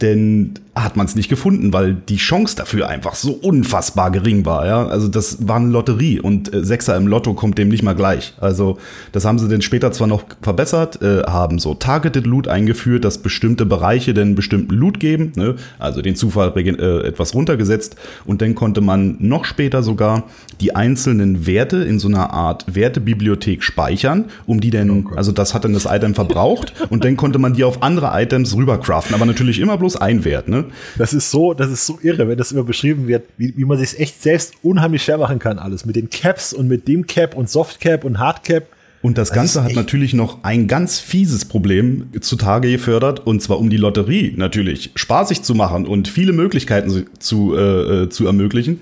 denn 0.00 0.54
hat 0.84 0.96
man 0.96 1.06
es 1.06 1.14
nicht 1.14 1.28
gefunden, 1.28 1.72
weil 1.72 1.94
die 1.94 2.16
Chance 2.16 2.56
dafür 2.56 2.88
einfach 2.88 3.14
so 3.14 3.32
unfassbar 3.32 4.10
gering 4.10 4.44
war. 4.44 4.66
Ja? 4.66 4.86
Also 4.86 5.08
das 5.08 5.48
war 5.48 5.56
eine 5.56 5.68
Lotterie 5.68 6.20
und 6.20 6.52
äh, 6.52 6.64
Sechser 6.64 6.96
im 6.96 7.06
Lotto 7.06 7.34
kommt 7.34 7.58
dem 7.58 7.68
nicht 7.68 7.82
mal 7.82 7.94
gleich. 7.94 8.34
Also 8.40 8.78
das 9.12 9.24
haben 9.24 9.38
sie 9.38 9.48
dann 9.48 9.62
später 9.62 9.92
zwar 9.92 10.06
noch 10.06 10.24
verbessert, 10.42 11.02
äh, 11.02 11.22
haben 11.24 11.58
so 11.58 11.74
Targeted 11.74 12.26
Loot 12.26 12.48
eingeführt, 12.48 13.04
dass 13.04 13.18
bestimmte 13.18 13.66
Bereiche 13.66 14.14
den 14.14 14.34
bestimmten 14.34 14.74
Loot 14.74 15.00
geben, 15.00 15.32
ne? 15.36 15.56
also 15.78 16.02
den 16.02 16.16
Zufall 16.16 16.52
äh, 16.56 17.06
etwas 17.06 17.34
runtergesetzt 17.34 17.96
und 18.24 18.42
dann 18.42 18.54
konnte 18.54 18.80
man 18.80 19.16
noch 19.18 19.44
später 19.44 19.82
sogar 19.82 20.24
die 20.60 20.74
einzelnen 20.74 21.46
Werte 21.46 21.78
in 21.78 21.98
so 21.98 22.08
einer 22.08 22.32
Art 22.32 22.74
Wertebibliothek 22.74 23.62
speichern, 23.62 24.26
um 24.46 24.60
die 24.60 24.70
dann, 24.70 24.90
oh 24.90 25.16
also 25.16 25.32
das 25.32 25.54
hat 25.54 25.64
dann 25.64 25.72
das 25.72 25.86
Item 25.86 26.14
verbraucht 26.14 26.72
und 26.90 27.04
dann 27.04 27.16
konnte 27.16 27.38
man 27.38 27.54
die 27.54 27.64
auf 27.64 27.82
andere 27.82 28.10
Items 28.20 28.56
rübercraften, 28.56 29.14
aber 29.14 29.26
natürlich 29.26 29.60
immer 29.60 29.76
bloß 29.76 29.87
ein 29.96 30.24
Wert, 30.24 30.48
ne? 30.48 30.66
Das 30.96 31.12
ist 31.12 31.30
so, 31.30 31.54
das 31.54 31.70
ist 31.70 31.86
so 31.86 31.98
irre, 32.02 32.28
wenn 32.28 32.38
das 32.38 32.52
immer 32.52 32.64
beschrieben 32.64 33.06
wird, 33.06 33.24
wie, 33.36 33.56
wie 33.56 33.64
man 33.64 33.78
sich 33.78 33.98
echt 33.98 34.22
selbst 34.22 34.54
unheimlich 34.62 35.02
schwer 35.02 35.18
machen 35.18 35.38
kann, 35.38 35.58
alles. 35.58 35.84
Mit 35.84 35.96
den 35.96 36.10
Caps 36.10 36.52
und 36.52 36.68
mit 36.68 36.88
dem 36.88 37.06
Cap 37.06 37.36
und 37.36 37.48
Softcap 37.48 38.04
und 38.04 38.18
Hardcap. 38.18 38.66
Und 39.00 39.16
das, 39.16 39.28
das 39.28 39.34
Ganze 39.34 39.62
hat 39.62 39.74
natürlich 39.74 40.12
noch 40.12 40.42
ein 40.42 40.66
ganz 40.66 40.98
fieses 40.98 41.44
Problem 41.44 42.08
zutage 42.20 42.70
gefördert, 42.70 43.24
und 43.26 43.40
zwar 43.40 43.58
um 43.58 43.70
die 43.70 43.76
Lotterie 43.76 44.34
natürlich 44.36 44.90
spaßig 44.96 45.42
zu 45.42 45.54
machen 45.54 45.86
und 45.86 46.08
viele 46.08 46.32
Möglichkeiten 46.32 47.06
zu, 47.18 47.54
äh, 47.56 48.02
äh 48.02 48.08
zu 48.08 48.26
ermöglichen 48.26 48.80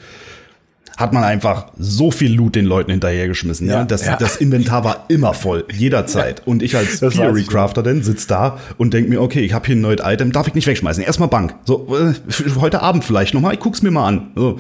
hat 0.96 1.12
man 1.12 1.24
einfach 1.24 1.66
so 1.78 2.11
viel 2.11 2.32
Loot 2.32 2.54
den 2.54 2.64
Leuten 2.64 2.90
hinterhergeschmissen. 2.90 3.66
Ja, 3.66 3.74
ja? 3.74 3.85
Das, 3.85 4.06
ja. 4.06 4.16
das 4.16 4.37
Inventar 4.37 4.85
war 4.85 5.04
immer 5.09 5.35
voll, 5.35 5.64
jederzeit. 5.72 6.42
Und 6.46 6.62
ich 6.62 6.76
als 6.76 7.00
Theory 7.00 7.44
Crafter 7.44 7.82
dann 7.82 8.02
sitz 8.02 8.26
da 8.26 8.59
und 8.78 8.94
denk 8.94 9.09
mir, 9.09 9.20
okay, 9.20 9.40
ich 9.40 9.52
habe 9.52 9.66
hier 9.66 9.76
ein 9.76 9.82
neues 9.82 10.00
Item, 10.02 10.32
darf 10.32 10.48
ich 10.48 10.54
nicht 10.54 10.66
wegschmeißen. 10.66 11.02
Erstmal 11.02 11.28
Bank. 11.28 11.54
So, 11.64 11.94
äh, 11.96 12.14
heute 12.59 12.82
Abend 12.82 13.04
vielleicht 13.04 13.35
nochmal, 13.35 13.54
ich 13.54 13.61
guck's 13.61 13.82
mir 13.82 13.90
mal 13.90 14.06
an. 14.06 14.30
So. 14.35 14.59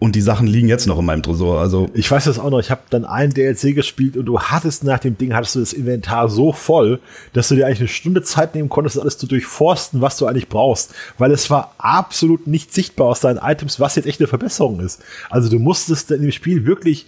Und 0.00 0.16
die 0.16 0.20
Sachen 0.20 0.46
liegen 0.46 0.68
jetzt 0.68 0.86
noch 0.86 0.98
in 0.98 1.04
meinem 1.04 1.22
Tresor. 1.22 1.60
Also 1.60 1.88
ich 1.94 2.10
weiß 2.10 2.24
das 2.24 2.38
auch 2.38 2.50
noch. 2.50 2.58
Ich 2.58 2.70
habe 2.70 2.82
dann 2.90 3.04
einen 3.04 3.32
DLC 3.32 3.74
gespielt 3.74 4.16
und 4.16 4.26
du 4.26 4.38
hattest 4.38 4.84
nach 4.84 4.98
dem 4.98 5.16
Ding 5.16 5.34
hattest 5.34 5.54
du 5.54 5.60
das 5.60 5.72
Inventar 5.72 6.28
so 6.28 6.52
voll, 6.52 7.00
dass 7.32 7.48
du 7.48 7.54
dir 7.54 7.66
eigentlich 7.66 7.80
eine 7.80 7.88
Stunde 7.88 8.22
Zeit 8.22 8.54
nehmen 8.54 8.68
konntest, 8.68 8.98
alles 8.98 9.16
zu 9.16 9.26
durchforsten, 9.26 10.00
was 10.00 10.18
du 10.18 10.26
eigentlich 10.26 10.48
brauchst, 10.48 10.94
weil 11.16 11.30
es 11.30 11.48
war 11.48 11.74
absolut 11.78 12.46
nicht 12.46 12.74
sichtbar 12.74 13.06
aus 13.06 13.20
deinen 13.20 13.38
Items, 13.38 13.80
was 13.80 13.94
jetzt 13.94 14.06
echt 14.06 14.20
eine 14.20 14.26
Verbesserung 14.26 14.80
ist. 14.80 15.00
Also 15.30 15.48
du 15.48 15.58
musstest 15.58 16.10
in 16.10 16.22
dem 16.22 16.32
Spiel 16.32 16.66
wirklich 16.66 17.06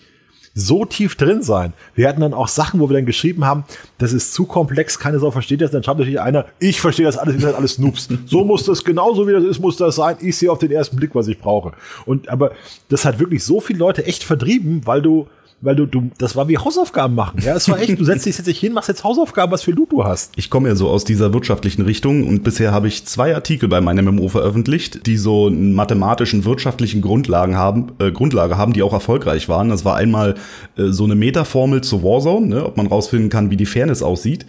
so 0.58 0.86
tief 0.86 1.16
drin 1.16 1.42
sein. 1.42 1.74
Wir 1.94 2.08
hatten 2.08 2.22
dann 2.22 2.32
auch 2.32 2.48
Sachen, 2.48 2.80
wo 2.80 2.88
wir 2.88 2.94
dann 2.96 3.04
geschrieben 3.04 3.44
haben, 3.44 3.64
das 3.98 4.14
ist 4.14 4.32
zu 4.32 4.46
komplex, 4.46 4.98
keine 4.98 5.18
Sau 5.18 5.30
versteht 5.30 5.60
das. 5.60 5.70
Dann 5.70 5.84
schreibt 5.84 5.98
natürlich 5.98 6.20
einer, 6.20 6.46
ich 6.58 6.80
verstehe 6.80 7.04
das 7.04 7.18
alles, 7.18 7.34
ihr 7.34 7.42
seid 7.42 7.54
alles 7.54 7.78
Noobs. 7.78 8.08
So 8.24 8.42
muss 8.42 8.64
das, 8.64 8.82
genauso 8.82 9.28
wie 9.28 9.32
das 9.32 9.44
ist, 9.44 9.60
muss 9.60 9.76
das 9.76 9.96
sein. 9.96 10.16
Ich 10.20 10.38
sehe 10.38 10.50
auf 10.50 10.58
den 10.58 10.72
ersten 10.72 10.96
Blick, 10.96 11.14
was 11.14 11.28
ich 11.28 11.38
brauche. 11.38 11.72
Und 12.06 12.30
aber 12.30 12.52
das 12.88 13.04
hat 13.04 13.18
wirklich 13.18 13.44
so 13.44 13.60
viele 13.60 13.78
Leute 13.78 14.06
echt 14.06 14.24
vertrieben, 14.24 14.80
weil 14.86 15.02
du 15.02 15.28
weil 15.60 15.74
du, 15.74 15.86
du, 15.86 16.10
das 16.18 16.36
war 16.36 16.48
wie 16.48 16.58
Hausaufgaben 16.58 17.14
machen. 17.14 17.40
Ja, 17.42 17.54
es 17.56 17.68
war 17.68 17.80
echt, 17.80 17.98
du 17.98 18.04
setzt 18.04 18.26
dich, 18.26 18.36
setzt 18.36 18.48
dich 18.48 18.58
hin, 18.58 18.72
machst 18.72 18.88
jetzt 18.88 19.04
Hausaufgaben, 19.04 19.50
was 19.50 19.62
für 19.62 19.70
Loot 19.70 19.90
du 19.90 20.04
hast. 20.04 20.32
Ich 20.36 20.50
komme 20.50 20.68
ja 20.68 20.76
so 20.76 20.88
aus 20.88 21.04
dieser 21.04 21.32
wirtschaftlichen 21.32 21.82
Richtung 21.82 22.26
und 22.26 22.44
bisher 22.44 22.72
habe 22.72 22.88
ich 22.88 23.06
zwei 23.06 23.34
Artikel 23.34 23.68
bei 23.68 23.80
meinem 23.80 24.14
MMO 24.14 24.28
veröffentlicht, 24.28 25.06
die 25.06 25.16
so 25.16 25.46
einen 25.46 25.72
mathematischen, 25.72 26.44
wirtschaftlichen 26.44 27.00
Grundlagen 27.00 27.56
haben, 27.56 27.92
äh, 27.98 28.12
Grundlage 28.12 28.58
haben, 28.58 28.74
die 28.74 28.82
auch 28.82 28.92
erfolgreich 28.92 29.48
waren. 29.48 29.70
Das 29.70 29.84
war 29.84 29.96
einmal 29.96 30.34
äh, 30.76 30.88
so 30.88 31.04
eine 31.04 31.14
Metaformel 31.14 31.80
zu 31.80 32.02
Warzone, 32.02 32.46
ne, 32.46 32.64
ob 32.64 32.76
man 32.76 32.86
rausfinden 32.86 33.30
kann, 33.30 33.50
wie 33.50 33.56
die 33.56 33.66
Fairness 33.66 34.02
aussieht. 34.02 34.44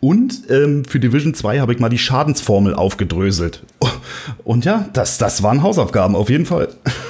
Und 0.00 0.42
ähm, 0.50 0.84
für 0.84 1.00
Division 1.00 1.34
2 1.34 1.60
habe 1.60 1.72
ich 1.72 1.78
mal 1.78 1.88
die 1.88 1.98
Schadensformel 1.98 2.74
aufgedröselt. 2.74 3.64
Und 4.44 4.64
ja, 4.64 4.88
das, 4.92 5.18
das 5.18 5.42
waren 5.42 5.62
Hausaufgaben, 5.62 6.14
auf 6.16 6.30
jeden 6.30 6.46
Fall. 6.46 6.68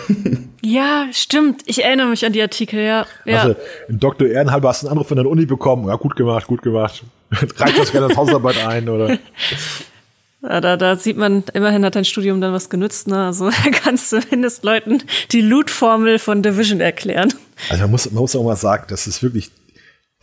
Ja, 0.68 1.07
stimmt. 1.12 1.62
Ich 1.64 1.83
erinnere 1.83 2.09
mich 2.09 2.26
an 2.26 2.33
die 2.35 2.42
Artikel, 2.42 2.81
ja. 2.81 3.07
ja. 3.24 3.42
Also, 3.42 3.57
Dr. 3.88 4.28
Ehrenhalber 4.28 4.68
hast 4.68 4.83
du 4.83 4.87
einen 4.87 4.92
Anruf 4.92 5.09
von 5.09 5.16
der 5.16 5.26
Uni 5.26 5.46
bekommen. 5.46 5.88
Ja, 5.88 5.96
gut 5.96 6.14
gemacht, 6.14 6.46
gut 6.46 6.61
gemacht. 6.62 7.04
Reicht 7.31 7.78
das 7.78 7.90
gerne 7.90 8.09
als 8.09 8.16
Hausarbeit 8.16 8.62
ein, 8.66 8.88
oder? 8.88 9.18
Ja, 10.42 10.61
da, 10.61 10.76
da 10.76 10.96
sieht 10.96 11.16
man, 11.16 11.42
immerhin 11.54 11.85
hat 11.85 11.96
dein 11.96 12.04
Studium 12.04 12.42
dann 12.42 12.52
was 12.52 12.68
genützt, 12.68 13.09
ne? 13.09 13.26
Also 13.26 13.48
da 13.64 13.70
kannst 13.70 14.12
du 14.12 14.20
zumindest 14.20 14.62
Leuten 14.62 15.02
die 15.33 15.40
Loot-Formel 15.40 16.18
von 16.18 16.42
Division 16.42 16.81
erklären. 16.81 17.33
Also 17.70 17.83
man 17.85 17.90
muss, 17.92 18.11
man 18.11 18.20
muss 18.20 18.37
auch 18.37 18.44
mal 18.44 18.57
sagen, 18.57 18.85
das 18.88 19.07
ist 19.07 19.22
wirklich 19.22 19.50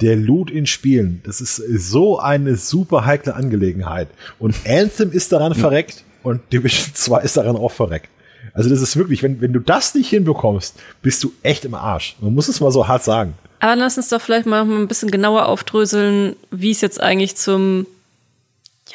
der 0.02 0.16
Loot 0.16 0.52
in 0.52 0.68
Spielen. 0.68 1.22
Das 1.26 1.42
ist 1.42 1.56
so 1.56 2.20
eine 2.20 2.56
super 2.56 3.06
heikle 3.06 3.34
Angelegenheit. 3.34 4.10
Und 4.38 4.56
Anthem 4.68 5.12
ist 5.12 5.32
daran 5.32 5.56
verreckt 5.56 6.04
und 6.22 6.42
Division 6.54 6.90
2 6.94 7.22
ist 7.22 7.36
daran 7.36 7.56
auch 7.56 7.72
verreckt. 7.72 8.10
Also 8.56 8.70
das 8.70 8.82
ist 8.82 8.96
wirklich, 8.96 9.22
wenn, 9.22 9.42
wenn 9.42 9.54
du 9.54 9.60
das 9.60 9.94
nicht 9.94 10.10
hinbekommst, 10.10 10.76
bist 11.02 11.24
du 11.24 11.34
echt 11.44 11.66
im 11.66 11.76
Arsch. 11.76 12.16
Man 12.22 12.34
muss 12.34 12.48
es 12.48 12.62
mal 12.62 12.72
so 12.72 12.88
hart 12.88 13.04
sagen. 13.04 13.34
Aber 13.60 13.76
lass 13.76 13.98
uns 13.98 14.10
doch 14.10 14.22
vielleicht 14.22 14.46
mal 14.46 14.62
ein 14.62 14.88
bisschen 14.88 15.12
genauer 15.12 15.48
aufdröseln, 15.48 16.36
wie 16.52 16.72
es 16.72 16.80
jetzt 16.80 17.02
eigentlich 17.02 17.36
zum, 17.36 17.86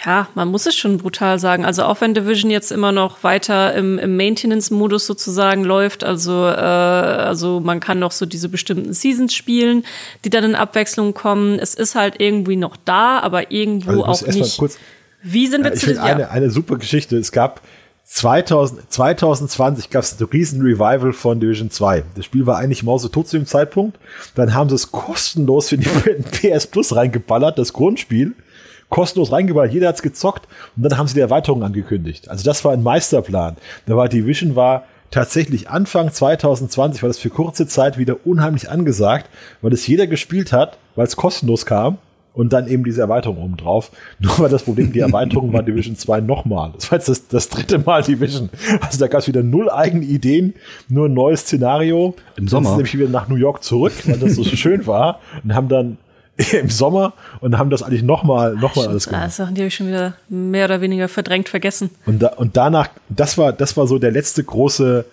ja, 0.04 0.28
man 0.34 0.48
muss 0.48 0.64
es 0.64 0.76
schon 0.76 0.96
brutal 0.96 1.38
sagen. 1.38 1.66
Also 1.66 1.82
auch 1.82 2.00
wenn 2.00 2.14
Division 2.14 2.50
jetzt 2.50 2.72
immer 2.72 2.90
noch 2.90 3.22
weiter 3.22 3.74
im, 3.74 3.98
im 3.98 4.16
Maintenance-Modus 4.16 5.06
sozusagen 5.06 5.64
läuft, 5.64 6.04
also, 6.04 6.46
äh, 6.46 6.54
also 6.54 7.60
man 7.60 7.80
kann 7.80 7.98
noch 7.98 8.12
so 8.12 8.24
diese 8.24 8.48
bestimmten 8.48 8.94
Seasons 8.94 9.34
spielen, 9.34 9.84
die 10.24 10.30
dann 10.30 10.44
in 10.44 10.54
Abwechslung 10.54 11.12
kommen. 11.12 11.58
Es 11.58 11.74
ist 11.74 11.94
halt 11.94 12.14
irgendwie 12.18 12.56
noch 12.56 12.78
da, 12.84 13.18
aber 13.18 13.50
irgendwo 13.50 14.04
also 14.04 14.26
auch 14.26 14.32
nicht. 14.32 14.56
Kurz, 14.56 14.78
wie 15.22 15.46
sind 15.48 15.64
wir 15.64 15.72
ja, 15.72 15.76
zu 15.76 15.92
ja. 15.92 16.02
eine, 16.02 16.30
eine 16.30 16.50
super 16.50 16.76
Geschichte. 16.76 17.18
Es 17.18 17.30
gab 17.30 17.60
2000, 18.12 18.90
2020 18.90 19.88
gab 19.88 20.02
es 20.02 20.20
ein 20.20 20.24
riesen 20.26 20.60
Revival 20.62 21.12
von 21.12 21.38
Division 21.38 21.70
2. 21.70 22.02
Das 22.16 22.24
Spiel 22.24 22.44
war 22.44 22.58
eigentlich 22.58 22.82
Mause 22.82 23.08
tot 23.08 23.28
zu 23.28 23.38
dem 23.38 23.46
Zeitpunkt. 23.46 23.98
Dann 24.34 24.52
haben 24.52 24.68
sie 24.68 24.74
es 24.74 24.90
kostenlos 24.90 25.68
für 25.68 25.78
die 25.78 25.88
PS 26.48 26.66
Plus 26.66 26.94
reingeballert, 26.96 27.56
das 27.56 27.72
Grundspiel. 27.72 28.34
Kostenlos 28.88 29.30
reingeballert, 29.30 29.72
jeder 29.72 29.86
hat's 29.86 30.02
gezockt 30.02 30.48
und 30.76 30.82
dann 30.82 30.98
haben 30.98 31.06
sie 31.06 31.14
die 31.14 31.20
Erweiterung 31.20 31.62
angekündigt. 31.62 32.28
Also 32.28 32.42
das 32.42 32.64
war 32.64 32.72
ein 32.72 32.82
Meisterplan. 32.82 33.56
Da 33.86 33.96
war 33.96 34.08
Division 34.08 34.56
war 34.56 34.86
tatsächlich 35.12 35.70
Anfang 35.70 36.12
2020 36.12 37.04
war 37.04 37.08
das 37.08 37.18
für 37.18 37.30
kurze 37.30 37.68
Zeit 37.68 37.96
wieder 37.96 38.26
unheimlich 38.26 38.68
angesagt, 38.68 39.30
weil 39.62 39.72
es 39.72 39.86
jeder 39.86 40.08
gespielt 40.08 40.52
hat, 40.52 40.78
weil 40.96 41.06
es 41.06 41.14
kostenlos 41.14 41.64
kam 41.64 41.98
und 42.32 42.52
dann 42.52 42.68
eben 42.68 42.84
diese 42.84 43.00
Erweiterung 43.00 43.38
oben 43.38 43.56
drauf. 43.56 43.90
Nur 44.18 44.38
war 44.38 44.48
das 44.48 44.62
Problem, 44.62 44.92
die 44.92 45.00
Erweiterung 45.00 45.52
war 45.52 45.62
Division 45.62 45.96
2 45.96 46.20
nochmal. 46.20 46.72
Das 46.74 46.90
war 46.90 46.98
jetzt 46.98 47.08
das, 47.08 47.28
das 47.28 47.48
dritte 47.48 47.78
Mal 47.78 48.02
Division. 48.02 48.50
Also 48.80 48.98
da 48.98 49.08
gab 49.08 49.20
es 49.20 49.28
wieder 49.28 49.42
null 49.42 49.70
eigene 49.70 50.04
Ideen, 50.04 50.54
nur 50.88 51.06
ein 51.06 51.14
neues 51.14 51.40
Szenario. 51.40 52.14
Im 52.36 52.48
Sommer. 52.48 52.62
Dann 52.62 52.64
sind 52.64 52.76
nämlich 52.76 52.98
wieder 52.98 53.08
nach 53.08 53.28
New 53.28 53.36
York 53.36 53.62
zurück, 53.62 53.92
weil 54.06 54.18
das 54.18 54.34
so 54.34 54.44
schön 54.56 54.86
war 54.86 55.20
und 55.42 55.54
haben 55.54 55.68
dann 55.68 55.98
im 56.52 56.70
Sommer 56.70 57.12
und 57.40 57.58
haben 57.58 57.70
das 57.70 57.82
eigentlich 57.82 58.02
nochmal 58.02 58.54
noch 58.54 58.76
mal 58.76 58.88
alles 58.88 59.08
gemacht. 59.08 59.32
Sachen, 59.32 59.54
die 59.54 59.62
habe 59.62 59.68
ich 59.68 59.74
schon 59.74 59.88
wieder 59.88 60.14
mehr 60.28 60.66
oder 60.66 60.80
weniger 60.80 61.08
verdrängt 61.08 61.48
vergessen. 61.48 61.90
Und, 62.06 62.22
da, 62.22 62.28
und 62.28 62.56
danach, 62.56 62.88
das 63.08 63.36
war, 63.36 63.52
das 63.52 63.76
war 63.76 63.86
so 63.86 63.98
der 63.98 64.10
letzte 64.10 64.42
große 64.42 65.04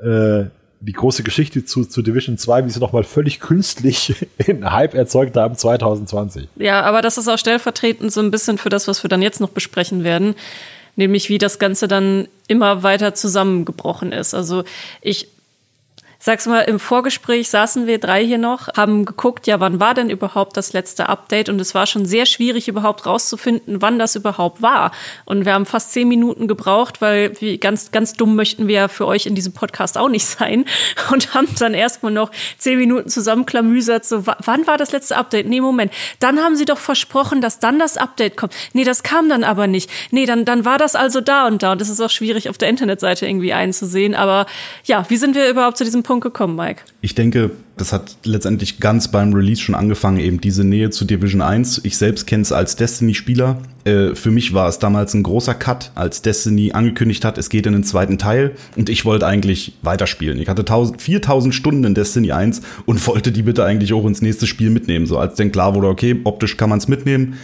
äh, 0.00 0.44
die 0.80 0.92
große 0.92 1.22
Geschichte 1.22 1.64
zu, 1.64 1.84
zu 1.84 2.02
Division 2.02 2.38
2, 2.38 2.64
wie 2.64 2.70
sie 2.70 2.80
nochmal 2.80 3.04
völlig 3.04 3.38
künstlich 3.40 4.26
in 4.38 4.70
Hype 4.70 4.94
erzeugt 4.94 5.36
haben 5.36 5.54
2020. 5.54 6.48
Ja, 6.56 6.82
aber 6.82 7.02
das 7.02 7.18
ist 7.18 7.28
auch 7.28 7.38
stellvertretend 7.38 8.12
so 8.12 8.20
ein 8.20 8.30
bisschen 8.30 8.58
für 8.58 8.70
das, 8.70 8.88
was 8.88 9.04
wir 9.04 9.08
dann 9.08 9.22
jetzt 9.22 9.40
noch 9.40 9.50
besprechen 9.50 10.04
werden. 10.04 10.34
Nämlich 10.96 11.28
wie 11.28 11.38
das 11.38 11.58
Ganze 11.58 11.86
dann 11.86 12.28
immer 12.48 12.82
weiter 12.82 13.14
zusammengebrochen 13.14 14.12
ist. 14.12 14.34
Also 14.34 14.64
ich 15.02 15.28
Sag's 16.22 16.44
mal, 16.44 16.60
im 16.60 16.78
Vorgespräch 16.78 17.48
saßen 17.48 17.86
wir 17.86 17.98
drei 17.98 18.22
hier 18.22 18.36
noch, 18.36 18.68
haben 18.76 19.06
geguckt, 19.06 19.46
ja, 19.46 19.58
wann 19.58 19.80
war 19.80 19.94
denn 19.94 20.10
überhaupt 20.10 20.54
das 20.54 20.74
letzte 20.74 21.08
Update? 21.08 21.48
Und 21.48 21.58
es 21.62 21.74
war 21.74 21.86
schon 21.86 22.04
sehr 22.04 22.26
schwierig, 22.26 22.68
überhaupt 22.68 23.06
rauszufinden, 23.06 23.80
wann 23.80 23.98
das 23.98 24.16
überhaupt 24.16 24.60
war. 24.60 24.92
Und 25.24 25.46
wir 25.46 25.54
haben 25.54 25.64
fast 25.64 25.92
zehn 25.92 26.06
Minuten 26.08 26.46
gebraucht, 26.46 27.00
weil 27.00 27.40
wie 27.40 27.56
ganz, 27.56 27.90
ganz 27.90 28.12
dumm 28.12 28.36
möchten 28.36 28.68
wir 28.68 28.74
ja 28.74 28.88
für 28.88 29.06
euch 29.06 29.24
in 29.24 29.34
diesem 29.34 29.54
Podcast 29.54 29.96
auch 29.96 30.10
nicht 30.10 30.26
sein. 30.38 30.66
Und 31.10 31.32
haben 31.32 31.48
dann 31.58 31.72
erstmal 31.72 32.12
noch 32.12 32.30
zehn 32.58 32.76
Minuten 32.76 33.08
zusammenklamüsert, 33.08 34.04
so, 34.04 34.26
wann 34.26 34.66
war 34.66 34.76
das 34.76 34.92
letzte 34.92 35.16
Update? 35.16 35.48
Nee, 35.48 35.62
Moment. 35.62 35.90
Dann 36.18 36.40
haben 36.40 36.54
sie 36.54 36.66
doch 36.66 36.76
versprochen, 36.76 37.40
dass 37.40 37.60
dann 37.60 37.78
das 37.78 37.96
Update 37.96 38.36
kommt. 38.36 38.52
Nee, 38.74 38.84
das 38.84 39.02
kam 39.02 39.30
dann 39.30 39.42
aber 39.42 39.66
nicht. 39.66 39.88
Nee, 40.10 40.26
dann, 40.26 40.44
dann 40.44 40.66
war 40.66 40.76
das 40.76 40.96
also 40.96 41.22
da 41.22 41.46
und 41.46 41.62
da. 41.62 41.72
Und 41.72 41.80
das 41.80 41.88
ist 41.88 41.98
auch 42.02 42.10
schwierig 42.10 42.50
auf 42.50 42.58
der 42.58 42.68
Internetseite 42.68 43.26
irgendwie 43.26 43.54
einzusehen. 43.54 44.14
Aber 44.14 44.44
ja, 44.84 45.06
wie 45.08 45.16
sind 45.16 45.34
wir 45.34 45.48
überhaupt 45.48 45.78
zu 45.78 45.84
diesem 45.84 46.02
Punkt 46.10 46.24
gekommen, 46.24 46.56
Mike? 46.56 46.82
Ich 47.02 47.14
denke, 47.14 47.52
das 47.76 47.92
hat 47.92 48.16
letztendlich 48.24 48.80
ganz 48.80 49.12
beim 49.12 49.32
Release 49.32 49.60
schon 49.60 49.76
angefangen, 49.76 50.18
eben 50.18 50.40
diese 50.40 50.64
Nähe 50.64 50.90
zu 50.90 51.04
Division 51.04 51.40
1. 51.40 51.82
Ich 51.84 51.98
selbst 51.98 52.26
kenne 52.26 52.42
es 52.42 52.50
als 52.50 52.74
Destiny-Spieler. 52.74 53.58
Äh, 53.84 54.16
für 54.16 54.32
mich 54.32 54.52
war 54.52 54.68
es 54.68 54.80
damals 54.80 55.14
ein 55.14 55.22
großer 55.22 55.54
Cut, 55.54 55.92
als 55.94 56.20
Destiny 56.20 56.72
angekündigt 56.72 57.24
hat, 57.24 57.38
es 57.38 57.48
geht 57.48 57.64
in 57.66 57.74
den 57.74 57.84
zweiten 57.84 58.18
Teil 58.18 58.56
und 58.74 58.88
ich 58.88 59.04
wollte 59.04 59.28
eigentlich 59.28 59.74
weiterspielen. 59.82 60.40
Ich 60.40 60.48
hatte 60.48 60.62
1000, 60.62 61.00
4000 61.00 61.54
Stunden 61.54 61.84
in 61.84 61.94
Destiny 61.94 62.32
1 62.32 62.60
und 62.86 63.06
wollte 63.06 63.30
die 63.30 63.42
bitte 63.42 63.64
eigentlich 63.64 63.92
auch 63.92 64.04
ins 64.04 64.20
nächste 64.20 64.48
Spiel 64.48 64.70
mitnehmen. 64.70 65.06
So 65.06 65.16
als 65.16 65.36
dann 65.36 65.52
klar 65.52 65.76
wurde, 65.76 65.86
okay, 65.86 66.20
optisch 66.24 66.56
kann 66.56 66.70
man 66.70 66.80
es 66.80 66.88
mitnehmen 66.88 67.38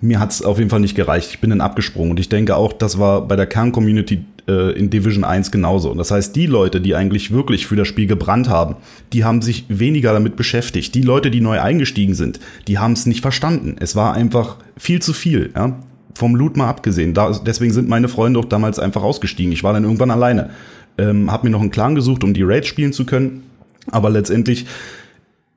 mir 0.00 0.20
hat 0.20 0.30
es 0.30 0.42
auf 0.42 0.58
jeden 0.58 0.70
Fall 0.70 0.80
nicht 0.80 0.94
gereicht. 0.94 1.30
Ich 1.30 1.40
bin 1.40 1.50
dann 1.50 1.60
abgesprungen 1.60 2.10
und 2.10 2.20
ich 2.20 2.28
denke 2.28 2.56
auch, 2.56 2.72
das 2.72 2.98
war 2.98 3.26
bei 3.26 3.36
der 3.36 3.46
Kern-Community 3.46 4.24
äh, 4.48 4.72
in 4.78 4.90
Division 4.90 5.24
1 5.24 5.50
genauso. 5.50 5.90
Und 5.90 5.98
das 5.98 6.10
heißt, 6.10 6.34
die 6.36 6.46
Leute, 6.46 6.80
die 6.80 6.94
eigentlich 6.94 7.30
wirklich 7.30 7.66
für 7.66 7.76
das 7.76 7.88
Spiel 7.88 8.06
gebrannt 8.06 8.48
haben, 8.48 8.76
die 9.12 9.24
haben 9.24 9.42
sich 9.42 9.64
weniger 9.68 10.12
damit 10.12 10.36
beschäftigt. 10.36 10.94
Die 10.94 11.02
Leute, 11.02 11.30
die 11.30 11.40
neu 11.40 11.60
eingestiegen 11.60 12.14
sind, 12.14 12.40
die 12.68 12.78
haben 12.78 12.92
es 12.92 13.06
nicht 13.06 13.20
verstanden. 13.20 13.76
Es 13.80 13.96
war 13.96 14.14
einfach 14.14 14.56
viel 14.76 15.00
zu 15.00 15.12
viel. 15.12 15.50
Ja? 15.54 15.78
Vom 16.14 16.36
Loot 16.36 16.56
mal 16.56 16.68
abgesehen. 16.68 17.14
Da, 17.14 17.32
deswegen 17.44 17.72
sind 17.72 17.88
meine 17.88 18.08
Freunde 18.08 18.38
auch 18.38 18.44
damals 18.44 18.78
einfach 18.78 19.02
ausgestiegen. 19.02 19.52
Ich 19.52 19.64
war 19.64 19.72
dann 19.72 19.84
irgendwann 19.84 20.10
alleine. 20.10 20.50
Ähm, 20.96 21.30
hab 21.30 21.42
mir 21.42 21.50
noch 21.50 21.60
einen 21.60 21.70
Clan 21.70 21.94
gesucht, 21.94 22.22
um 22.22 22.34
die 22.34 22.42
Raids 22.42 22.68
spielen 22.68 22.92
zu 22.92 23.04
können. 23.04 23.44
Aber 23.90 24.10
letztendlich 24.10 24.66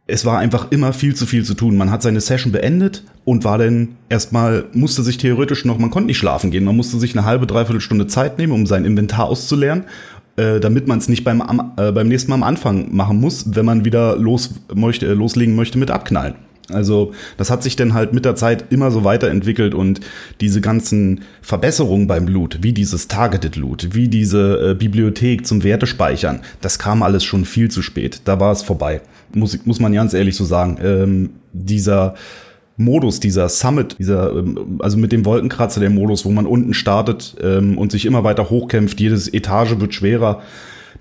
es 0.07 0.25
war 0.25 0.39
einfach 0.39 0.71
immer 0.71 0.93
viel 0.93 1.15
zu 1.15 1.25
viel 1.25 1.43
zu 1.43 1.53
tun. 1.53 1.75
Man 1.75 1.91
hat 1.91 2.01
seine 2.01 2.21
Session 2.21 2.53
beendet 2.53 3.03
und 3.25 3.43
war 3.43 3.57
dann 3.57 3.97
erstmal, 4.07 4.65
musste 4.73 5.03
sich 5.03 5.17
theoretisch 5.17 5.65
noch, 5.65 5.77
man 5.77 5.91
konnte 5.91 6.07
nicht 6.07 6.17
schlafen 6.17 6.49
gehen, 6.49 6.63
man 6.63 6.77
musste 6.77 6.97
sich 6.97 7.15
eine 7.15 7.25
halbe, 7.25 7.45
dreiviertel 7.45 7.81
Stunde 7.81 8.07
Zeit 8.07 8.37
nehmen, 8.37 8.53
um 8.53 8.65
sein 8.65 8.85
Inventar 8.85 9.25
auszuleeren, 9.25 9.83
äh, 10.37 10.61
damit 10.61 10.87
man 10.87 10.99
es 10.99 11.09
nicht 11.09 11.25
beim, 11.25 11.43
äh, 11.77 11.91
beim 11.91 12.07
nächsten 12.07 12.31
Mal 12.31 12.35
am 12.35 12.43
Anfang 12.43 12.95
machen 12.95 13.19
muss, 13.19 13.53
wenn 13.53 13.65
man 13.65 13.83
wieder 13.83 14.15
los 14.15 14.55
möchte, 14.73 15.07
äh, 15.07 15.13
loslegen 15.13 15.55
möchte 15.55 15.77
mit 15.77 15.91
Abknallen. 15.91 16.35
Also 16.69 17.13
das 17.37 17.49
hat 17.49 17.63
sich 17.63 17.75
dann 17.75 17.93
halt 17.93 18.13
mit 18.13 18.25
der 18.25 18.35
Zeit 18.35 18.65
immer 18.71 18.91
so 18.91 19.03
weiterentwickelt 19.03 19.73
und 19.73 20.01
diese 20.41 20.59
ganzen 20.59 21.21
Verbesserungen 21.41 22.07
beim 22.07 22.27
Loot, 22.27 22.59
wie 22.61 22.73
dieses 22.73 23.07
Targeted 23.07 23.55
Loot, 23.55 23.89
wie 23.93 24.09
diese 24.09 24.71
äh, 24.71 24.73
Bibliothek 24.73 25.45
zum 25.47 25.63
Wertespeichern, 25.63 26.41
das 26.61 26.77
kam 26.77 27.03
alles 27.03 27.23
schon 27.23 27.45
viel 27.45 27.71
zu 27.71 27.81
spät. 27.81 28.21
Da 28.25 28.39
war 28.39 28.51
es 28.51 28.63
vorbei. 28.63 29.01
Muss, 29.33 29.65
muss 29.65 29.79
man 29.79 29.93
ganz 29.93 30.13
ehrlich 30.13 30.35
so 30.35 30.45
sagen. 30.45 30.77
Ähm, 30.83 31.29
dieser 31.53 32.15
Modus, 32.77 33.19
dieser 33.19 33.49
Summit, 33.49 33.97
dieser, 33.99 34.35
ähm, 34.35 34.79
also 34.79 34.97
mit 34.97 35.11
dem 35.11 35.25
Wolkenkratzer 35.25 35.79
der 35.79 35.89
Modus, 35.89 36.25
wo 36.25 36.31
man 36.31 36.45
unten 36.45 36.73
startet 36.73 37.35
ähm, 37.41 37.77
und 37.77 37.91
sich 37.91 38.05
immer 38.05 38.23
weiter 38.23 38.49
hochkämpft, 38.49 38.99
jedes 38.99 39.27
Etage 39.27 39.79
wird 39.79 39.93
schwerer 39.93 40.41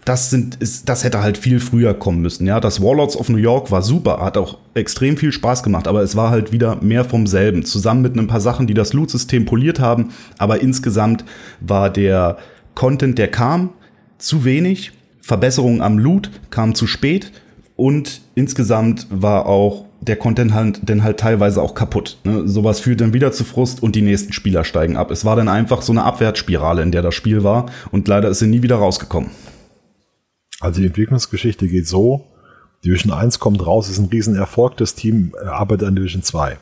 das 0.06 0.30
sind, 0.30 0.54
ist, 0.56 0.88
das 0.88 1.02
hätte 1.02 1.20
halt 1.20 1.36
viel 1.36 1.58
früher 1.58 1.92
kommen 1.92 2.22
müssen. 2.22 2.46
Ja, 2.46 2.60
das 2.60 2.80
Warlords 2.80 3.16
of 3.16 3.28
New 3.28 3.38
York 3.38 3.72
war 3.72 3.82
super, 3.82 4.20
hat 4.20 4.36
auch 4.36 4.58
extrem 4.74 5.16
viel 5.16 5.32
Spaß 5.32 5.64
gemacht, 5.64 5.88
aber 5.88 6.00
es 6.02 6.14
war 6.14 6.30
halt 6.30 6.52
wieder 6.52 6.76
mehr 6.80 7.04
vom 7.04 7.26
selben. 7.26 7.64
Zusammen 7.64 8.02
mit 8.02 8.14
ein 8.14 8.28
paar 8.28 8.40
Sachen, 8.40 8.68
die 8.68 8.74
das 8.74 8.92
Loot-System 8.92 9.46
poliert 9.46 9.80
haben, 9.80 10.10
aber 10.38 10.60
insgesamt 10.60 11.24
war 11.60 11.90
der 11.90 12.38
Content, 12.76 13.18
der 13.18 13.28
kam, 13.28 13.70
zu 14.18 14.44
wenig. 14.44 14.92
Verbesserungen 15.20 15.82
am 15.82 15.98
Loot 15.98 16.30
kam 16.50 16.76
zu 16.76 16.86
spät 16.86 17.32
und 17.76 18.22
insgesamt 18.34 19.06
war 19.10 19.46
auch 19.46 19.84
der 20.00 20.16
Content 20.16 20.54
halt, 20.54 20.80
dann 20.84 21.02
halt 21.02 21.18
teilweise 21.18 21.62
auch 21.62 21.74
kaputt. 21.74 22.18
Ne? 22.24 22.48
Sowas 22.48 22.80
führt 22.80 23.00
dann 23.00 23.12
wieder 23.12 23.32
zu 23.32 23.44
Frust 23.44 23.82
und 23.82 23.94
die 23.94 24.02
nächsten 24.02 24.32
Spieler 24.32 24.64
steigen 24.64 24.96
ab. 24.96 25.10
Es 25.10 25.24
war 25.24 25.36
dann 25.36 25.48
einfach 25.48 25.82
so 25.82 25.92
eine 25.92 26.04
Abwärtsspirale, 26.04 26.82
in 26.82 26.92
der 26.92 27.02
das 27.02 27.14
Spiel 27.14 27.44
war 27.44 27.66
und 27.90 28.08
leider 28.08 28.28
ist 28.28 28.38
sie 28.38 28.46
nie 28.46 28.62
wieder 28.62 28.76
rausgekommen. 28.76 29.30
Also 30.60 30.80
die 30.80 30.86
Entwicklungsgeschichte 30.86 31.68
geht 31.68 31.86
so, 31.86 32.26
Division 32.84 33.12
1 33.12 33.40
kommt 33.40 33.66
raus, 33.66 33.90
ist 33.90 33.98
ein 33.98 34.08
Riesenerfolg, 34.08 34.76
das 34.76 34.94
Team 34.94 35.34
äh, 35.42 35.46
arbeitet 35.46 35.88
an 35.88 35.96
Division 35.96 36.22
2. 36.22 36.56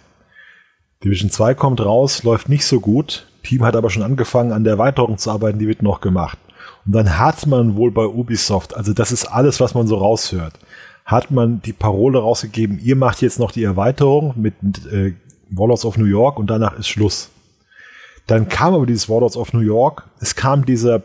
Division 1.05 1.31
2 1.31 1.55
kommt 1.55 1.81
raus, 1.81 2.23
läuft 2.23 2.49
nicht 2.49 2.65
so 2.65 2.81
gut, 2.81 3.27
Team 3.45 3.63
hat 3.63 3.77
aber 3.77 3.91
schon 3.91 4.03
angefangen 4.03 4.53
an 4.53 4.65
der 4.65 4.75
Erweiterung 4.75 5.19
zu 5.19 5.31
arbeiten, 5.31 5.59
die 5.59 5.69
wird 5.69 5.83
noch 5.83 6.01
gemacht. 6.01 6.39
Und 6.87 6.93
dann 6.95 7.19
hat 7.19 7.47
man 7.47 7.77
wohl 7.77 7.91
bei 7.91 8.07
Ubisoft, 8.07 8.77
also 8.77 8.93
das 8.93 9.13
ist 9.13 9.27
alles, 9.27 9.61
was 9.61 9.75
man 9.75 9.87
so 9.87 9.97
raushört, 9.97 10.55
hat 11.05 11.31
man 11.31 11.61
die 11.63 11.73
Parole 11.73 12.19
rausgegeben, 12.19 12.81
ihr 12.83 12.97
macht 12.97 13.21
jetzt 13.21 13.39
noch 13.39 13.53
die 13.53 13.65
Erweiterung 13.65 14.35
mit 14.37 14.55
äh, 14.91 15.15
Warlords 15.51 15.85
of 15.85 15.99
New 15.99 16.07
York 16.07 16.39
und 16.39 16.49
danach 16.49 16.79
ist 16.79 16.89
Schluss. 16.89 17.31
Dann 18.27 18.49
kam 18.49 18.75
aber 18.75 18.87
dieses 18.87 19.09
Warlords 19.09 19.37
of 19.37 19.53
New 19.53 19.61
York, 19.61 20.05
es 20.21 20.35
kam 20.35 20.65
dieser, 20.65 21.03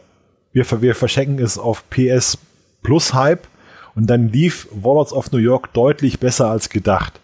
wir, 0.54 0.66
wir 0.82 0.96
verschenken 0.96 1.44
es 1.44 1.58
auf 1.58 1.90
PS 1.90 2.38
plus 2.82 3.14
Hype 3.14 3.48
und 3.94 4.08
dann 4.08 4.30
lief 4.30 4.70
Warlords 4.72 5.12
of 5.12 5.32
New 5.34 5.40
York 5.40 5.74
deutlich 5.74 6.20
besser 6.20 6.50
als 6.50 6.70
gedacht. 6.70 7.20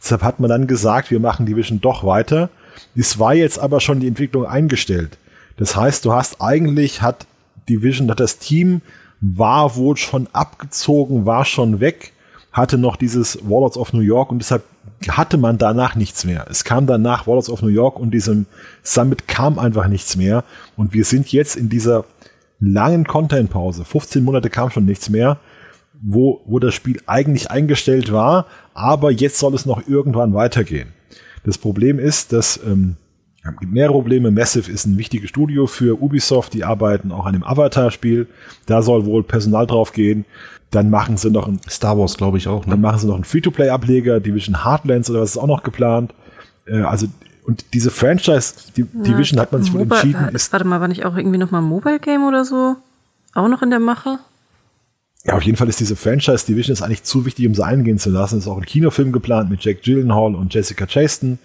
Deshalb 0.00 0.22
hat 0.22 0.38
man 0.38 0.48
dann 0.48 0.68
gesagt, 0.68 1.10
wir 1.10 1.20
machen 1.20 1.46
Division 1.46 1.80
doch 1.80 2.04
weiter. 2.04 2.48
Es 2.94 3.18
war 3.18 3.34
jetzt 3.34 3.58
aber 3.58 3.80
schon 3.80 4.00
die 4.00 4.06
Entwicklung 4.06 4.46
eingestellt. 4.46 5.18
Das 5.56 5.76
heißt, 5.76 6.04
du 6.04 6.12
hast 6.12 6.40
eigentlich, 6.40 7.02
hat 7.02 7.26
Division, 7.68 8.10
hat 8.10 8.20
das 8.20 8.38
Team, 8.38 8.80
war 9.20 9.76
wohl 9.76 9.96
schon 9.96 10.28
abgezogen, 10.32 11.26
war 11.26 11.44
schon 11.44 11.80
weg, 11.80 12.12
hatte 12.52 12.78
noch 12.78 12.96
dieses 12.96 13.38
Warlords 13.48 13.76
of 13.76 13.92
New 13.92 14.00
York 14.00 14.30
und 14.30 14.40
deshalb 14.40 14.64
hatte 15.08 15.36
man 15.36 15.58
danach 15.58 15.94
nichts 15.94 16.24
mehr. 16.24 16.46
Es 16.50 16.64
kam 16.64 16.86
danach 16.86 17.26
Warlords 17.26 17.48
of 17.48 17.62
New 17.62 17.68
York 17.68 17.98
und 17.98 18.12
diesem 18.12 18.46
Summit 18.82 19.28
kam 19.28 19.58
einfach 19.58 19.86
nichts 19.86 20.16
mehr. 20.16 20.44
Und 20.76 20.92
wir 20.92 21.04
sind 21.04 21.30
jetzt 21.32 21.56
in 21.56 21.68
dieser 21.68 22.04
langen 22.58 23.06
Content-Pause, 23.06 23.84
15 23.84 24.22
Monate 24.22 24.50
kam 24.50 24.70
schon 24.70 24.84
nichts 24.84 25.08
mehr, 25.08 25.38
wo, 26.02 26.40
wo 26.46 26.58
das 26.58 26.74
Spiel 26.74 27.00
eigentlich 27.06 27.50
eingestellt 27.50 28.12
war, 28.12 28.46
aber 28.74 29.10
jetzt 29.10 29.38
soll 29.38 29.54
es 29.54 29.66
noch 29.66 29.86
irgendwann 29.86 30.34
weitergehen. 30.34 30.92
Das 31.44 31.56
Problem 31.56 31.98
ist, 31.98 32.32
dass 32.32 32.60
ähm, 32.64 32.96
es 33.42 33.56
gibt 33.58 33.72
mehrere 33.72 33.94
Probleme. 33.94 34.30
Massive 34.30 34.70
ist 34.70 34.86
ein 34.86 34.98
wichtiges 34.98 35.30
Studio 35.30 35.66
für 35.66 36.00
Ubisoft, 36.00 36.52
die 36.52 36.64
arbeiten 36.64 37.10
auch 37.10 37.26
an 37.26 37.32
dem 37.32 37.44
Avatar-Spiel. 37.44 38.26
Da 38.66 38.82
soll 38.82 39.06
wohl 39.06 39.22
Personal 39.22 39.66
drauf 39.66 39.92
gehen. 39.92 40.24
Dann 40.70 40.90
machen 40.90 41.16
sie 41.16 41.30
noch 41.30 41.48
ein 41.48 41.58
Star 41.68 41.98
Wars, 41.98 42.16
glaube 42.16 42.38
ich 42.38 42.48
auch. 42.48 42.64
Ne? 42.66 42.72
Dann 42.72 42.80
machen 42.80 42.98
sie 42.98 43.06
noch 43.06 43.14
einen 43.14 43.24
Free-to-Play-Ableger, 43.24 44.20
Division 44.20 44.64
Heartlands 44.64 45.10
oder 45.10 45.20
was 45.22 45.30
ist 45.30 45.38
auch 45.38 45.46
noch 45.46 45.62
geplant. 45.62 46.14
Äh, 46.66 46.82
also 46.82 47.06
und 47.44 47.64
diese 47.72 47.90
Franchise, 47.90 48.54
die 48.76 48.82
ja, 48.82 49.02
Division 49.02 49.40
hat 49.40 49.50
man 49.50 49.62
sich 49.62 49.72
wohl 49.72 49.82
entschieden. 49.82 50.28
Ist, 50.32 50.52
warte 50.52 50.66
mal, 50.66 50.80
war 50.80 50.88
nicht 50.88 51.04
auch 51.04 51.16
irgendwie 51.16 51.38
nochmal 51.38 51.62
ein 51.62 51.68
Mobile 51.68 51.98
Game 51.98 52.24
oder 52.24 52.44
so? 52.44 52.76
Auch 53.34 53.48
noch 53.48 53.62
in 53.62 53.70
der 53.70 53.80
Mache? 53.80 54.18
Ja, 55.24 55.34
auf 55.34 55.42
jeden 55.42 55.56
Fall 55.56 55.68
ist 55.68 55.80
diese 55.80 55.96
Franchise 55.96 56.46
Division 56.46 56.72
ist 56.72 56.82
eigentlich 56.82 57.02
zu 57.02 57.26
wichtig, 57.26 57.46
um 57.46 57.54
sie 57.54 57.64
eingehen 57.64 57.98
zu 57.98 58.10
lassen. 58.10 58.38
Es 58.38 58.44
ist 58.44 58.48
auch 58.48 58.56
ein 58.56 58.64
Kinofilm 58.64 59.12
geplant 59.12 59.50
mit 59.50 59.62
Jack 59.64 59.82
Gyllenhaal 59.82 60.34
und 60.34 60.54
Jessica 60.54 60.86
Chastain. 60.86 61.38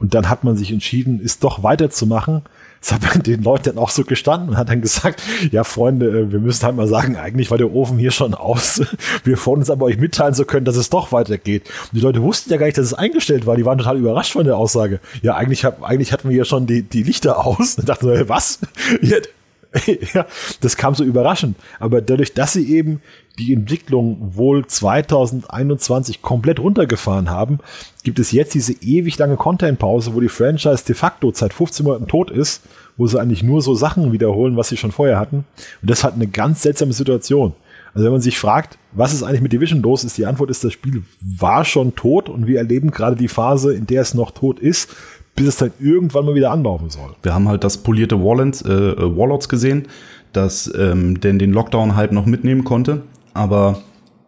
Und 0.00 0.14
dann 0.14 0.28
hat 0.28 0.44
man 0.44 0.56
sich 0.56 0.72
entschieden, 0.72 1.20
es 1.22 1.38
doch 1.38 1.62
weiterzumachen. 1.62 2.42
Das 2.80 2.92
hat 2.92 3.02
man 3.02 3.22
den 3.22 3.42
Leuten 3.42 3.64
dann 3.64 3.78
auch 3.78 3.90
so 3.90 4.04
gestanden 4.04 4.48
und 4.48 4.56
hat 4.56 4.70
dann 4.70 4.80
gesagt, 4.80 5.22
ja 5.50 5.62
Freunde, 5.64 6.06
äh, 6.06 6.32
wir 6.32 6.40
müssen 6.40 6.64
halt 6.64 6.74
mal 6.74 6.88
sagen, 6.88 7.16
eigentlich 7.16 7.50
war 7.50 7.58
der 7.58 7.72
Ofen 7.74 7.98
hier 7.98 8.10
schon 8.10 8.32
aus. 8.32 8.80
Wir 9.24 9.36
wollen 9.44 9.60
uns 9.60 9.68
aber 9.68 9.84
euch 9.84 9.98
mitteilen 9.98 10.32
so 10.32 10.46
können, 10.46 10.64
dass 10.64 10.76
es 10.76 10.88
doch 10.88 11.12
weitergeht. 11.12 11.68
Und 11.92 11.98
die 11.98 12.00
Leute 12.00 12.22
wussten 12.22 12.50
ja 12.50 12.56
gar 12.56 12.64
nicht, 12.64 12.78
dass 12.78 12.86
es 12.86 12.94
eingestellt 12.94 13.44
war. 13.44 13.56
Die 13.56 13.66
waren 13.66 13.76
total 13.76 13.98
überrascht 13.98 14.32
von 14.32 14.44
der 14.44 14.56
Aussage. 14.56 15.00
Ja, 15.20 15.34
eigentlich, 15.36 15.66
eigentlich 15.66 16.12
hatten 16.12 16.30
wir 16.30 16.36
ja 16.36 16.46
schon 16.46 16.66
die, 16.66 16.82
die 16.82 17.02
Lichter 17.02 17.44
aus. 17.44 17.74
Und 17.76 17.86
dachten 17.86 18.06
so, 18.06 18.28
was? 18.28 18.60
ja, 20.14 20.26
das 20.60 20.76
kam 20.76 20.94
so 20.94 21.04
überraschend. 21.04 21.56
Aber 21.78 22.00
dadurch, 22.00 22.32
dass 22.32 22.54
sie 22.54 22.74
eben 22.74 23.02
die 23.38 23.54
Entwicklung 23.54 24.32
wohl 24.36 24.66
2021 24.66 26.22
komplett 26.22 26.58
runtergefahren 26.58 27.30
haben, 27.30 27.58
gibt 28.02 28.18
es 28.18 28.32
jetzt 28.32 28.54
diese 28.54 28.72
ewig 28.82 29.16
lange 29.18 29.36
Content-Pause, 29.36 30.14
wo 30.14 30.20
die 30.20 30.28
Franchise 30.28 30.84
de 30.84 30.94
facto 30.94 31.30
seit 31.34 31.54
15 31.54 31.84
Monaten 31.84 32.06
tot 32.06 32.30
ist, 32.30 32.62
wo 32.96 33.06
sie 33.06 33.18
eigentlich 33.18 33.42
nur 33.42 33.62
so 33.62 33.74
Sachen 33.74 34.12
wiederholen, 34.12 34.56
was 34.56 34.68
sie 34.68 34.76
schon 34.76 34.92
vorher 34.92 35.18
hatten. 35.18 35.44
Und 35.80 35.90
das 35.90 36.04
hat 36.04 36.14
eine 36.14 36.26
ganz 36.26 36.62
seltsame 36.62 36.92
Situation. 36.92 37.54
Also 37.94 38.04
wenn 38.04 38.12
man 38.12 38.20
sich 38.20 38.38
fragt, 38.38 38.78
was 38.92 39.12
ist 39.12 39.22
eigentlich 39.22 39.40
mit 39.40 39.52
Division 39.52 39.82
los, 39.82 40.04
ist 40.04 40.18
die 40.18 40.26
Antwort 40.26 40.50
ist, 40.50 40.62
das 40.62 40.72
Spiel 40.72 41.02
war 41.38 41.64
schon 41.64 41.94
tot 41.94 42.28
und 42.28 42.46
wir 42.46 42.58
erleben 42.58 42.90
gerade 42.90 43.16
die 43.16 43.28
Phase, 43.28 43.74
in 43.74 43.86
der 43.86 44.02
es 44.02 44.14
noch 44.14 44.30
tot 44.30 44.60
ist, 44.60 44.94
bis 45.34 45.48
es 45.48 45.56
dann 45.56 45.72
irgendwann 45.80 46.26
mal 46.26 46.34
wieder 46.34 46.50
anlaufen 46.50 46.90
soll. 46.90 47.14
Wir 47.22 47.34
haben 47.34 47.48
halt 47.48 47.64
das 47.64 47.78
polierte 47.78 48.22
Warlands, 48.22 48.62
äh, 48.62 48.96
Warlords 48.96 49.48
gesehen, 49.48 49.88
das 50.32 50.72
ähm, 50.76 51.20
denn 51.20 51.38
den 51.38 51.52
Lockdown 51.52 51.96
halt 51.96 52.12
noch 52.12 52.26
mitnehmen 52.26 52.64
konnte, 52.64 53.02
aber 53.34 53.82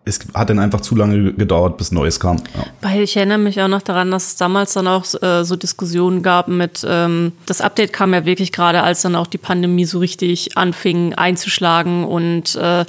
es 0.04 0.18
hat 0.34 0.50
dann 0.50 0.58
einfach 0.58 0.80
zu 0.80 0.96
lange 0.96 1.32
gedauert, 1.32 1.76
bis 1.76 1.92
Neues 1.92 2.18
kam. 2.18 2.38
Ja. 2.38 2.64
Weil 2.80 3.02
ich 3.02 3.16
erinnere 3.16 3.38
mich 3.38 3.60
auch 3.62 3.68
noch 3.68 3.82
daran, 3.82 4.10
dass 4.10 4.26
es 4.26 4.36
damals 4.36 4.72
dann 4.72 4.88
auch 4.88 5.04
äh, 5.22 5.44
so 5.44 5.54
Diskussionen 5.54 6.22
gab 6.22 6.48
mit, 6.48 6.84
ähm, 6.88 7.32
das 7.46 7.60
Update 7.60 7.92
kam 7.92 8.12
ja 8.12 8.24
wirklich 8.24 8.50
gerade, 8.50 8.82
als 8.82 9.02
dann 9.02 9.14
auch 9.14 9.28
die 9.28 9.38
Pandemie 9.38 9.84
so 9.84 10.00
richtig 10.00 10.58
anfing 10.58 11.14
einzuschlagen 11.14 12.04
und 12.04 12.56
äh, 12.56 12.84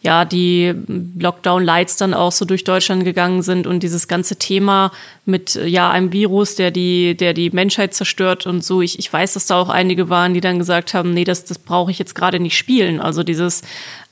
ja, 0.00 0.24
die 0.24 0.74
Lockdown-Lights 1.18 1.96
dann 1.96 2.14
auch 2.14 2.30
so 2.30 2.44
durch 2.44 2.62
Deutschland 2.62 3.04
gegangen 3.04 3.42
sind 3.42 3.66
und 3.66 3.82
dieses 3.82 4.06
ganze 4.06 4.36
Thema 4.36 4.92
mit 5.24 5.56
ja 5.56 5.90
einem 5.90 6.12
Virus, 6.12 6.54
der 6.54 6.70
die, 6.70 7.16
der 7.16 7.34
die 7.34 7.50
Menschheit 7.50 7.94
zerstört 7.94 8.46
und 8.46 8.64
so. 8.64 8.80
Ich, 8.80 9.00
ich 9.00 9.12
weiß, 9.12 9.34
dass 9.34 9.46
da 9.46 9.60
auch 9.60 9.68
einige 9.68 10.08
waren, 10.08 10.34
die 10.34 10.40
dann 10.40 10.58
gesagt 10.58 10.94
haben, 10.94 11.12
nee, 11.14 11.24
das, 11.24 11.44
das 11.44 11.58
brauche 11.58 11.90
ich 11.90 11.98
jetzt 11.98 12.14
gerade 12.14 12.38
nicht 12.38 12.56
spielen. 12.56 13.00
Also 13.00 13.24
dieses 13.24 13.62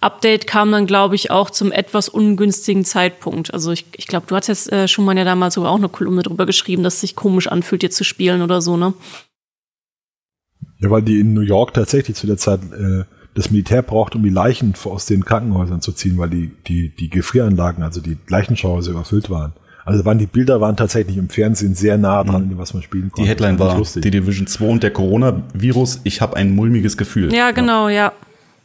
Update 0.00 0.48
kam 0.48 0.72
dann, 0.72 0.88
glaube 0.88 1.14
ich, 1.14 1.30
auch 1.30 1.50
zum 1.50 1.70
etwas 1.70 2.08
ungünstigen 2.08 2.84
Zeitpunkt. 2.84 3.54
Also 3.54 3.70
ich, 3.70 3.86
ich 3.96 4.08
glaube, 4.08 4.26
du 4.26 4.34
hattest 4.34 4.72
äh, 4.72 4.88
schon 4.88 5.04
mal 5.04 5.16
ja 5.16 5.24
damals 5.24 5.54
sogar 5.54 5.70
auch 5.70 5.76
eine 5.78 5.88
Kolumne 5.88 6.22
drüber 6.22 6.46
geschrieben, 6.46 6.82
dass 6.82 6.94
es 6.94 7.00
sich 7.02 7.14
komisch 7.14 7.46
anfühlt, 7.46 7.84
jetzt 7.84 7.96
zu 7.96 8.04
spielen 8.04 8.42
oder 8.42 8.60
so, 8.60 8.76
ne? 8.76 8.92
Ja, 10.78 10.90
weil 10.90 11.02
die 11.02 11.20
in 11.20 11.32
New 11.32 11.40
York 11.40 11.74
tatsächlich 11.74 12.16
zu 12.16 12.26
der 12.26 12.36
Zeit 12.36 12.60
äh, 12.72 13.04
das 13.36 13.50
Militär 13.50 13.82
braucht, 13.82 14.14
um 14.16 14.22
die 14.22 14.30
Leichen 14.30 14.74
aus 14.84 15.04
den 15.04 15.24
Krankenhäusern 15.24 15.82
zu 15.82 15.92
ziehen, 15.92 16.16
weil 16.16 16.30
die, 16.30 16.50
die, 16.66 16.88
die 16.88 17.10
Gefrieranlagen, 17.10 17.84
also 17.84 18.00
die 18.00 18.16
Leichenschauhäuser 18.28 18.92
überfüllt 18.92 19.30
waren. 19.30 19.52
Also 19.84 20.04
waren 20.04 20.18
die 20.18 20.26
Bilder 20.26 20.60
waren 20.60 20.76
tatsächlich 20.76 21.16
im 21.16 21.28
Fernsehen 21.28 21.74
sehr 21.74 21.96
nah 21.98 22.24
dran, 22.24 22.48
mhm. 22.48 22.58
was 22.58 22.74
man 22.74 22.82
spielen 22.82 23.10
konnte. 23.10 23.22
Die 23.22 23.28
Headline 23.28 23.58
war, 23.58 23.78
war 23.78 23.86
die 24.02 24.10
Division 24.10 24.46
2 24.46 24.64
und 24.66 24.82
der 24.82 24.90
Coronavirus. 24.90 26.00
Ich 26.02 26.20
habe 26.20 26.34
ein 26.36 26.54
mulmiges 26.54 26.96
Gefühl. 26.96 27.32
Ja, 27.32 27.52
genau, 27.52 27.88
ja. 27.88 28.12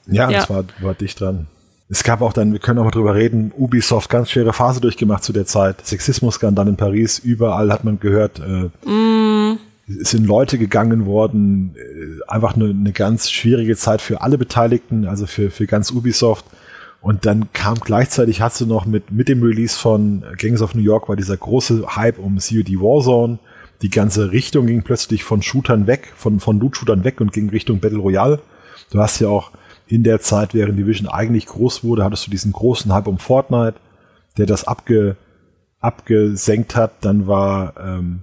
Ja, 0.07 0.29
ja. 0.29 0.39
das 0.39 0.49
war, 0.49 0.63
war 0.79 0.95
dicht 0.95 1.19
dran. 1.19 1.47
Es 1.89 2.03
gab 2.03 2.21
auch 2.21 2.31
dann, 2.31 2.53
wir 2.53 2.59
können 2.59 2.79
auch 2.79 2.85
mal 2.85 2.91
drüber 2.91 3.13
reden, 3.13 3.51
Ubisoft 3.55 4.09
ganz 4.09 4.31
schwere 4.31 4.53
Phase 4.53 4.79
durchgemacht 4.79 5.23
zu 5.23 5.33
der 5.33 5.45
Zeit. 5.45 5.85
Sexismus-Skandal 5.85 6.69
in 6.69 6.77
Paris, 6.77 7.19
überall 7.19 7.71
hat 7.71 7.83
man 7.83 7.99
gehört, 7.99 8.39
äh, 8.39 8.89
mm. 8.89 9.59
Es 9.87 10.11
sind 10.11 10.25
Leute 10.25 10.57
gegangen 10.57 11.05
worden, 11.05 11.75
äh, 11.75 12.29
einfach 12.29 12.55
eine, 12.55 12.69
eine 12.69 12.91
ganz 12.91 13.29
schwierige 13.29 13.75
Zeit 13.75 14.01
für 14.01 14.21
alle 14.21 14.37
Beteiligten, 14.37 15.05
also 15.05 15.25
für, 15.25 15.51
für 15.51 15.67
ganz 15.67 15.91
Ubisoft. 15.91 16.45
Und 17.01 17.25
dann 17.25 17.51
kam 17.51 17.79
gleichzeitig, 17.79 18.41
hast 18.41 18.61
du 18.61 18.67
noch 18.67 18.85
mit, 18.85 19.11
mit 19.11 19.27
dem 19.27 19.41
Release 19.41 19.77
von 19.77 20.23
Gangs 20.37 20.61
of 20.61 20.75
New 20.75 20.83
York 20.83 21.09
war 21.09 21.15
dieser 21.15 21.35
große 21.35 21.95
Hype 21.95 22.19
um 22.19 22.37
COD 22.37 22.79
Warzone. 22.79 23.39
Die 23.81 23.89
ganze 23.89 24.31
Richtung 24.31 24.67
ging 24.67 24.83
plötzlich 24.83 25.23
von 25.23 25.41
Shootern 25.41 25.87
weg, 25.87 26.13
von, 26.15 26.39
von 26.39 26.59
Loot-Shootern 26.59 27.03
weg 27.03 27.19
und 27.19 27.33
ging 27.33 27.49
Richtung 27.49 27.79
Battle 27.79 27.97
Royale. 27.97 28.39
Du 28.91 28.99
hast 28.99 29.19
ja 29.19 29.29
auch 29.29 29.51
in 29.87 30.03
der 30.03 30.21
Zeit, 30.21 30.53
während 30.53 30.77
Division 30.77 31.09
eigentlich 31.09 31.47
groß 31.47 31.83
wurde, 31.83 32.03
hattest 32.03 32.27
du 32.27 32.31
diesen 32.31 32.51
großen 32.51 32.93
Hype 32.93 33.07
um 33.07 33.17
Fortnite, 33.17 33.75
der 34.37 34.45
das 34.45 34.65
abge, 34.65 35.15
abgesenkt 35.79 36.75
hat. 36.75 36.91
Dann 37.01 37.25
war 37.25 37.73
ähm, 37.83 38.19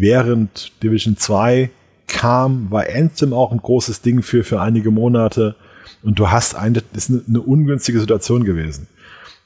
während 0.00 0.72
Division 0.82 1.16
2 1.16 1.70
kam, 2.06 2.70
war 2.70 2.84
Anthem 2.94 3.32
auch 3.32 3.52
ein 3.52 3.58
großes 3.58 4.00
Ding 4.00 4.22
für, 4.22 4.44
für 4.44 4.60
einige 4.60 4.90
Monate. 4.90 5.56
Und 6.02 6.18
du 6.18 6.30
hast 6.30 6.54
eine, 6.54 6.82
ist 6.94 7.10
eine, 7.10 7.22
eine 7.28 7.40
ungünstige 7.40 8.00
Situation 8.00 8.44
gewesen. 8.44 8.86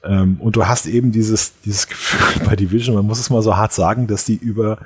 Ähm, 0.05 0.37
und 0.41 0.57
du 0.57 0.67
hast 0.67 0.87
eben 0.87 1.13
dieses, 1.13 1.55
dieses 1.65 1.89
Gefühl 1.89 2.45
bei 2.47 2.57
Division, 2.57 2.97
man 2.97 3.07
muss 3.07 3.21
es 3.21 3.31
mal 3.31 3.43
so 3.43 3.57
hart 3.57 3.73
sagen, 3.73 4.07
dass 4.07 4.25
die 4.25 4.37
über 4.37 4.79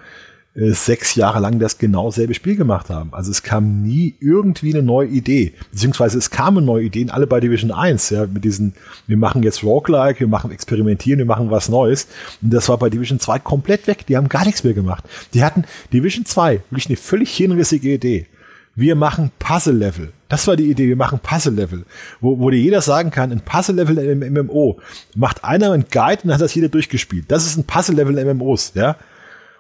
äh, 0.57 0.73
sechs 0.73 1.15
Jahre 1.15 1.41
lang 1.41 1.59
das 1.59 1.79
genau 1.79 2.11
selbe 2.11 2.35
Spiel 2.35 2.57
gemacht 2.57 2.89
haben. 2.89 3.13
Also 3.13 3.31
es 3.31 3.43
kam 3.43 3.83
nie 3.83 4.15
irgendwie 4.21 4.73
eine 4.73 4.83
neue 4.83 5.09
Idee. 5.09 5.53
Beziehungsweise 5.71 6.17
es 6.19 6.31
kamen 6.31 6.65
neue 6.65 6.85
Ideen, 6.85 7.11
alle 7.11 7.27
bei 7.27 7.41
Division 7.41 7.71
1, 7.71 8.11
ja, 8.11 8.27
mit 8.27 8.45
diesen, 8.45 8.75
wir 9.07 9.17
machen 9.17 9.43
jetzt 9.43 9.63
Roguelike, 9.63 10.21
wir 10.21 10.29
machen 10.29 10.51
Experimentieren, 10.51 11.19
wir 11.19 11.27
machen 11.27 11.51
was 11.51 11.69
Neues. 11.69 12.09
Und 12.41 12.55
das 12.55 12.69
war 12.69 12.79
bei 12.79 12.89
Division 12.89 13.21
2 13.21 13.39
komplett 13.41 13.87
weg. 13.87 14.07
Die 14.07 14.17
haben 14.17 14.29
gar 14.29 14.47
nichts 14.47 14.65
mehr 14.65 14.75
gemacht. 14.75 15.05
Die 15.35 15.45
hatten 15.45 15.65
Division 15.93 16.25
2, 16.25 16.63
wirklich 16.71 16.89
eine 16.89 16.97
völlig 16.97 17.37
hinrissige 17.37 17.93
Idee. 17.93 18.27
Wir 18.75 18.95
machen 18.95 19.31
Puzzle-Level. 19.39 20.13
Das 20.29 20.47
war 20.47 20.57
die 20.57 20.71
Idee, 20.71 20.89
wir 20.89 20.97
machen 20.97 21.19
Puzzle-Level. 21.19 21.85
Wo, 22.21 22.39
wo 22.39 22.51
dir 22.51 22.59
jeder 22.59 22.83
sagen 22.83 23.11
kann, 23.11 23.33
ein 23.33 23.41
Puzzle-Level 23.41 23.99
im 23.99 24.35
MMO 24.35 24.79
macht 25.15 25.45
einer 25.45 25.73
einen 25.73 25.87
Guide 25.91 26.23
und 26.23 26.29
dann 26.29 26.35
hat 26.35 26.41
das 26.41 26.55
jeder 26.55 26.69
durchgespielt. 26.69 27.27
Das 27.29 27.47
ist 27.47 27.57
ein 27.57 27.65
Puzzle-Level 27.65 28.35
MMOs, 28.35 28.73
ja. 28.75 28.97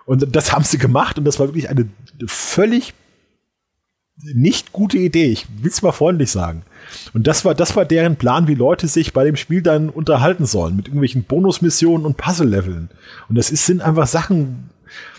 Und 0.06 0.34
das 0.34 0.52
haben 0.52 0.64
sie 0.64 0.78
gemacht 0.78 1.18
und 1.18 1.24
das 1.24 1.38
war 1.38 1.48
wirklich 1.48 1.68
eine 1.68 1.88
völlig 2.26 2.94
nicht 4.22 4.72
gute 4.72 4.98
Idee. 4.98 5.26
Ich 5.26 5.46
will 5.60 5.70
es 5.70 5.82
mal 5.82 5.92
freundlich 5.92 6.30
sagen. 6.30 6.62
Und 7.12 7.26
das 7.26 7.44
war, 7.44 7.54
das 7.54 7.76
war 7.76 7.84
deren 7.84 8.16
Plan, 8.16 8.48
wie 8.48 8.54
Leute 8.54 8.88
sich 8.88 9.12
bei 9.12 9.24
dem 9.24 9.36
Spiel 9.36 9.62
dann 9.62 9.90
unterhalten 9.90 10.46
sollen, 10.46 10.76
mit 10.76 10.86
irgendwelchen 10.86 11.24
Bonusmissionen 11.24 12.06
und 12.06 12.16
Puzzle-Leveln. 12.16 12.88
Und 13.28 13.36
das 13.36 13.50
ist, 13.50 13.66
sind 13.66 13.82
einfach 13.82 14.06
Sachen, 14.06 14.70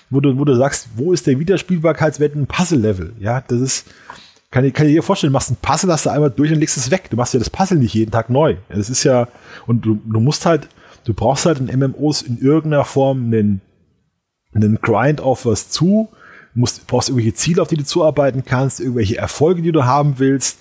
wo 0.10 0.20
du, 0.20 0.40
wo 0.40 0.46
du 0.46 0.56
sagst, 0.56 0.88
wo 0.96 1.14
ist 1.14 1.28
der 1.28 1.38
Wiederspielbarkeitswert 1.38 2.36
ein 2.36 2.48
Puzzle-Level? 2.48 3.14
Ja, 3.20 3.42
das 3.48 3.60
ist, 3.60 3.86
kann, 4.50 4.66
ich, 4.66 4.74
kann 4.74 4.88
ich 4.88 4.94
dir 4.94 5.04
vorstellen, 5.04 5.32
du 5.32 5.36
machst 5.36 5.52
ein 5.52 5.58
Puzzle, 5.62 5.92
hast 5.92 6.06
du 6.06 6.10
einmal 6.10 6.32
durch 6.32 6.52
und 6.52 6.60
legst 6.60 6.78
es 6.78 6.90
weg. 6.90 7.10
Du 7.10 7.18
machst 7.18 7.34
ja 7.34 7.40
das 7.40 7.50
Puzzle 7.50 7.78
nicht 7.78 7.94
jeden 7.94 8.12
Tag 8.12 8.30
neu. 8.30 8.56
Das 8.70 8.90
ist 8.90 9.04
ja, 9.04 9.28
und 9.68 9.86
du, 9.86 10.00
du 10.06 10.20
musst 10.20 10.46
halt, 10.46 10.70
du 11.04 11.14
brauchst 11.14 11.46
halt 11.46 11.60
in 11.60 11.80
MMOs 11.80 12.22
in 12.22 12.40
irgendeiner 12.40 12.86
Form 12.86 13.26
einen, 13.26 13.62
einen 14.58 14.80
Grind 14.82 15.22
auf 15.22 15.46
was 15.46 15.70
zu, 15.70 16.10
musst, 16.54 16.88
brauchst 16.88 17.10
irgendwelche 17.10 17.36
Ziele, 17.36 17.62
auf 17.62 17.68
die 17.68 17.78
du 17.78 17.86
zuarbeiten 17.86 18.44
kannst, 18.44 18.80
irgendwelche 18.80 19.18
Erfolge, 19.18 19.62
die 19.62 19.72
du 19.72 19.86
haben 19.86 20.20
willst. 20.20 20.60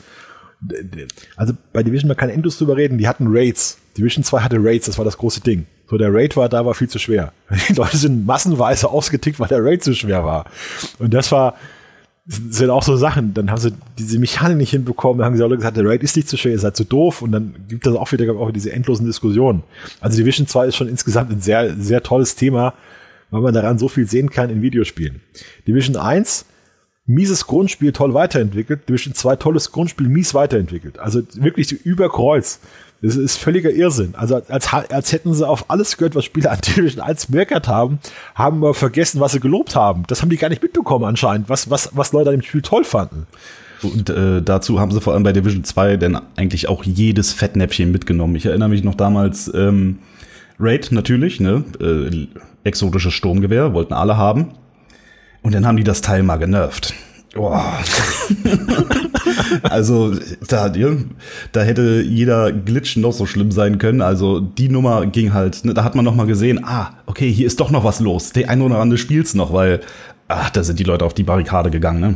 Also 1.37 1.55
bei 1.73 1.83
Division, 1.83 2.09
man 2.09 2.17
kann 2.17 2.31
endlos 2.31 2.59
drüber 2.59 2.77
reden, 2.77 2.99
die 2.99 3.09
hatten 3.09 3.27
Raids. 3.29 3.79
Division 3.97 4.25
2 4.25 4.41
hatte 4.41 4.57
Raids, 4.61 4.87
das 4.87 4.99
war 4.99 5.05
das 5.05 5.17
große 5.19 5.41
Ding. 5.41 5.67
So, 5.89 5.97
der 5.97 6.13
Raid 6.13 6.37
war 6.37 6.49
da, 6.49 6.67
war 6.67 6.75
viel 6.75 6.89
zu 6.89 6.99
schwer. 6.99 7.33
Die 7.69 7.75
Leute 7.75 7.97
sind 7.97 8.27
massenweise 8.27 8.89
ausgetickt, 8.89 9.39
weil 9.39 9.49
der 9.49 9.65
Raid 9.65 9.85
zu 9.85 9.95
schwer 9.95 10.25
war. 10.25 10.47
Und 10.99 11.15
das 11.15 11.31
war, 11.31 11.55
sind 12.27 12.71
auch 12.71 12.83
so 12.83 12.97
Sachen, 12.97 13.35
dann 13.35 13.51
haben 13.51 13.61
sie 13.61 13.73
diese 13.97 14.19
Mechanik 14.19 14.57
nicht 14.57 14.71
hinbekommen, 14.71 15.19
dann 15.19 15.27
haben 15.27 15.37
sie 15.37 15.45
alle 15.45 15.57
gesagt, 15.57 15.77
der 15.77 15.87
Raid 15.87 16.03
ist 16.03 16.17
nicht 16.17 16.29
zu 16.29 16.37
schwer, 16.37 16.53
ihr 16.53 16.59
seid 16.59 16.77
zu 16.77 16.83
doof 16.83 17.23
und 17.23 17.31
dann 17.31 17.55
gibt 17.69 17.87
es 17.87 17.95
auch 17.95 18.11
wieder, 18.11 18.35
auch 18.35 18.51
diese 18.51 18.73
endlosen 18.73 19.07
Diskussionen. 19.07 19.63
Also 20.01 20.17
Division 20.17 20.49
2 20.49 20.67
ist 20.67 20.77
schon 20.77 20.89
insgesamt 20.89 21.31
ein 21.31 21.41
sehr, 21.41 21.77
sehr 21.77 22.03
tolles 22.03 22.35
Thema 22.35 22.75
weil 23.31 23.41
man 23.41 23.55
daran 23.55 23.79
so 23.79 23.89
viel 23.89 24.07
sehen 24.07 24.31
kann 24.31 24.51
in 24.51 24.63
Videospielen. 24.63 25.21
Division 25.67 25.97
1, 25.97 26.47
mieses 27.07 27.47
Grundspiel, 27.47 27.93
toll 27.93 28.15
weiterentwickelt. 28.15 28.89
Division 28.89 29.15
2, 29.15 29.37
tolles 29.37 29.73
Grundspiel, 29.73 30.09
mies 30.09 30.35
weiterentwickelt. 30.35 30.99
Also 30.99 31.23
wirklich 31.35 31.73
überkreuz. 31.73 32.61
Das 33.03 33.17
ist 33.17 33.37
völliger 33.37 33.71
Irrsinn. 33.71 34.15
Also 34.17 34.43
als, 34.49 34.73
als 34.73 35.13
hätten 35.13 35.35
sie 35.35 35.47
auf 35.47 35.71
alles 35.71 35.97
gehört, 35.97 36.15
was 36.15 36.25
Spieler 36.25 36.53
an 36.53 36.61
Division 36.67 37.03
1 37.03 37.29
meckert 37.29 37.69
haben, 37.69 37.99
haben 38.35 38.59
aber 38.59 38.75
vergessen, 38.75 39.21
was 39.21 39.33
sie 39.33 39.41
gelobt 39.41 39.77
haben. 39.77 40.05
Das 40.09 40.23
haben 40.23 40.31
die 40.31 40.39
gar 40.39 40.49
nicht 40.49 40.63
mitbekommen 40.63 41.05
anscheinend, 41.05 41.49
was, 41.49 41.71
was, 41.71 41.91
was 41.95 42.13
Leute 42.13 42.31
an 42.31 42.37
dem 42.37 42.43
Spiel 42.43 42.63
toll 42.63 42.85
fanden. 42.85 43.27
Und 43.83 44.09
äh, 44.09 44.41
dazu 44.43 44.81
haben 44.81 44.91
sie 44.91 45.01
vor 45.01 45.13
allem 45.13 45.23
bei 45.23 45.33
Division 45.33 45.63
2 45.63 45.99
dann 45.99 46.21
eigentlich 46.37 46.69
auch 46.69 46.83
jedes 46.85 47.33
Fettnäpfchen 47.33 47.93
mitgenommen. 47.93 48.35
Ich 48.35 48.47
erinnere 48.47 48.71
mich 48.71 48.83
noch 48.83 48.95
damals, 48.95 49.53
ähm, 49.55 49.99
Raid 50.59 50.91
natürlich, 50.91 51.39
ne? 51.39 51.65
Äh, 51.81 52.29
exotisches 52.67 53.15
Sturmgewehr, 53.15 53.73
wollten 53.73 53.95
alle 53.95 54.17
haben. 54.17 54.53
Und 55.43 55.55
dann 55.55 55.67
haben 55.67 55.77
die 55.77 55.85
das 55.85 56.01
Teil 56.01 56.23
mal 56.23 56.37
genervt. 56.37 56.93
Boah. 57.35 57.79
also 59.63 60.15
da, 60.49 60.71
da 61.53 61.61
hätte 61.61 62.03
jeder 62.03 62.51
Glitch 62.51 62.97
noch 62.97 63.13
so 63.13 63.27
schlimm 63.27 63.53
sein 63.53 63.79
können. 63.79 64.01
Also 64.01 64.41
die 64.41 64.69
Nummer 64.69 65.07
ging 65.07 65.35
halt, 65.35 65.65
ne, 65.65 65.75
da 65.75 65.85
hat 65.85 65.95
man 65.95 66.05
noch 66.05 66.15
mal 66.15 66.27
gesehen, 66.27 66.65
ah, 66.65 66.95
okay, 67.05 67.31
hier 67.31 67.47
ist 67.47 67.61
doch 67.61 67.71
noch 67.71 67.85
was 67.85 68.01
los. 68.01 68.33
Der 68.33 68.49
ein 68.49 68.63
oder 68.63 68.79
andere 68.79 68.99
spielt's 68.99 69.35
noch, 69.35 69.53
weil, 69.53 69.81
ach, 70.29 70.51
da 70.51 70.65
sind 70.65 70.79
die 70.79 70.85
Leute 70.85 71.05
auf 71.05 71.15
die 71.15 71.25
Barrikade 71.25 71.71
gegangen, 71.71 72.01
ne? 72.01 72.15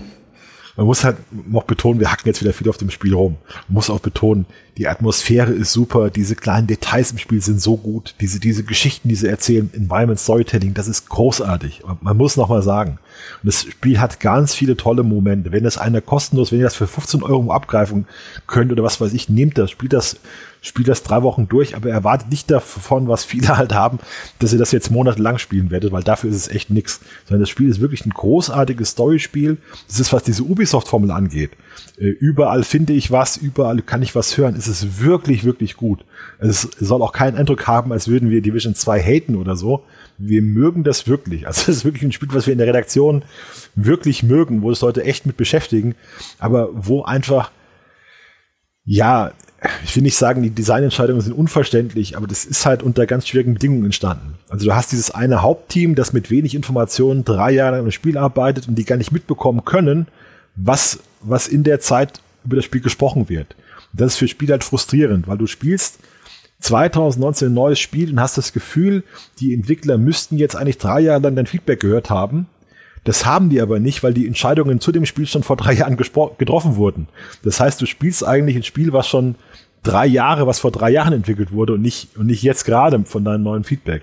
Man 0.76 0.86
muss 0.86 1.04
halt 1.04 1.16
noch 1.48 1.64
betonen, 1.64 2.00
wir 2.00 2.10
hacken 2.10 2.26
jetzt 2.26 2.40
wieder 2.40 2.52
viel 2.52 2.68
auf 2.68 2.76
dem 2.76 2.90
Spiel 2.90 3.14
rum. 3.14 3.36
Man 3.68 3.74
muss 3.74 3.90
auch 3.90 4.00
betonen, 4.00 4.46
die 4.76 4.88
Atmosphäre 4.88 5.52
ist 5.52 5.72
super, 5.72 6.10
diese 6.10 6.36
kleinen 6.36 6.66
Details 6.66 7.12
im 7.12 7.18
Spiel 7.18 7.42
sind 7.42 7.60
so 7.60 7.76
gut, 7.76 8.14
diese, 8.20 8.40
diese 8.40 8.64
Geschichten, 8.64 9.08
die 9.08 9.14
sie 9.14 9.28
erzählen, 9.28 9.70
Environment 9.74 10.18
Storytelling, 10.18 10.74
das 10.74 10.88
ist 10.88 11.08
großartig. 11.08 11.82
Man 12.00 12.16
muss 12.16 12.36
noch 12.36 12.48
mal 12.48 12.62
sagen. 12.62 12.98
Und 13.42 13.46
das 13.46 13.62
Spiel 13.62 14.00
hat 14.00 14.20
ganz 14.20 14.54
viele 14.54 14.76
tolle 14.76 15.02
Momente. 15.02 15.52
Wenn 15.52 15.64
das 15.64 15.78
einer 15.78 16.00
kostenlos, 16.00 16.52
wenn 16.52 16.58
ihr 16.58 16.64
das 16.64 16.74
für 16.74 16.86
15 16.86 17.22
Euro 17.22 17.52
abgreifen 17.52 18.06
könnt 18.46 18.72
oder 18.72 18.82
was 18.82 19.00
weiß 19.00 19.12
ich, 19.12 19.28
nehmt 19.28 19.58
das, 19.58 19.70
spielt 19.70 19.92
das 19.92 20.16
spielt 20.62 20.88
das 20.88 21.02
drei 21.02 21.22
Wochen 21.22 21.48
durch, 21.48 21.74
aber 21.74 21.90
erwartet 21.90 22.30
nicht 22.30 22.50
davon, 22.50 23.08
was 23.08 23.24
viele 23.24 23.56
halt 23.56 23.72
haben, 23.72 23.98
dass 24.38 24.52
ihr 24.52 24.58
das 24.58 24.72
jetzt 24.72 24.90
monatelang 24.90 25.38
spielen 25.38 25.70
werdet, 25.70 25.92
weil 25.92 26.02
dafür 26.02 26.30
ist 26.30 26.36
es 26.36 26.48
echt 26.48 26.70
nix. 26.70 27.00
Sondern 27.26 27.40
das 27.40 27.48
Spiel 27.48 27.68
ist 27.68 27.80
wirklich 27.80 28.04
ein 28.04 28.10
großartiges 28.10 28.90
Storyspiel. 28.90 29.58
Das 29.86 30.00
ist, 30.00 30.12
was 30.12 30.22
diese 30.22 30.42
Ubisoft-Formel 30.42 31.10
angeht. 31.10 31.52
Äh, 31.98 32.06
überall 32.06 32.64
finde 32.64 32.92
ich 32.92 33.10
was, 33.10 33.36
überall 33.36 33.82
kann 33.82 34.02
ich 34.02 34.14
was 34.14 34.36
hören. 34.36 34.54
Es 34.56 34.68
ist 34.68 35.02
wirklich, 35.02 35.44
wirklich 35.44 35.76
gut. 35.76 36.04
Es 36.38 36.62
soll 36.78 37.02
auch 37.02 37.12
keinen 37.12 37.36
Eindruck 37.36 37.66
haben, 37.66 37.92
als 37.92 38.08
würden 38.08 38.30
wir 38.30 38.42
Division 38.42 38.74
2 38.74 39.00
haten 39.00 39.36
oder 39.36 39.56
so. 39.56 39.84
Wir 40.18 40.42
mögen 40.42 40.84
das 40.84 41.06
wirklich. 41.06 41.46
Also 41.46 41.62
es 41.70 41.78
ist 41.78 41.84
wirklich 41.84 42.04
ein 42.04 42.12
Spiel, 42.12 42.28
was 42.32 42.46
wir 42.46 42.52
in 42.52 42.58
der 42.58 42.68
Redaktion 42.68 43.22
wirklich 43.74 44.22
mögen, 44.22 44.62
wo 44.62 44.70
es 44.70 44.80
Leute 44.80 45.04
echt 45.04 45.26
mit 45.26 45.36
beschäftigen, 45.36 45.94
aber 46.38 46.70
wo 46.72 47.02
einfach 47.02 47.50
ja, 48.84 49.32
ich 49.84 49.94
will 49.94 50.02
nicht 50.02 50.16
sagen, 50.16 50.42
die 50.42 50.50
Designentscheidungen 50.50 51.20
sind 51.20 51.32
unverständlich, 51.32 52.16
aber 52.16 52.26
das 52.26 52.44
ist 52.44 52.64
halt 52.64 52.82
unter 52.82 53.06
ganz 53.06 53.28
schwierigen 53.28 53.54
Bedingungen 53.54 53.84
entstanden. 53.84 54.34
Also 54.48 54.66
du 54.66 54.74
hast 54.74 54.92
dieses 54.92 55.10
eine 55.10 55.42
Hauptteam, 55.42 55.94
das 55.94 56.12
mit 56.12 56.30
wenig 56.30 56.54
Informationen 56.54 57.24
drei 57.24 57.52
Jahre 57.52 57.78
im 57.78 57.90
Spiel 57.90 58.16
arbeitet 58.16 58.68
und 58.68 58.74
die 58.76 58.84
gar 58.84 58.96
nicht 58.96 59.12
mitbekommen 59.12 59.64
können, 59.64 60.08
was, 60.56 60.98
was 61.20 61.48
in 61.48 61.64
der 61.64 61.80
Zeit 61.80 62.20
über 62.44 62.56
das 62.56 62.64
Spiel 62.64 62.80
gesprochen 62.80 63.28
wird. 63.28 63.54
Und 63.92 64.00
das 64.00 64.12
ist 64.12 64.18
für 64.18 64.28
Spieler 64.28 64.52
halt 64.52 64.64
frustrierend, 64.64 65.28
weil 65.28 65.38
du 65.38 65.46
spielst 65.46 65.98
2019 66.60 67.48
ein 67.48 67.54
neues 67.54 67.80
Spiel 67.80 68.10
und 68.10 68.20
hast 68.20 68.38
das 68.38 68.52
Gefühl, 68.52 69.04
die 69.38 69.54
Entwickler 69.54 69.98
müssten 69.98 70.36
jetzt 70.36 70.56
eigentlich 70.56 70.78
drei 70.78 71.00
Jahre 71.00 71.22
lang 71.22 71.36
dein 71.36 71.46
Feedback 71.46 71.80
gehört 71.80 72.10
haben 72.10 72.46
das 73.04 73.24
haben 73.24 73.48
die 73.48 73.60
aber 73.60 73.78
nicht, 73.80 74.02
weil 74.02 74.12
die 74.12 74.26
Entscheidungen 74.26 74.80
zu 74.80 74.92
dem 74.92 75.06
Spiel 75.06 75.26
schon 75.26 75.42
vor 75.42 75.56
drei 75.56 75.72
Jahren 75.74 75.96
getroffen 75.96 76.76
wurden. 76.76 77.08
Das 77.42 77.60
heißt, 77.60 77.80
du 77.80 77.86
spielst 77.86 78.26
eigentlich 78.26 78.56
ein 78.56 78.62
Spiel, 78.62 78.92
was 78.92 79.08
schon 79.08 79.36
drei 79.82 80.06
Jahre, 80.06 80.46
was 80.46 80.60
vor 80.60 80.70
drei 80.70 80.90
Jahren 80.90 81.14
entwickelt 81.14 81.52
wurde 81.52 81.74
und 81.74 81.82
nicht, 81.82 82.16
und 82.16 82.26
nicht 82.26 82.42
jetzt 82.42 82.64
gerade 82.64 83.02
von 83.04 83.24
deinem 83.24 83.42
neuen 83.42 83.64
Feedback. 83.64 84.02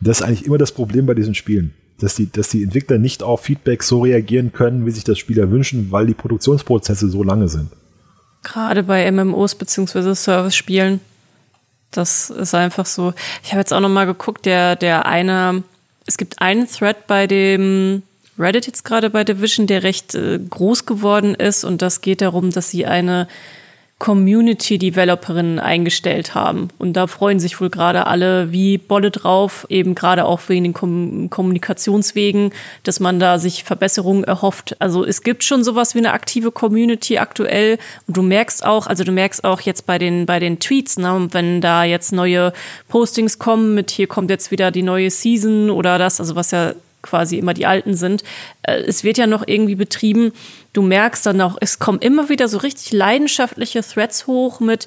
Und 0.00 0.08
das 0.08 0.20
ist 0.20 0.26
eigentlich 0.26 0.46
immer 0.46 0.58
das 0.58 0.72
Problem 0.72 1.06
bei 1.06 1.14
diesen 1.14 1.34
Spielen. 1.34 1.74
Dass 2.00 2.14
die, 2.16 2.30
dass 2.30 2.50
die 2.50 2.62
Entwickler 2.62 2.98
nicht 2.98 3.22
auf 3.22 3.42
Feedback 3.42 3.82
so 3.82 4.02
reagieren 4.02 4.52
können, 4.52 4.84
wie 4.84 4.90
sich 4.90 5.04
das 5.04 5.18
Spieler 5.18 5.50
wünschen, 5.50 5.90
weil 5.90 6.06
die 6.06 6.14
Produktionsprozesse 6.14 7.08
so 7.08 7.22
lange 7.22 7.48
sind. 7.48 7.70
Gerade 8.42 8.82
bei 8.82 9.10
MMOs 9.10 9.54
beziehungsweise 9.54 10.14
Service-Spielen. 10.14 11.00
Das 11.90 12.30
ist 12.30 12.54
einfach 12.54 12.86
so. 12.86 13.14
Ich 13.42 13.52
habe 13.52 13.60
jetzt 13.60 13.72
auch 13.72 13.80
noch 13.80 13.88
mal 13.88 14.04
geguckt, 14.04 14.44
der, 14.44 14.76
der 14.76 15.06
eine 15.06 15.62
Es 16.04 16.18
gibt 16.18 16.40
einen 16.40 16.68
Thread 16.68 17.06
bei 17.06 17.26
dem 17.26 18.02
Reddit 18.38 18.66
jetzt 18.66 18.84
gerade 18.84 19.10
bei 19.10 19.24
Division, 19.24 19.66
der 19.66 19.82
recht 19.82 20.14
äh, 20.14 20.38
groß 20.38 20.86
geworden 20.86 21.34
ist 21.34 21.64
und 21.64 21.80
das 21.80 22.02
geht 22.02 22.20
darum, 22.20 22.50
dass 22.50 22.70
sie 22.70 22.86
eine 22.86 23.28
Community-Developerinnen 23.98 25.58
eingestellt 25.58 26.34
haben. 26.34 26.68
Und 26.78 26.94
da 26.94 27.06
freuen 27.06 27.40
sich 27.40 27.58
wohl 27.60 27.70
gerade 27.70 28.06
alle 28.06 28.52
wie 28.52 28.76
Bolle 28.76 29.10
drauf, 29.10 29.66
eben 29.70 29.94
gerade 29.94 30.26
auch 30.26 30.40
wegen 30.48 30.64
den 30.64 30.74
Kom 30.74 31.30
Kommunikationswegen, 31.30 32.52
dass 32.82 33.00
man 33.00 33.18
da 33.18 33.38
sich 33.38 33.64
Verbesserungen 33.64 34.24
erhofft. 34.24 34.76
Also 34.80 35.04
es 35.04 35.22
gibt 35.22 35.44
schon 35.44 35.64
sowas 35.64 35.94
wie 35.94 36.00
eine 36.00 36.12
aktive 36.12 36.52
Community 36.52 37.16
aktuell. 37.16 37.78
Und 38.06 38.18
du 38.18 38.22
merkst 38.22 38.66
auch, 38.66 38.86
also 38.86 39.02
du 39.02 39.12
merkst 39.12 39.44
auch 39.44 39.62
jetzt 39.62 39.86
bei 39.86 39.98
den, 39.98 40.26
bei 40.26 40.40
den 40.40 40.58
Tweets, 40.58 40.98
ne, 40.98 41.28
wenn 41.30 41.62
da 41.62 41.84
jetzt 41.84 42.12
neue 42.12 42.52
Postings 42.88 43.38
kommen 43.38 43.74
mit 43.74 43.90
hier 43.90 44.08
kommt 44.08 44.28
jetzt 44.28 44.50
wieder 44.50 44.70
die 44.70 44.82
neue 44.82 45.10
Season 45.10 45.70
oder 45.70 45.96
das, 45.96 46.20
also 46.20 46.36
was 46.36 46.50
ja 46.50 46.74
quasi 47.06 47.38
immer 47.38 47.54
die 47.54 47.66
alten 47.66 47.94
sind. 47.94 48.22
Äh, 48.62 48.82
es 48.82 49.04
wird 49.04 49.18
ja 49.18 49.26
noch 49.26 49.44
irgendwie 49.46 49.74
betrieben. 49.74 50.32
Du 50.72 50.82
merkst 50.82 51.24
dann 51.24 51.40
auch, 51.40 51.56
es 51.60 51.78
kommen 51.78 52.00
immer 52.00 52.28
wieder 52.28 52.48
so 52.48 52.58
richtig 52.58 52.92
leidenschaftliche 52.92 53.82
Threads 53.82 54.26
hoch 54.26 54.60
mit, 54.60 54.86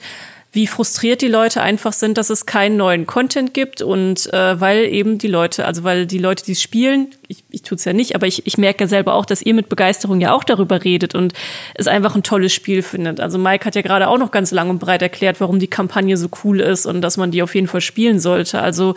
wie 0.52 0.66
frustriert 0.66 1.22
die 1.22 1.28
Leute 1.28 1.62
einfach 1.62 1.94
sind, 1.94 2.18
dass 2.18 2.32
es 2.32 2.48
keinen 2.48 2.76
neuen 2.76 3.06
Content 3.06 3.54
gibt 3.54 3.84
und 3.84 4.34
äh, 4.34 4.60
weil 4.60 4.86
eben 4.86 5.20
die 5.20 5.28
Leute, 5.28 5.66
also 5.66 5.84
weil 5.84 6.08
die 6.08 6.18
Leute, 6.18 6.44
die 6.44 6.56
spielen, 6.56 7.10
ich, 7.28 7.44
ich 7.52 7.62
tue 7.62 7.76
es 7.76 7.86
ja 7.86 7.94
nicht, 7.94 8.16
aber 8.16 8.26
ich, 8.26 8.48
ich 8.48 8.58
merke 8.58 8.86
ja 8.86 8.88
selber 8.88 9.14
auch, 9.14 9.28
dass 9.28 9.44
ihr 9.44 9.54
mit 9.54 9.70
Begeisterung 9.70 10.20
ja 10.20 10.34
auch 10.34 10.44
darüber 10.44 10.84
redet 10.84 11.14
und 11.14 11.34
es 11.76 11.86
einfach 11.86 12.16
ein 12.16 12.24
tolles 12.24 12.52
Spiel 12.52 12.82
findet. 12.82 13.20
Also 13.20 13.38
Mike 13.38 13.64
hat 13.64 13.76
ja 13.76 13.84
gerade 13.84 14.08
auch 14.08 14.18
noch 14.18 14.32
ganz 14.32 14.50
lang 14.50 14.72
und 14.72 14.80
breit 14.80 15.04
erklärt, 15.04 15.40
warum 15.40 15.60
die 15.60 15.68
Kampagne 15.68 16.18
so 16.18 16.30
cool 16.44 16.62
ist 16.62 16.88
und 16.88 17.02
dass 17.02 17.18
man 17.18 17.30
die 17.30 17.44
auf 17.44 17.54
jeden 17.54 17.68
Fall 17.68 17.82
spielen 17.82 18.20
sollte. 18.20 18.60
Also 18.60 18.96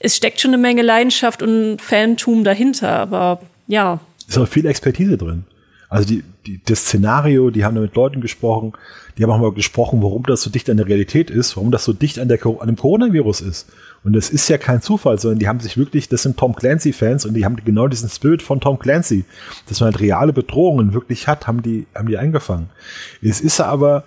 es 0.00 0.16
steckt 0.16 0.40
schon 0.40 0.50
eine 0.50 0.58
Menge 0.60 0.82
Leidenschaft 0.82 1.44
und 1.44 1.80
Fantum 1.80 2.42
dahinter, 2.42 2.90
aber 2.90 3.40
ja. 3.68 4.00
Ist 4.26 4.36
auch 4.36 4.48
viel 4.48 4.66
Expertise 4.66 5.16
drin. 5.16 5.44
Also 5.88 6.06
die, 6.06 6.22
die, 6.46 6.60
das 6.64 6.80
Szenario, 6.80 7.50
die 7.50 7.64
haben 7.64 7.74
da 7.74 7.80
mit 7.80 7.94
Leuten 7.96 8.20
gesprochen, 8.20 8.72
die 9.16 9.22
haben 9.22 9.30
auch 9.30 9.38
mal 9.38 9.52
gesprochen, 9.52 10.02
warum 10.02 10.22
das 10.24 10.42
so 10.42 10.50
dicht 10.50 10.68
an 10.70 10.76
der 10.76 10.86
Realität 10.86 11.30
ist, 11.30 11.56
warum 11.56 11.70
das 11.70 11.84
so 11.84 11.92
dicht 11.92 12.18
an, 12.18 12.28
der, 12.28 12.44
an 12.44 12.66
dem 12.66 12.76
Coronavirus 12.76 13.40
ist. 13.40 13.68
Und 14.04 14.12
das 14.12 14.30
ist 14.30 14.48
ja 14.48 14.58
kein 14.58 14.80
Zufall, 14.80 15.18
sondern 15.18 15.38
die 15.38 15.48
haben 15.48 15.60
sich 15.60 15.76
wirklich, 15.76 16.08
das 16.08 16.22
sind 16.22 16.36
Tom 16.36 16.54
Clancy-Fans 16.54 17.26
und 17.26 17.34
die 17.34 17.44
haben 17.44 17.56
genau 17.56 17.88
diesen 17.88 18.08
Spirit 18.08 18.42
von 18.42 18.60
Tom 18.60 18.78
Clancy, 18.78 19.24
dass 19.68 19.80
man 19.80 19.92
halt 19.92 20.00
reale 20.00 20.32
Bedrohungen 20.32 20.92
wirklich 20.92 21.26
hat, 21.26 21.46
haben 21.46 21.62
die, 21.62 21.86
haben 21.94 22.08
die 22.08 22.18
eingefangen. 22.18 22.70
Es 23.22 23.40
ist 23.40 23.60
aber, 23.60 24.04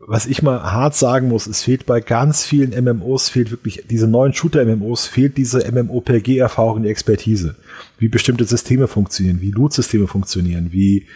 was 0.00 0.26
ich 0.26 0.42
mal 0.42 0.72
hart 0.72 0.94
sagen 0.94 1.28
muss, 1.28 1.46
es 1.46 1.62
fehlt 1.62 1.86
bei 1.86 2.00
ganz 2.00 2.44
vielen 2.44 2.70
MMOs, 2.84 3.28
fehlt 3.28 3.50
wirklich, 3.50 3.84
diese 3.88 4.06
neuen 4.06 4.32
Shooter-MMOs, 4.32 5.06
fehlt 5.06 5.36
diese 5.36 5.70
MMOPG-Erfahrung, 5.70 6.82
die 6.82 6.88
Expertise. 6.88 7.56
Wie 7.98 8.08
bestimmte 8.08 8.44
Systeme 8.44 8.88
funktionieren, 8.88 9.40
wie 9.40 9.50
Loot-Systeme 9.50 10.06
funktionieren, 10.06 10.68
wie, 10.70 11.06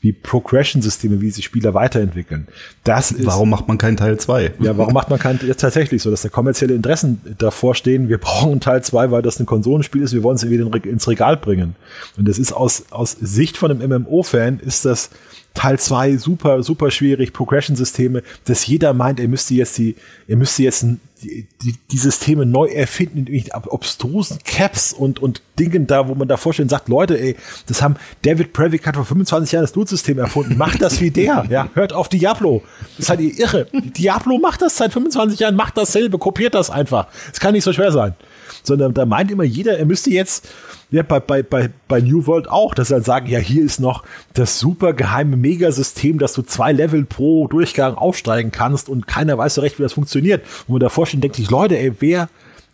wie 0.00 0.12
Progression-Systeme, 0.12 1.20
wie 1.20 1.30
sich 1.30 1.44
Spieler 1.44 1.74
weiterentwickeln. 1.74 2.46
Das 2.84 3.10
ist, 3.10 3.26
warum 3.26 3.50
macht 3.50 3.66
man 3.66 3.76
keinen 3.76 3.96
Teil 3.96 4.18
2? 4.18 4.54
Ja, 4.60 4.78
warum 4.78 4.94
macht 4.94 5.10
man 5.10 5.18
keinen, 5.18 5.40
tatsächlich 5.56 6.02
so, 6.02 6.10
dass 6.10 6.22
da 6.22 6.28
kommerzielle 6.28 6.74
Interessen 6.74 7.20
davor 7.38 7.74
stehen, 7.74 8.08
wir 8.08 8.18
brauchen 8.18 8.60
Teil 8.60 8.84
2, 8.84 9.10
weil 9.10 9.22
das 9.22 9.40
ein 9.40 9.46
Konsolenspiel 9.46 10.02
ist, 10.02 10.14
wir 10.14 10.22
wollen 10.22 10.36
es 10.36 10.48
wieder 10.48 10.72
ins 10.84 11.08
Regal 11.08 11.36
bringen. 11.36 11.74
Und 12.16 12.28
das 12.28 12.38
ist 12.38 12.52
aus, 12.52 12.84
aus 12.90 13.12
Sicht 13.12 13.56
von 13.56 13.70
einem 13.70 14.02
MMO-Fan 14.02 14.60
ist 14.60 14.84
das, 14.84 15.10
Teil 15.58 15.76
2 15.76 16.18
super, 16.18 16.62
super 16.62 16.92
schwierig, 16.92 17.32
Progression-Systeme, 17.32 18.22
dass 18.44 18.64
jeder 18.66 18.94
meint, 18.94 19.18
er 19.18 19.26
müsste 19.26 19.54
jetzt 19.54 19.76
die, 19.78 19.96
er 20.28 20.36
müsste 20.36 20.62
jetzt 20.62 20.86
die, 21.22 21.46
die, 21.62 21.74
die 21.90 21.98
Systeme 21.98 22.46
neu 22.46 22.66
erfinden, 22.66 23.24
mit 23.24 23.52
obstrusen 23.54 24.38
Caps 24.44 24.92
und, 24.92 25.20
und 25.20 25.42
Dingen 25.58 25.86
da, 25.86 26.08
wo 26.08 26.14
man 26.14 26.28
da 26.28 26.36
vorstellen 26.36 26.68
sagt, 26.68 26.88
Leute, 26.88 27.18
ey, 27.20 27.36
das 27.66 27.82
haben 27.82 27.96
David 28.22 28.52
Previck 28.52 28.86
hat 28.86 28.96
vor 28.96 29.04
25 29.04 29.52
Jahren 29.52 29.64
das 29.64 29.74
Loot-System 29.74 30.18
erfunden, 30.18 30.56
macht 30.56 30.80
das 30.80 31.00
wie 31.00 31.10
der, 31.10 31.46
ja, 31.50 31.68
hört 31.74 31.92
auf 31.92 32.08
Diablo. 32.08 32.62
Das 32.96 33.06
seid 33.06 33.20
ihr 33.20 33.38
irre. 33.38 33.66
Diablo 33.72 34.38
macht 34.38 34.62
das 34.62 34.76
seit 34.76 34.92
25 34.92 35.40
Jahren, 35.40 35.56
macht 35.56 35.76
dasselbe, 35.76 36.18
kopiert 36.18 36.54
das 36.54 36.70
einfach. 36.70 37.08
Es 37.32 37.40
kann 37.40 37.54
nicht 37.54 37.64
so 37.64 37.72
schwer 37.72 37.92
sein. 37.92 38.14
Sondern 38.62 38.94
da 38.94 39.06
meint 39.06 39.30
immer 39.30 39.44
jeder, 39.44 39.78
er 39.78 39.86
müsste 39.86 40.10
jetzt 40.10 40.48
ja, 40.90 41.02
bei, 41.02 41.20
bei, 41.20 41.42
bei, 41.42 41.70
bei 41.86 42.00
New 42.00 42.26
World 42.26 42.48
auch, 42.48 42.74
dass 42.74 42.88
sie 42.88 42.94
dann 42.94 43.02
sagen, 43.02 43.26
ja, 43.26 43.38
hier 43.38 43.62
ist 43.62 43.78
noch 43.78 44.04
das 44.32 44.58
super 44.58 44.94
geheime 44.94 45.36
Megasystem, 45.36 46.18
dass 46.18 46.32
du 46.32 46.42
zwei 46.42 46.72
Level 46.72 47.04
pro 47.04 47.46
Durchgang 47.46 47.94
aufsteigen 47.94 48.50
kannst 48.50 48.88
und 48.88 49.06
keiner 49.06 49.36
weiß 49.36 49.54
so 49.54 49.60
recht, 49.60 49.78
wie 49.78 49.82
das 49.82 49.92
funktioniert. 49.92 50.44
Und 50.66 50.74
man 50.74 50.80
davor 50.80 51.06
steht, 51.06 51.22
denkt 51.22 51.36
sich, 51.36 51.50
Leute, 51.50 51.78
ey, 51.78 51.92
wer 52.00 52.30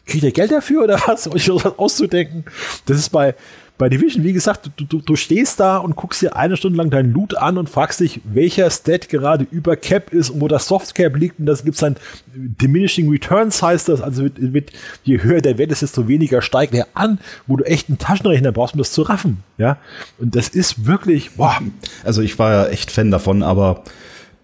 kriegt 0.07 0.23
ihr 0.23 0.33
Geld 0.33 0.53
dafür 0.53 0.85
oder 0.85 1.01
was, 1.07 1.27
euch 1.27 1.47
das 1.47 1.79
auszudenken? 1.79 2.45
Das 2.87 2.99
ist 2.99 3.11
bei, 3.11 3.35
bei 3.77 3.89
Division, 3.89 4.22
wie 4.22 4.33
gesagt, 4.33 4.70
du, 4.77 4.85
du, 4.85 5.01
du 5.01 5.16
stehst 5.16 5.59
da 5.59 5.79
und 5.79 5.97
guckst 5.97 6.22
dir 6.22 6.37
eine 6.37 6.57
Stunde 6.57 6.79
lang 6.79 6.91
deinen 6.91 7.12
Loot 7.12 7.37
an 7.37 7.59
und 7.59 7.68
fragst 7.68 7.99
dich, 7.99 8.20
welcher 8.22 8.70
Stat 8.70 9.09
gerade 9.09 9.49
über 9.51 9.77
Cap 9.77 10.12
ist 10.12 10.31
und 10.31 10.41
wo 10.41 10.47
das 10.47 10.68
Softcap 10.68 11.16
liegt. 11.16 11.41
Und 11.41 11.47
das 11.47 11.64
gibt's 11.64 11.81
dann 11.81 11.97
Diminishing 12.35 13.11
Returns 13.11 13.61
heißt 13.62 13.89
das. 13.89 14.01
Also 14.01 14.22
mit, 14.22 14.41
mit, 14.41 14.72
je 15.03 15.22
höher 15.22 15.41
der 15.41 15.59
Wert 15.59 15.72
ist, 15.72 15.83
desto 15.83 16.07
weniger 16.07 16.41
steigt 16.41 16.72
er 16.72 16.87
an, 16.95 17.18
wo 17.49 17.57
du 17.57 17.64
echt 17.64 17.89
einen 17.89 17.99
Taschenrechner 17.99 18.53
brauchst, 18.53 18.75
um 18.75 18.79
das 18.79 18.93
zu 18.93 19.03
raffen. 19.03 19.39
Ja. 19.59 19.79
Und 20.18 20.37
das 20.37 20.49
ist 20.49 20.87
wirklich, 20.87 21.33
boah. 21.33 21.59
Also 22.05 22.22
ich 22.22 22.39
war 22.39 22.53
ja 22.53 22.66
echt 22.66 22.93
Fan 22.93 23.11
davon, 23.11 23.43
aber 23.43 23.83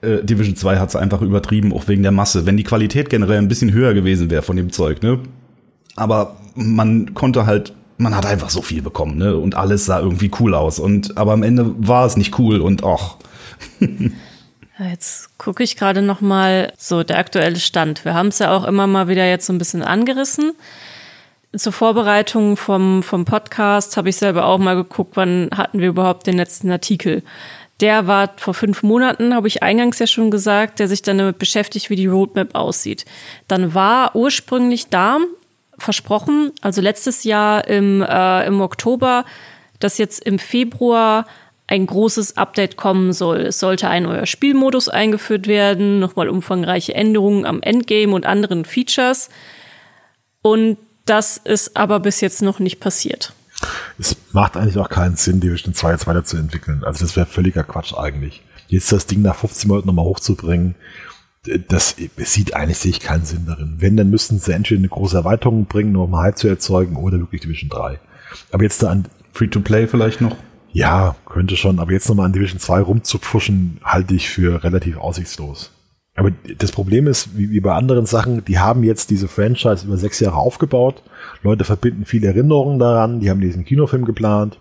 äh, 0.03 0.25
Division 0.25 0.57
2 0.57 0.79
hat 0.79 0.89
es 0.89 0.97
einfach 0.97 1.23
übertrieben, 1.23 1.73
auch 1.73 1.87
wegen 1.87 2.03
der 2.03 2.13
Masse. 2.13 2.47
Wenn 2.47 2.57
die 2.57 2.65
Qualität 2.65 3.09
generell 3.09 3.39
ein 3.39 3.49
bisschen 3.49 3.73
höher 3.73 3.95
gewesen 3.95 4.29
wäre 4.29 4.43
von 4.43 4.57
dem 4.57 4.73
Zeug, 4.73 5.03
ne? 5.03 5.21
Aber 5.95 6.37
man 6.55 7.15
konnte 7.15 7.47
halt 7.47 7.75
man 8.01 8.17
hat 8.17 8.25
einfach 8.25 8.51
so 8.51 8.63
viel 8.63 8.83
bekommen, 8.83 9.19
ne? 9.19 9.37
Und 9.37 9.55
alles 9.55 9.85
sah 9.85 10.01
irgendwie 10.01 10.31
cool 10.41 10.55
aus. 10.55 10.79
Und 10.79 11.19
aber 11.19 11.33
am 11.33 11.43
Ende 11.43 11.75
war 11.79 12.07
es 12.07 12.17
nicht 12.17 12.39
cool 12.39 12.61
und 12.61 12.83
och. 12.83 13.19
Jetzt 14.79 15.37
gucke 15.37 15.63
ich 15.63 15.77
gerade 15.77 16.01
noch 16.01 16.23
mal 16.23 16.73
so 16.79 17.03
der 17.03 17.19
aktuelle 17.19 17.61
Stand. 17.61 18.07
Wir 18.07 18.15
haben 18.15 18.29
es 18.29 18.39
ja 18.39 18.57
auch 18.57 18.65
immer 18.65 18.87
mal 18.87 19.09
wieder 19.09 19.27
jetzt 19.27 19.45
so 19.45 19.53
ein 19.53 19.59
bisschen 19.59 19.83
angerissen. 19.83 20.53
Zur 21.55 21.75
Vorbereitung 21.75 22.57
vom, 22.57 23.03
vom 23.03 23.27
Podcast 23.27 23.99
habe 23.99 24.09
ich 24.09 24.17
selber 24.17 24.47
auch 24.47 24.57
mal 24.57 24.77
geguckt, 24.77 25.17
wann 25.17 25.51
hatten 25.55 25.81
wir 25.81 25.89
überhaupt 25.89 26.27
den 26.27 26.39
letzten 26.39 26.71
Artikel. 26.71 27.23
Der 27.81 28.07
war 28.07 28.31
vor 28.37 28.55
fünf 28.55 28.83
Monaten, 28.83 29.35
habe 29.35 29.49
ich 29.49 29.63
eingangs 29.63 29.99
ja 29.99 30.07
schon 30.07 30.31
gesagt, 30.31 30.79
der 30.79 30.89
sich 30.89 31.03
dann 31.03 31.19
damit 31.19 31.39
beschäftigt, 31.39 31.91
wie 31.91 31.97
die 31.97 32.07
Roadmap 32.07 32.55
aussieht. 32.55 33.05
Dann 33.49 33.75
war 33.75 34.17
ursprünglich 34.17 34.89
da 34.89 35.19
versprochen, 35.81 36.53
also 36.61 36.81
letztes 36.81 37.25
Jahr 37.25 37.67
im, 37.67 38.03
äh, 38.03 38.47
im 38.47 38.61
Oktober, 38.61 39.25
dass 39.79 39.99
jetzt 39.99 40.25
im 40.25 40.39
Februar 40.39 41.27
ein 41.67 41.87
großes 41.87 42.37
Update 42.37 42.77
kommen 42.77 43.13
soll. 43.13 43.43
Es 43.43 43.61
sollte 43.61 43.89
ein 43.89 44.03
neuer 44.03 44.27
Spielmodus 44.27 44.89
eingeführt 44.89 45.47
werden, 45.47 46.01
nochmal 46.01 46.29
umfangreiche 46.29 46.95
Änderungen 46.95 47.47
am 47.47 47.63
Endgame 47.63 48.13
und 48.13 48.27
anderen 48.27 48.65
Features. 48.65 49.31
Und 50.43 50.79
das 51.07 51.37
ist 51.39 51.77
aber 51.77 52.01
bis 52.01 52.21
jetzt 52.21 52.43
noch 52.43 52.59
nicht 52.59 52.81
passiert. 52.81 53.33
Es 53.99 54.17
macht 54.33 54.57
eigentlich 54.57 54.79
auch 54.79 54.89
keinen 54.89 55.17
Sinn, 55.17 55.41
Division 55.41 55.75
2 55.75 55.93
jetzt 55.93 56.07
weiterzuentwickeln. 56.07 56.83
Also 56.85 57.05
das 57.05 57.17
wäre 57.17 57.27
völliger 57.27 57.63
Quatsch 57.63 57.95
eigentlich. 57.95 58.43
Jetzt 58.69 58.91
das 58.93 59.07
Ding 59.07 59.23
nach 59.23 59.37
15 59.37 59.69
Monaten 59.69 59.87
nochmal 59.87 60.05
hochzubringen 60.05 60.75
das 61.69 61.97
sieht 62.19 62.55
eigentlich 62.55 62.79
sehe 62.79 62.91
ich 62.91 63.01
keinen 63.01 63.25
Sinn 63.25 63.47
darin. 63.47 63.77
Wenn, 63.79 63.97
dann 63.97 64.11
müssten 64.11 64.39
sie 64.39 64.53
entweder 64.53 64.79
eine 64.79 64.89
große 64.89 65.17
Erweiterung 65.17 65.65
bringen, 65.65 65.97
um 65.97 66.17
Hype 66.17 66.37
zu 66.37 66.49
erzeugen, 66.49 66.97
oder 66.97 67.19
wirklich 67.19 67.41
Division 67.41 67.71
3. 67.71 67.99
Aber 68.53 68.63
jetzt 68.63 68.83
da 68.83 68.91
an. 68.91 69.07
Free-to-Play 69.33 69.87
vielleicht 69.87 70.21
noch? 70.21 70.37
Ja, 70.73 71.17
könnte 71.25 71.57
schon, 71.57 71.79
aber 71.79 71.93
jetzt 71.93 72.09
nochmal 72.09 72.27
an 72.27 72.33
Division 72.33 72.61
2 72.61 72.81
rumzupfuschen, 72.81 73.79
halte 73.83 74.15
ich 74.15 74.29
für 74.29 74.63
relativ 74.63 74.99
aussichtslos. 74.99 75.73
Aber 76.15 76.33
das 76.59 76.73
Problem 76.73 77.07
ist, 77.07 77.37
wie, 77.37 77.51
wie 77.51 77.61
bei 77.61 77.75
anderen 77.75 78.07
Sachen, 78.07 78.45
die 78.45 78.59
haben 78.59 78.83
jetzt 78.83 79.11
diese 79.11 79.29
Franchise 79.29 79.87
über 79.87 79.97
sechs 79.97 80.21
Jahre 80.21 80.37
aufgebaut. 80.37 81.03
Leute 81.43 81.65
verbinden 81.65 82.05
viele 82.05 82.27
Erinnerungen 82.27 82.79
daran, 82.79 83.21
die 83.21 83.31
haben 83.31 83.41
diesen 83.41 83.65
Kinofilm 83.65 84.05
geplant. 84.05 84.59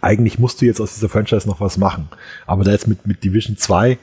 Eigentlich 0.00 0.38
musst 0.38 0.60
du 0.60 0.66
jetzt 0.66 0.80
aus 0.80 0.94
dieser 0.94 1.08
Franchise 1.08 1.48
noch 1.48 1.60
was 1.60 1.78
machen. 1.78 2.08
Aber 2.46 2.64
da 2.64 2.72
jetzt 2.72 2.88
mit, 2.88 3.06
mit 3.06 3.24
Division 3.24 3.56
2 3.56 3.98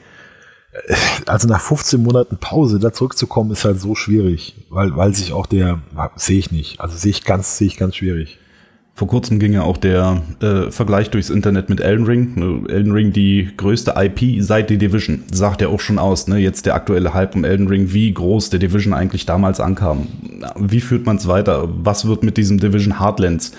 also 1.26 1.48
nach 1.48 1.60
15 1.60 2.02
Monaten 2.02 2.36
Pause 2.38 2.78
da 2.78 2.92
zurückzukommen, 2.92 3.50
ist 3.50 3.64
halt 3.64 3.80
so 3.80 3.94
schwierig, 3.94 4.54
weil, 4.70 4.96
weil 4.96 5.14
sich 5.14 5.32
auch 5.32 5.46
der, 5.46 5.80
sehe 6.16 6.38
ich 6.38 6.50
nicht, 6.50 6.80
also 6.80 6.96
sehe 6.96 7.10
ich 7.10 7.24
ganz, 7.24 7.58
sehe 7.58 7.66
ich 7.66 7.76
ganz 7.76 7.96
schwierig. 7.96 8.38
Vor 8.94 9.08
kurzem 9.08 9.38
ging 9.38 9.54
ja 9.54 9.62
auch 9.62 9.78
der 9.78 10.22
äh, 10.42 10.70
Vergleich 10.70 11.08
durchs 11.08 11.30
Internet 11.30 11.70
mit 11.70 11.80
Elden 11.80 12.04
Ring. 12.04 12.34
Ne, 12.34 12.68
Elden 12.68 12.92
Ring 12.92 13.12
die 13.12 13.48
größte 13.56 13.94
IP 13.96 14.42
seit 14.42 14.68
The 14.68 14.76
Division. 14.76 15.24
Sagt 15.32 15.62
ja 15.62 15.68
auch 15.68 15.80
schon 15.80 15.98
aus, 15.98 16.28
ne? 16.28 16.36
Jetzt 16.36 16.66
der 16.66 16.74
aktuelle 16.74 17.14
Hype 17.14 17.34
um 17.34 17.44
Elden 17.44 17.68
Ring, 17.68 17.94
wie 17.94 18.12
groß 18.12 18.50
der 18.50 18.60
Division 18.60 18.92
eigentlich 18.92 19.24
damals 19.24 19.60
ankam. 19.60 20.08
Wie 20.58 20.82
führt 20.82 21.06
man 21.06 21.16
es 21.16 21.26
weiter? 21.26 21.70
Was 21.82 22.06
wird 22.06 22.22
mit 22.22 22.36
diesem 22.36 22.60
Division 22.60 23.00
Heartlands? 23.00 23.52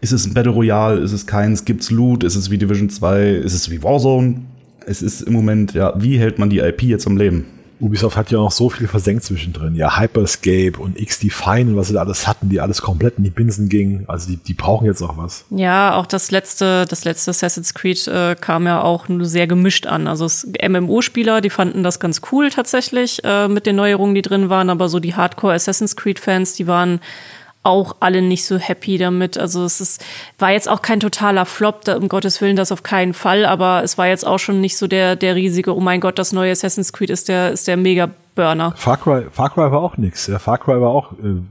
Ist 0.00 0.12
es 0.12 0.26
ein 0.26 0.34
Battle 0.34 0.52
Royale? 0.52 1.00
Ist 1.00 1.12
es 1.12 1.26
keins? 1.26 1.64
Gibt's 1.64 1.90
Loot? 1.90 2.22
Ist 2.22 2.36
es 2.36 2.50
wie 2.50 2.58
Division 2.58 2.88
2? 2.88 3.30
Ist 3.30 3.54
es 3.54 3.70
wie 3.70 3.82
Warzone? 3.82 4.42
Es 4.88 5.02
ist 5.02 5.22
im 5.22 5.32
Moment, 5.32 5.74
ja, 5.74 5.92
wie 5.96 6.18
hält 6.18 6.38
man 6.38 6.50
die 6.50 6.58
IP 6.58 6.82
jetzt 6.82 7.06
am 7.06 7.16
Leben? 7.16 7.46
Ubisoft 7.80 8.16
hat 8.16 8.30
ja 8.30 8.38
noch 8.38 8.50
so 8.50 8.70
viel 8.70 8.88
versenkt 8.88 9.22
zwischendrin. 9.22 9.76
Ja, 9.76 10.00
Hyperscape 10.00 10.78
und 10.78 10.96
XDefine 10.96 11.70
und 11.70 11.76
was 11.76 11.88
sie 11.88 11.94
da 11.94 12.00
alles 12.00 12.26
hatten, 12.26 12.48
die 12.48 12.60
alles 12.60 12.82
komplett 12.82 13.18
in 13.18 13.24
die 13.24 13.30
Binsen 13.30 13.68
gingen. 13.68 14.04
Also 14.08 14.30
die, 14.30 14.36
die 14.36 14.54
brauchen 14.54 14.86
jetzt 14.86 15.00
auch 15.00 15.16
was. 15.16 15.44
Ja, 15.50 15.94
auch 15.94 16.06
das 16.06 16.32
letzte, 16.32 16.86
das 16.88 17.04
letzte 17.04 17.30
Assassin's 17.30 17.74
Creed 17.74 18.08
äh, 18.08 18.34
kam 18.34 18.66
ja 18.66 18.82
auch 18.82 19.08
nur 19.08 19.24
sehr 19.26 19.46
gemischt 19.46 19.86
an. 19.86 20.08
Also 20.08 20.26
MMO-Spieler, 20.60 21.40
die 21.40 21.50
fanden 21.50 21.84
das 21.84 22.00
ganz 22.00 22.20
cool 22.32 22.50
tatsächlich 22.50 23.20
äh, 23.22 23.46
mit 23.46 23.64
den 23.64 23.76
Neuerungen, 23.76 24.16
die 24.16 24.22
drin 24.22 24.48
waren, 24.48 24.70
aber 24.70 24.88
so 24.88 24.98
die 24.98 25.14
Hardcore 25.14 25.54
Assassin's 25.54 25.94
Creed-Fans, 25.94 26.54
die 26.54 26.66
waren 26.66 27.00
auch 27.62 27.96
alle 28.00 28.22
nicht 28.22 28.44
so 28.44 28.56
happy 28.58 28.98
damit. 28.98 29.36
Also 29.36 29.64
es 29.64 29.80
ist, 29.80 30.04
war 30.38 30.50
jetzt 30.50 30.68
auch 30.68 30.82
kein 30.82 31.00
totaler 31.00 31.44
Flop, 31.44 31.84
da, 31.84 31.96
um 31.96 32.08
Gottes 32.08 32.40
Willen 32.40 32.56
das 32.56 32.72
auf 32.72 32.82
keinen 32.82 33.14
Fall, 33.14 33.44
aber 33.44 33.82
es 33.82 33.98
war 33.98 34.06
jetzt 34.06 34.26
auch 34.26 34.38
schon 34.38 34.60
nicht 34.60 34.76
so 34.76 34.86
der, 34.86 35.16
der 35.16 35.34
riesige, 35.34 35.76
oh 35.76 35.80
mein 35.80 36.00
Gott, 36.00 36.18
das 36.18 36.32
neue 36.32 36.52
Assassin's 36.52 36.92
Creed 36.92 37.10
ist 37.10 37.28
der, 37.28 37.50
ist 37.52 37.68
der 37.68 37.76
Mega-Burner. 37.76 38.72
Far 38.76 38.96
Cry, 38.96 39.26
Far 39.30 39.50
Cry 39.50 39.70
war 39.70 39.80
auch 39.82 39.96
nix. 39.96 40.30
Far 40.38 40.58
Cry 40.58 40.80
war 40.80 40.90
auch 40.90 41.12
äh, 41.12 41.42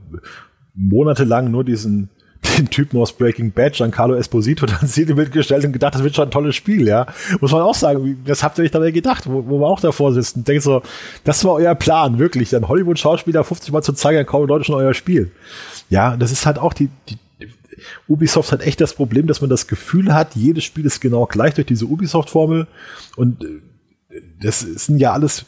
monatelang 0.74 1.52
nur 1.52 1.64
diesen 1.64 2.10
den 2.58 2.70
Typen 2.70 3.00
aus 3.00 3.14
Breaking 3.14 3.52
Bad, 3.52 3.74
Giancarlo 3.74 4.16
Esposito, 4.16 4.66
dann 4.68 4.88
sie 4.88 5.06
mitgestellt 5.06 5.66
und 5.66 5.74
gedacht, 5.74 5.96
das 5.96 6.04
wird 6.04 6.16
schon 6.16 6.28
ein 6.28 6.32
tolles 6.32 6.56
Spiel, 6.56 6.88
ja. 6.88 7.06
Muss 7.42 7.52
man 7.52 7.62
auch 7.62 7.76
sagen, 7.76 8.22
was 8.26 8.44
habt 8.44 8.58
ihr 8.58 8.64
euch 8.64 8.72
dabei 8.72 8.92
gedacht, 8.92 9.28
wo, 9.28 9.46
wo 9.48 9.60
wir 9.60 9.68
auch 9.68 9.80
davor 9.80 10.14
sitzen? 10.14 10.44
Denkt 10.44 10.64
so, 10.64 10.82
das 11.24 11.44
war 11.44 11.54
euer 11.54 11.76
Plan, 11.76 12.20
wirklich, 12.20 12.50
dann 12.50 12.68
Hollywood-Schauspieler 12.68 13.44
50 13.44 13.72
Mal 13.72 13.82
zu 13.82 13.94
zeigen, 13.94 14.18
dann 14.18 14.26
kaufen 14.26 14.48
Leute 14.48 14.66
schon 14.66 14.76
euer 14.76 14.94
Spiel. 14.94 15.32
Ja, 15.90 16.18
das 16.18 16.32
ist 16.32 16.46
halt 16.46 16.60
auch 16.60 16.74
die, 16.74 16.90
die 17.10 17.18
Ubisoft 18.08 18.52
hat 18.52 18.62
echt 18.62 18.82
das 18.82 18.94
Problem, 18.94 19.28
dass 19.28 19.42
man 19.42 19.50
das 19.50 19.68
Gefühl 19.68 20.14
hat, 20.14 20.36
jedes 20.36 20.64
Spiel 20.64 20.86
ist 20.86 21.00
genau 21.00 21.26
gleich 21.26 21.54
durch 21.54 21.68
diese 21.68 21.86
Ubisoft-Formel 21.86 22.68
und 23.16 23.44
äh, 23.44 23.62
das 24.42 24.62
sind 24.62 25.00
ja 25.00 25.14
alles, 25.14 25.46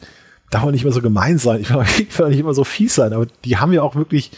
darf 0.49 0.63
man 0.63 0.71
nicht 0.73 0.83
immer 0.83 0.93
so 0.93 1.01
gemein 1.01 1.37
sein, 1.37 1.61
ich 1.61 1.73
will, 1.73 1.83
ich 1.97 2.19
will 2.19 2.29
nicht 2.29 2.39
immer 2.39 2.53
so 2.53 2.63
fies 2.63 2.95
sein, 2.95 3.13
aber 3.13 3.27
die 3.45 3.57
haben 3.57 3.73
ja 3.73 3.81
auch 3.81 3.95
wirklich, 3.95 4.31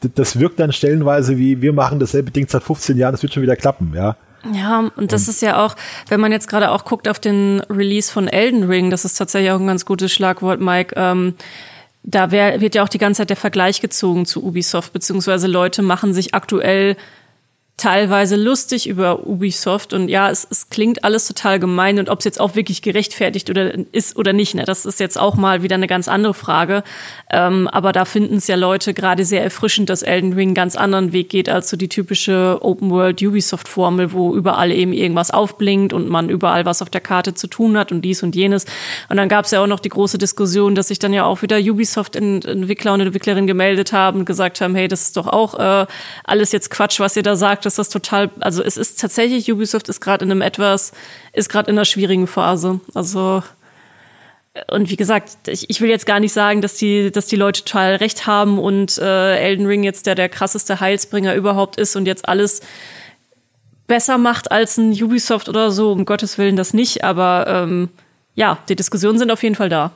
das 0.00 0.38
wirkt 0.38 0.58
dann 0.60 0.72
stellenweise 0.72 1.38
wie, 1.38 1.62
wir 1.62 1.72
machen 1.72 1.98
dasselbe 1.98 2.30
Ding 2.30 2.46
seit 2.48 2.62
15 2.62 2.96
Jahren, 2.96 3.12
das 3.12 3.22
wird 3.22 3.32
schon 3.32 3.42
wieder 3.42 3.56
klappen, 3.56 3.92
ja. 3.94 4.16
Ja, 4.52 4.90
und 4.94 5.12
das 5.12 5.22
und 5.22 5.30
ist 5.30 5.42
ja 5.42 5.64
auch, 5.64 5.74
wenn 6.08 6.20
man 6.20 6.30
jetzt 6.30 6.48
gerade 6.48 6.70
auch 6.70 6.84
guckt 6.84 7.08
auf 7.08 7.18
den 7.18 7.60
Release 7.68 8.10
von 8.10 8.28
Elden 8.28 8.64
Ring, 8.64 8.88
das 8.88 9.04
ist 9.04 9.14
tatsächlich 9.14 9.50
auch 9.50 9.60
ein 9.60 9.66
ganz 9.66 9.84
gutes 9.84 10.12
Schlagwort, 10.12 10.60
Mike, 10.60 10.94
ähm, 10.96 11.34
da 12.04 12.30
wär, 12.30 12.60
wird 12.60 12.74
ja 12.74 12.84
auch 12.84 12.88
die 12.88 12.98
ganze 12.98 13.18
Zeit 13.18 13.30
der 13.30 13.36
Vergleich 13.36 13.80
gezogen 13.80 14.24
zu 14.24 14.44
Ubisoft, 14.44 14.92
beziehungsweise 14.92 15.46
Leute 15.46 15.82
machen 15.82 16.14
sich 16.14 16.34
aktuell 16.34 16.96
teilweise 17.78 18.34
lustig 18.34 18.88
über 18.88 19.26
Ubisoft 19.26 19.92
und 19.92 20.08
ja, 20.08 20.28
es, 20.28 20.46
es 20.50 20.68
klingt 20.68 21.04
alles 21.04 21.28
total 21.28 21.60
gemein 21.60 22.00
und 22.00 22.08
ob 22.08 22.18
es 22.18 22.24
jetzt 22.24 22.40
auch 22.40 22.56
wirklich 22.56 22.82
gerechtfertigt 22.82 23.48
oder 23.50 23.72
ist 23.92 24.16
oder 24.16 24.32
nicht, 24.32 24.56
ne, 24.56 24.64
das 24.64 24.84
ist 24.84 24.98
jetzt 24.98 25.18
auch 25.18 25.36
mal 25.36 25.62
wieder 25.62 25.76
eine 25.76 25.86
ganz 25.86 26.08
andere 26.08 26.34
Frage. 26.34 26.82
Ähm, 27.30 27.68
aber 27.68 27.92
da 27.92 28.04
finden 28.04 28.36
es 28.36 28.48
ja 28.48 28.56
Leute 28.56 28.94
gerade 28.94 29.24
sehr 29.24 29.44
erfrischend, 29.44 29.90
dass 29.90 30.02
Elden 30.02 30.32
Ring 30.32 30.48
einen 30.48 30.54
ganz 30.54 30.76
anderen 30.76 31.12
Weg 31.12 31.28
geht 31.28 31.48
als 31.48 31.70
so 31.70 31.76
die 31.76 31.88
typische 31.88 32.58
Open 32.62 32.90
World 32.90 33.22
Ubisoft 33.22 33.68
Formel, 33.68 34.12
wo 34.12 34.34
überall 34.34 34.72
eben 34.72 34.92
irgendwas 34.92 35.30
aufblinkt 35.30 35.92
und 35.92 36.08
man 36.08 36.30
überall 36.30 36.64
was 36.64 36.82
auf 36.82 36.90
der 36.90 37.00
Karte 37.00 37.34
zu 37.34 37.46
tun 37.46 37.78
hat 37.78 37.92
und 37.92 38.02
dies 38.02 38.24
und 38.24 38.34
jenes. 38.34 38.64
Und 39.08 39.18
dann 39.18 39.28
gab 39.28 39.44
es 39.44 39.52
ja 39.52 39.62
auch 39.62 39.68
noch 39.68 39.80
die 39.80 39.88
große 39.88 40.18
Diskussion, 40.18 40.74
dass 40.74 40.88
sich 40.88 40.98
dann 40.98 41.12
ja 41.12 41.24
auch 41.24 41.42
wieder 41.42 41.58
Ubisoft-Entwickler 41.58 42.94
und 42.94 43.00
Entwicklerinnen 43.02 43.46
gemeldet 43.46 43.92
haben 43.92 44.20
und 44.20 44.24
gesagt 44.24 44.60
haben, 44.60 44.74
hey, 44.74 44.88
das 44.88 45.02
ist 45.02 45.16
doch 45.16 45.28
auch 45.28 45.54
äh, 45.54 45.86
alles 46.24 46.50
jetzt 46.50 46.70
Quatsch, 46.70 46.98
was 46.98 47.14
ihr 47.14 47.22
da 47.22 47.36
sagt 47.36 47.67
dass 47.68 47.76
das 47.76 47.90
total, 47.90 48.30
also 48.40 48.62
es 48.62 48.76
ist 48.76 48.98
tatsächlich, 48.98 49.52
Ubisoft 49.52 49.88
ist 49.88 50.00
gerade 50.00 50.24
in 50.24 50.30
einem 50.30 50.42
etwas, 50.42 50.92
ist 51.32 51.48
gerade 51.48 51.70
in 51.70 51.76
einer 51.76 51.84
schwierigen 51.84 52.26
Phase. 52.26 52.80
Also 52.94 53.42
und 54.70 54.90
wie 54.90 54.96
gesagt, 54.96 55.46
ich, 55.46 55.70
ich 55.70 55.80
will 55.80 55.88
jetzt 55.88 56.06
gar 56.06 56.18
nicht 56.18 56.32
sagen, 56.32 56.60
dass 56.60 56.74
die, 56.74 57.12
dass 57.12 57.26
die 57.26 57.36
Leute 57.36 57.62
total 57.62 57.96
recht 57.96 58.26
haben 58.26 58.58
und 58.58 58.98
äh, 58.98 59.36
Elden 59.36 59.66
Ring 59.66 59.84
jetzt 59.84 60.06
der, 60.06 60.14
der 60.14 60.28
krasseste 60.28 60.80
Heilsbringer 60.80 61.34
überhaupt 61.34 61.76
ist 61.76 61.94
und 61.96 62.06
jetzt 62.06 62.28
alles 62.28 62.60
besser 63.86 64.18
macht 64.18 64.50
als 64.50 64.76
ein 64.76 64.90
Ubisoft 64.90 65.48
oder 65.48 65.70
so, 65.70 65.92
um 65.92 66.04
Gottes 66.04 66.38
Willen 66.38 66.56
das 66.56 66.74
nicht, 66.74 67.04
aber 67.04 67.46
ähm, 67.46 67.88
ja, 68.34 68.58
die 68.68 68.76
Diskussionen 68.76 69.18
sind 69.18 69.30
auf 69.30 69.42
jeden 69.42 69.54
Fall 69.54 69.68
da. 69.68 69.92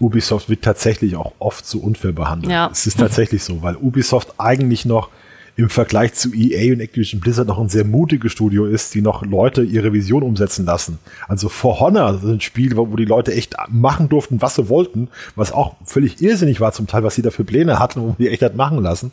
Ubisoft 0.00 0.48
wird 0.48 0.62
tatsächlich 0.62 1.16
auch 1.16 1.32
oft 1.38 1.64
so 1.64 1.78
unfair 1.78 2.12
behandelt. 2.12 2.52
Ja. 2.52 2.68
Es 2.72 2.86
ist 2.86 2.98
tatsächlich 2.98 3.42
so, 3.44 3.62
weil 3.62 3.76
Ubisoft 3.76 4.34
eigentlich 4.38 4.84
noch 4.84 5.10
im 5.54 5.68
Vergleich 5.68 6.14
zu 6.14 6.32
EA 6.32 6.72
und 6.72 6.80
Activision 6.80 7.20
Blizzard 7.20 7.46
noch 7.46 7.58
ein 7.58 7.68
sehr 7.68 7.84
mutiges 7.84 8.32
Studio 8.32 8.64
ist, 8.64 8.94
die 8.94 9.02
noch 9.02 9.24
Leute 9.24 9.62
ihre 9.62 9.92
Vision 9.92 10.22
umsetzen 10.22 10.64
lassen. 10.64 10.98
Also 11.28 11.48
For 11.50 11.78
Honor 11.78 12.14
ist 12.14 12.24
ein 12.24 12.40
Spiel, 12.40 12.76
wo 12.76 12.96
die 12.96 13.04
Leute 13.04 13.34
echt 13.34 13.54
machen 13.68 14.08
durften, 14.08 14.40
was 14.40 14.54
sie 14.54 14.68
wollten, 14.68 15.08
was 15.36 15.52
auch 15.52 15.76
völlig 15.84 16.22
irrsinnig 16.22 16.60
war 16.60 16.72
zum 16.72 16.86
Teil, 16.86 17.02
was 17.02 17.16
sie 17.16 17.22
da 17.22 17.30
für 17.30 17.44
Pläne 17.44 17.78
hatten 17.78 18.00
und 18.00 18.18
die 18.18 18.28
echt 18.28 18.42
hat 18.42 18.56
machen 18.56 18.82
lassen. 18.82 19.12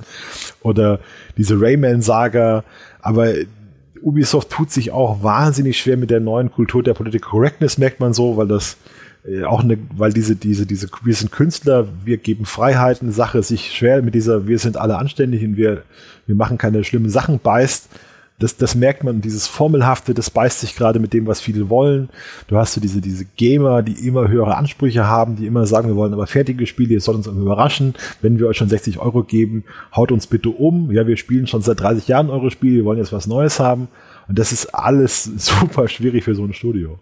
Oder 0.61 0.99
diese 1.37 1.59
Rayman-Saga, 1.59 2.63
aber 3.01 3.33
Ubisoft 4.01 4.49
tut 4.49 4.71
sich 4.71 4.91
auch 4.91 5.23
wahnsinnig 5.23 5.77
schwer 5.77 5.97
mit 5.97 6.09
der 6.09 6.21
neuen 6.21 6.51
Kultur 6.51 6.83
der 6.83 6.93
Political 6.93 7.29
Correctness, 7.29 7.77
merkt 7.77 7.99
man 7.99 8.13
so, 8.13 8.37
weil 8.37 8.47
das 8.47 8.77
äh, 9.25 9.43
auch 9.43 9.63
eine, 9.63 9.77
weil 9.95 10.13
diese, 10.13 10.35
diese, 10.35 10.65
diese, 10.65 10.87
wir 11.03 11.15
sind 11.15 11.31
Künstler, 11.31 11.87
wir 12.05 12.17
geben 12.17 12.45
Freiheiten, 12.45 13.11
Sache 13.11 13.43
sich 13.43 13.73
schwer 13.73 14.01
mit 14.01 14.15
dieser, 14.15 14.47
wir 14.47 14.59
sind 14.59 14.77
alle 14.77 14.97
anständig 14.97 15.43
und 15.43 15.57
wir, 15.57 15.83
wir 16.25 16.35
machen 16.35 16.57
keine 16.57 16.83
schlimmen 16.83 17.09
Sachen 17.09 17.39
beißt. 17.39 17.89
Das, 18.39 18.55
das 18.55 18.73
merkt 18.73 19.03
man, 19.03 19.19
dieses 19.19 19.47
Formelhafte, 19.47 20.13
das 20.13 20.29
beißt 20.29 20.61
sich 20.61 20.77
gerade 20.77 20.99
mit 20.99 21.11
dem, 21.11 21.27
was 21.27 21.41
viele 21.41 21.69
wollen. 21.69 22.07
Du 22.47 22.55
hast 22.55 22.71
so 22.71 22.79
diese, 22.79 23.01
diese 23.01 23.25
Gamer, 23.25 23.83
die 23.83 24.07
immer 24.07 24.29
höhere 24.29 24.55
Ansprüche 24.55 25.05
haben, 25.05 25.35
die 25.35 25.45
immer 25.45 25.65
sagen, 25.65 25.89
wir 25.89 25.97
wollen 25.97 26.13
aber 26.13 26.25
fertige 26.25 26.65
Spiele, 26.65 26.93
ihr 26.93 27.01
sollt 27.01 27.17
uns 27.17 27.27
überraschen. 27.27 27.95
Wenn 28.21 28.39
wir 28.39 28.47
euch 28.47 28.55
schon 28.55 28.69
60 28.69 28.99
Euro 28.99 29.23
geben, 29.23 29.65
haut 29.93 30.13
uns 30.13 30.25
bitte 30.25 30.49
um. 30.51 30.89
Ja, 30.91 31.05
wir 31.05 31.17
spielen 31.17 31.47
schon 31.47 31.61
seit 31.61 31.81
30 31.81 32.07
Jahren 32.07 32.29
eure 32.29 32.49
Spiele, 32.49 32.77
wir 32.77 32.85
wollen 32.85 32.99
jetzt 32.99 33.11
was 33.11 33.27
Neues 33.27 33.59
haben. 33.59 33.89
Und 34.29 34.39
das 34.39 34.53
ist 34.53 34.73
alles 34.73 35.23
super 35.37 35.89
schwierig 35.89 36.23
für 36.23 36.33
so 36.33 36.45
ein 36.45 36.53
Studio. 36.53 36.97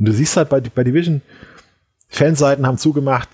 Und 0.00 0.08
du 0.08 0.12
siehst 0.12 0.36
halt 0.36 0.48
bei, 0.48 0.60
bei 0.60 0.82
Division, 0.82 1.20
Fanseiten 2.08 2.66
haben 2.66 2.78
zugemacht, 2.78 3.28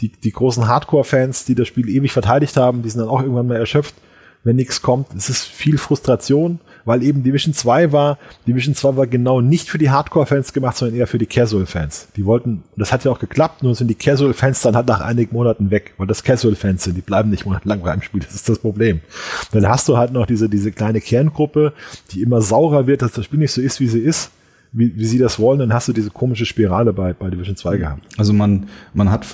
die, 0.00 0.10
die 0.10 0.32
großen 0.32 0.68
Hardcore-Fans, 0.68 1.44
die 1.44 1.54
das 1.54 1.68
Spiel 1.68 1.88
ewig 1.88 2.12
verteidigt 2.12 2.56
haben, 2.56 2.82
die 2.82 2.90
sind 2.90 3.00
dann 3.00 3.08
auch 3.08 3.22
irgendwann 3.22 3.46
mal 3.46 3.56
erschöpft, 3.56 3.94
wenn 4.42 4.56
nichts 4.56 4.82
kommt. 4.82 5.14
Es 5.16 5.30
ist 5.30 5.44
viel 5.44 5.78
Frustration, 5.78 6.58
weil 6.84 7.04
eben 7.04 7.22
Division 7.22 7.54
2 7.54 7.92
war, 7.92 8.18
Division 8.46 8.74
2 8.74 8.96
war 8.96 9.06
genau 9.06 9.40
nicht 9.40 9.70
für 9.70 9.78
die 9.78 9.90
Hardcore-Fans 9.90 10.52
gemacht, 10.52 10.76
sondern 10.76 10.96
eher 10.96 11.06
für 11.06 11.18
die 11.18 11.26
Casual-Fans. 11.26 12.08
Die 12.16 12.26
wollten, 12.26 12.64
das 12.76 12.92
hat 12.92 13.04
ja 13.04 13.12
auch 13.12 13.20
geklappt, 13.20 13.62
nur 13.62 13.76
sind 13.76 13.88
die 13.88 13.94
Casual-Fans 13.94 14.62
dann 14.62 14.74
halt 14.74 14.88
nach 14.88 15.00
einigen 15.00 15.34
Monaten 15.34 15.70
weg, 15.70 15.94
weil 15.98 16.08
das 16.08 16.24
Casual-Fans 16.24 16.82
sind, 16.82 16.96
die 16.96 17.02
bleiben 17.02 17.30
nicht 17.30 17.46
monatelang 17.46 17.80
beim 17.80 18.02
Spiel, 18.02 18.22
das 18.22 18.34
ist 18.34 18.48
das 18.48 18.58
Problem. 18.58 19.00
Dann 19.52 19.68
hast 19.68 19.88
du 19.88 19.96
halt 19.96 20.12
noch 20.12 20.26
diese, 20.26 20.48
diese 20.48 20.72
kleine 20.72 21.00
Kerngruppe, 21.00 21.72
die 22.10 22.22
immer 22.22 22.40
saurer 22.40 22.88
wird, 22.88 23.02
dass 23.02 23.12
das 23.12 23.24
Spiel 23.24 23.38
nicht 23.38 23.52
so 23.52 23.60
ist, 23.60 23.78
wie 23.78 23.88
sie 23.88 24.00
ist 24.00 24.32
wie, 24.72 24.96
wie 24.96 25.04
sie 25.04 25.18
das 25.18 25.38
wollen, 25.38 25.58
dann 25.58 25.72
hast 25.72 25.88
du 25.88 25.92
diese 25.92 26.10
komische 26.10 26.46
Spirale 26.46 26.92
bei, 26.92 27.12
bei 27.12 27.30
Division 27.30 27.56
2 27.56 27.76
gehabt. 27.78 28.02
Also 28.16 28.32
man, 28.32 28.66
man 28.94 29.10
hat 29.10 29.26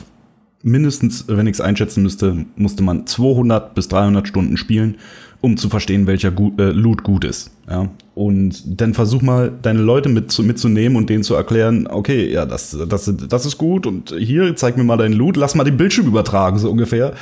mindestens, 0.63 1.27
wenn 1.29 1.47
ich 1.47 1.55
es 1.55 1.61
einschätzen 1.61 2.03
müsste, 2.03 2.47
musste 2.57 2.83
man 2.83 3.07
200 3.07 3.75
bis 3.75 3.89
300 3.89 4.27
Stunden 4.27 4.57
spielen, 4.57 4.97
um 5.41 5.59
zu 5.59 5.69
verstehen, 5.69 6.07
welcher 6.07 6.31
gut, 6.31 6.59
äh, 6.59 6.71
Loot 6.71 7.03
gut 7.03 7.25
ist. 7.25 7.51
Ja? 7.69 7.91
Und 8.15 8.81
dann 8.81 8.95
versuch 8.95 9.21
mal, 9.21 9.53
deine 9.61 9.83
Leute 9.83 10.09
mit, 10.09 10.37
mitzunehmen 10.39 10.97
und 10.97 11.11
denen 11.11 11.23
zu 11.23 11.35
erklären, 11.35 11.87
okay, 11.87 12.33
ja, 12.33 12.47
das, 12.47 12.77
das, 12.89 13.13
das 13.29 13.47
ist 13.47 13.59
gut 13.59 13.87
und 13.87 14.15
hier, 14.19 14.57
zeig 14.57 14.79
mir 14.79 14.85
mal 14.85 14.97
deinen 14.97 15.13
Loot, 15.13 15.37
lass 15.37 15.55
mal 15.55 15.65
den 15.65 15.77
Bildschirm 15.77 16.07
übertragen, 16.07 16.59
so 16.59 16.71
ungefähr. 16.71 17.13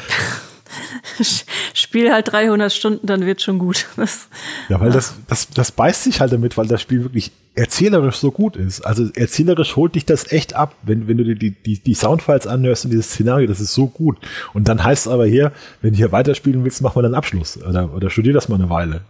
Spiel 1.75 2.12
halt 2.12 2.33
300 2.33 2.73
Stunden, 2.73 3.07
dann 3.07 3.27
wird 3.27 3.43
schon 3.43 3.59
gut. 3.59 3.87
Das, 3.97 4.29
ja, 4.68 4.81
weil 4.81 4.89
ja. 4.89 4.95
Das, 4.95 5.14
das, 5.29 5.49
das 5.51 5.70
beißt 5.70 6.05
sich 6.05 6.20
halt 6.20 6.33
damit, 6.33 6.57
weil 6.57 6.66
das 6.66 6.83
Spiel 6.83 7.03
wirklich 7.03 7.31
erzählerisch 7.55 8.16
so 8.16 8.31
gut 8.31 8.57
ist. 8.57 8.81
Also 8.81 9.09
erzählerisch 9.14 9.77
holt 9.77 9.95
dich 9.95 10.07
das 10.07 10.33
echt 10.33 10.55
ab, 10.55 10.75
wenn, 10.83 11.07
wenn 11.07 11.18
du 11.18 11.25
dir 11.25 11.37
die, 11.37 11.51
die, 11.51 11.79
die 11.79 11.95
Soundfiles 11.95 12.47
anhörst 12.47 12.85
und 12.85 12.91
dieses 12.91 13.11
Szenario, 13.11 13.47
das 13.47 13.61
ist 13.61 13.75
so 13.75 13.87
gut. 13.87 14.18
Und 14.55 14.68
dann 14.68 14.83
heißt 14.83 15.07
es 15.07 15.12
aber 15.12 15.27
hier, 15.27 15.53
wenn 15.83 15.93
du 15.93 15.99
hier 15.99 16.11
weiterspielen 16.11 16.64
willst, 16.64 16.83
mach 16.83 16.95
mal 16.95 17.05
einen 17.05 17.14
Abschluss 17.14 17.62
oder, 17.62 17.95
oder 17.95 18.11
studier 18.11 18.33
das 18.33 18.49
mal 18.49 18.57
eine 18.57 18.70
Weile 18.70 19.03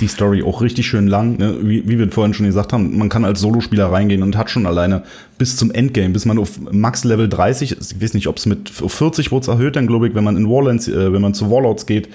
die 0.00 0.08
Story 0.08 0.42
auch 0.42 0.60
richtig 0.62 0.86
schön 0.86 1.06
lang. 1.06 1.38
Ne? 1.38 1.56
Wie, 1.62 1.88
wie 1.88 1.98
wir 1.98 2.10
vorhin 2.10 2.34
schon 2.34 2.46
gesagt 2.46 2.72
haben, 2.72 2.96
man 2.98 3.08
kann 3.08 3.24
als 3.24 3.40
Solospieler 3.40 3.92
reingehen 3.92 4.22
und 4.22 4.36
hat 4.36 4.50
schon 4.50 4.66
alleine 4.66 5.02
bis 5.38 5.56
zum 5.56 5.70
Endgame, 5.70 6.10
bis 6.10 6.24
man 6.24 6.38
auf 6.38 6.60
Max 6.70 7.04
Level 7.04 7.28
30, 7.28 7.76
ich 7.80 8.02
weiß 8.02 8.14
nicht, 8.14 8.26
ob 8.26 8.36
es 8.36 8.46
mit 8.46 8.72
auf 8.82 8.92
40 8.92 9.30
wurde 9.30 9.52
erhöht, 9.52 9.76
dann 9.76 9.86
glaube 9.86 10.08
ich, 10.08 10.14
wenn 10.14 10.24
man 10.24 10.36
in 10.36 10.48
Warlands, 10.48 10.88
äh, 10.88 11.12
wenn 11.12 11.22
man 11.22 11.34
zu 11.34 11.50
Warlords 11.50 11.86
geht. 11.86 12.08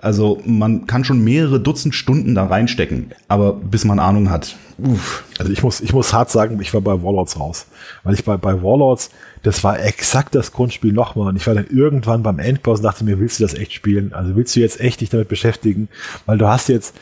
Also 0.00 0.40
man 0.44 0.86
kann 0.86 1.04
schon 1.04 1.22
mehrere 1.24 1.60
Dutzend 1.60 1.94
Stunden 1.94 2.34
da 2.34 2.44
reinstecken, 2.46 3.12
aber 3.28 3.54
bis 3.54 3.84
man 3.84 3.98
Ahnung 3.98 4.30
hat. 4.30 4.56
Uff. 4.82 5.24
Also 5.38 5.52
ich 5.52 5.62
muss, 5.62 5.80
ich 5.80 5.92
muss 5.92 6.12
hart 6.12 6.30
sagen, 6.30 6.60
ich 6.60 6.74
war 6.74 6.80
bei 6.80 7.02
Warlords 7.02 7.38
raus. 7.38 7.66
Weil 8.02 8.14
ich 8.14 8.24
bei, 8.24 8.36
bei 8.36 8.62
Warlords, 8.62 9.10
das 9.42 9.62
war 9.62 9.78
exakt 9.80 10.34
das 10.34 10.52
Grundspiel 10.52 10.92
nochmal. 10.92 11.28
Und 11.28 11.36
ich 11.36 11.46
war 11.46 11.54
dann 11.54 11.66
irgendwann 11.68 12.22
beim 12.22 12.38
Endboss 12.38 12.80
und 12.80 12.84
dachte 12.84 13.04
mir, 13.04 13.20
willst 13.20 13.38
du 13.38 13.44
das 13.44 13.54
echt 13.54 13.72
spielen? 13.72 14.12
Also 14.12 14.34
willst 14.34 14.56
du 14.56 14.60
jetzt 14.60 14.80
echt 14.80 15.00
dich 15.00 15.10
damit 15.10 15.28
beschäftigen? 15.28 15.88
Weil 16.26 16.38
du 16.38 16.48
hast 16.48 16.68
jetzt, 16.68 16.94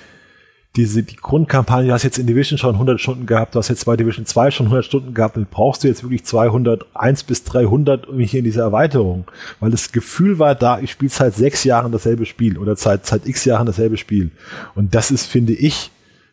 diese, 0.77 1.03
die 1.03 1.17
Grundkampagne, 1.17 1.89
du 1.89 1.95
hast 1.95 2.03
jetzt 2.03 2.19
in 2.19 2.27
Division 2.27 2.59
schon 2.59 2.75
100 2.75 3.01
Stunden 3.01 3.27
gehabt, 3.27 3.55
du 3.55 3.59
hast 3.59 3.69
jetzt 3.69 3.87
bei 3.87 3.97
Division 3.97 4.27
2 4.27 4.51
schon 4.51 4.67
100 4.67 4.85
Stunden 4.85 5.15
gehabt, 5.15 5.37
dann 5.37 5.47
brauchst 5.51 5.83
du 5.83 5.89
jetzt 5.89 6.05
wirklich 6.05 6.25
201 6.25 7.25
bis 7.25 7.43
300 7.45 8.07
hier 8.19 8.39
in 8.39 8.45
dieser 8.45 8.63
Erweiterung. 8.63 9.25
Weil 9.59 9.71
das 9.71 9.91
Gefühl 9.91 10.39
war 10.39 10.55
da, 10.55 10.79
ich 10.79 10.93
spiele 10.93 11.11
seit 11.11 11.35
sechs 11.35 11.65
Jahren 11.65 11.93
dasselbe 11.93 12.27
Spiel 12.27 12.59
oder 12.59 12.77
seit, 12.77 13.07
seit 13.07 13.27
x 13.27 13.47
Jahren 13.47 13.67
dasselbe 13.67 13.97
Spiel. 13.97 14.31
Und 14.75 14.95
das 14.95 15.11
ist, 15.11 15.27
finde 15.27 15.55
ich, 15.55 15.91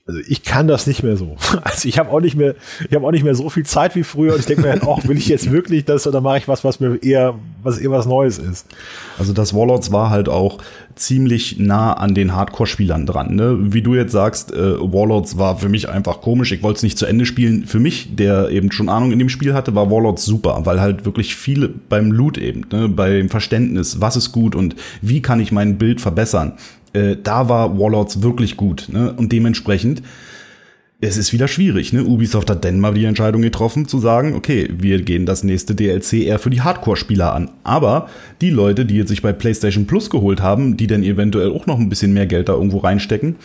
also 0.07 0.21
ich 0.25 0.43
kann 0.43 0.67
das 0.67 0.87
nicht 0.87 1.03
mehr 1.03 1.17
so. 1.17 1.35
Also 1.63 1.87
ich 1.89 1.99
habe 1.99 2.09
auch 2.11 2.21
nicht 2.21 2.35
mehr, 2.35 2.55
ich 2.87 2.95
habe 2.95 3.05
auch 3.05 3.11
nicht 3.11 3.23
mehr 3.23 3.35
so 3.35 3.49
viel 3.49 3.65
Zeit 3.65 3.95
wie 3.95 4.03
früher 4.03 4.33
und 4.33 4.39
ich 4.39 4.45
denke 4.45 4.61
mir 4.61 4.87
auch, 4.87 5.05
will 5.05 5.17
ich 5.17 5.27
jetzt 5.27 5.51
wirklich 5.51 5.83
das 5.85 6.07
oder 6.07 6.21
mache 6.21 6.37
ich 6.37 6.47
was, 6.47 6.63
was 6.63 6.79
mir 6.79 6.97
eher, 7.03 7.35
was 7.61 7.77
eher 7.77 7.91
was 7.91 8.05
Neues 8.05 8.37
ist. 8.37 8.67
Also 9.19 9.33
das 9.33 9.53
Warlords 9.53 9.91
war 9.91 10.09
halt 10.09 10.29
auch 10.29 10.59
ziemlich 10.95 11.59
nah 11.59 11.93
an 11.93 12.15
den 12.15 12.35
Hardcore-Spielern 12.35 13.05
dran. 13.05 13.35
Ne? 13.35 13.57
Wie 13.73 13.81
du 13.81 13.95
jetzt 13.95 14.13
sagst, 14.13 14.53
äh, 14.53 14.79
Warlords 14.79 15.37
war 15.37 15.57
für 15.57 15.69
mich 15.69 15.89
einfach 15.89 16.21
komisch. 16.21 16.51
Ich 16.51 16.63
wollte 16.63 16.77
es 16.77 16.83
nicht 16.83 16.97
zu 16.97 17.05
Ende 17.05 17.25
spielen. 17.25 17.65
Für 17.65 17.79
mich, 17.79 18.15
der 18.15 18.49
eben 18.49 18.71
schon 18.71 18.89
Ahnung 18.89 19.11
in 19.11 19.19
dem 19.19 19.29
Spiel 19.29 19.53
hatte, 19.53 19.75
war 19.75 19.91
Warlords 19.91 20.25
super, 20.25 20.61
weil 20.63 20.79
halt 20.79 21.05
wirklich 21.05 21.35
viele 21.35 21.67
beim 21.67 22.11
Loot 22.11 22.37
eben, 22.37 22.65
ne, 22.71 22.87
beim 22.87 23.29
Verständnis, 23.29 23.99
was 23.99 24.15
ist 24.15 24.31
gut 24.31 24.55
und 24.55 24.75
wie 25.01 25.21
kann 25.21 25.39
ich 25.39 25.51
mein 25.51 25.77
Bild 25.77 26.01
verbessern 26.01 26.53
äh, 26.93 27.15
da 27.21 27.49
war 27.49 27.79
Warlords 27.79 28.21
wirklich 28.21 28.57
gut. 28.57 28.87
Ne? 28.89 29.13
Und 29.13 29.31
dementsprechend, 29.31 30.01
es 30.99 31.17
ist 31.17 31.31
wieder 31.31 31.47
schwierig. 31.47 31.93
Ne? 31.93 32.03
Ubisoft 32.03 32.49
hat 32.49 32.65
dann 32.65 32.79
mal 32.79 32.93
die 32.93 33.05
Entscheidung 33.05 33.41
getroffen, 33.41 33.87
zu 33.87 33.99
sagen, 33.99 34.33
okay, 34.35 34.67
wir 34.71 35.01
gehen 35.01 35.25
das 35.25 35.43
nächste 35.43 35.75
DLC 35.75 36.13
eher 36.13 36.39
für 36.39 36.49
die 36.49 36.61
Hardcore-Spieler 36.61 37.33
an. 37.33 37.51
Aber 37.63 38.09
die 38.41 38.49
Leute, 38.49 38.85
die 38.85 38.95
jetzt 38.95 39.09
sich 39.09 39.21
bei 39.21 39.33
PlayStation 39.33 39.85
Plus 39.85 40.09
geholt 40.09 40.41
haben, 40.41 40.77
die 40.77 40.87
dann 40.87 41.03
eventuell 41.03 41.51
auch 41.51 41.67
noch 41.67 41.79
ein 41.79 41.89
bisschen 41.89 42.13
mehr 42.13 42.25
Geld 42.25 42.49
da 42.49 42.53
irgendwo 42.53 42.79
reinstecken, 42.79 43.35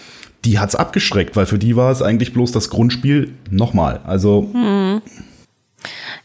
die 0.45 0.59
hat's 0.59 0.75
abgeschreckt, 0.75 1.37
weil 1.37 1.47
für 1.47 1.59
die 1.59 1.77
war 1.77 1.93
es 1.93 2.03
eigentlich 2.03 2.33
bloß 2.33 2.53
das 2.53 2.71
Grundspiel 2.71 3.33
nochmal. 3.51 4.01
Also. 4.05 4.49
Hm. 4.53 5.03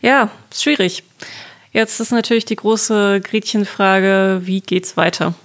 Ja, 0.01 0.29
schwierig. 0.53 1.03
Jetzt 1.71 1.99
ist 1.99 2.11
natürlich 2.11 2.45
die 2.45 2.55
große 2.55 3.21
Gretchenfrage, 3.21 4.41
wie 4.43 4.61
geht's 4.61 4.97
weiter? 4.97 5.35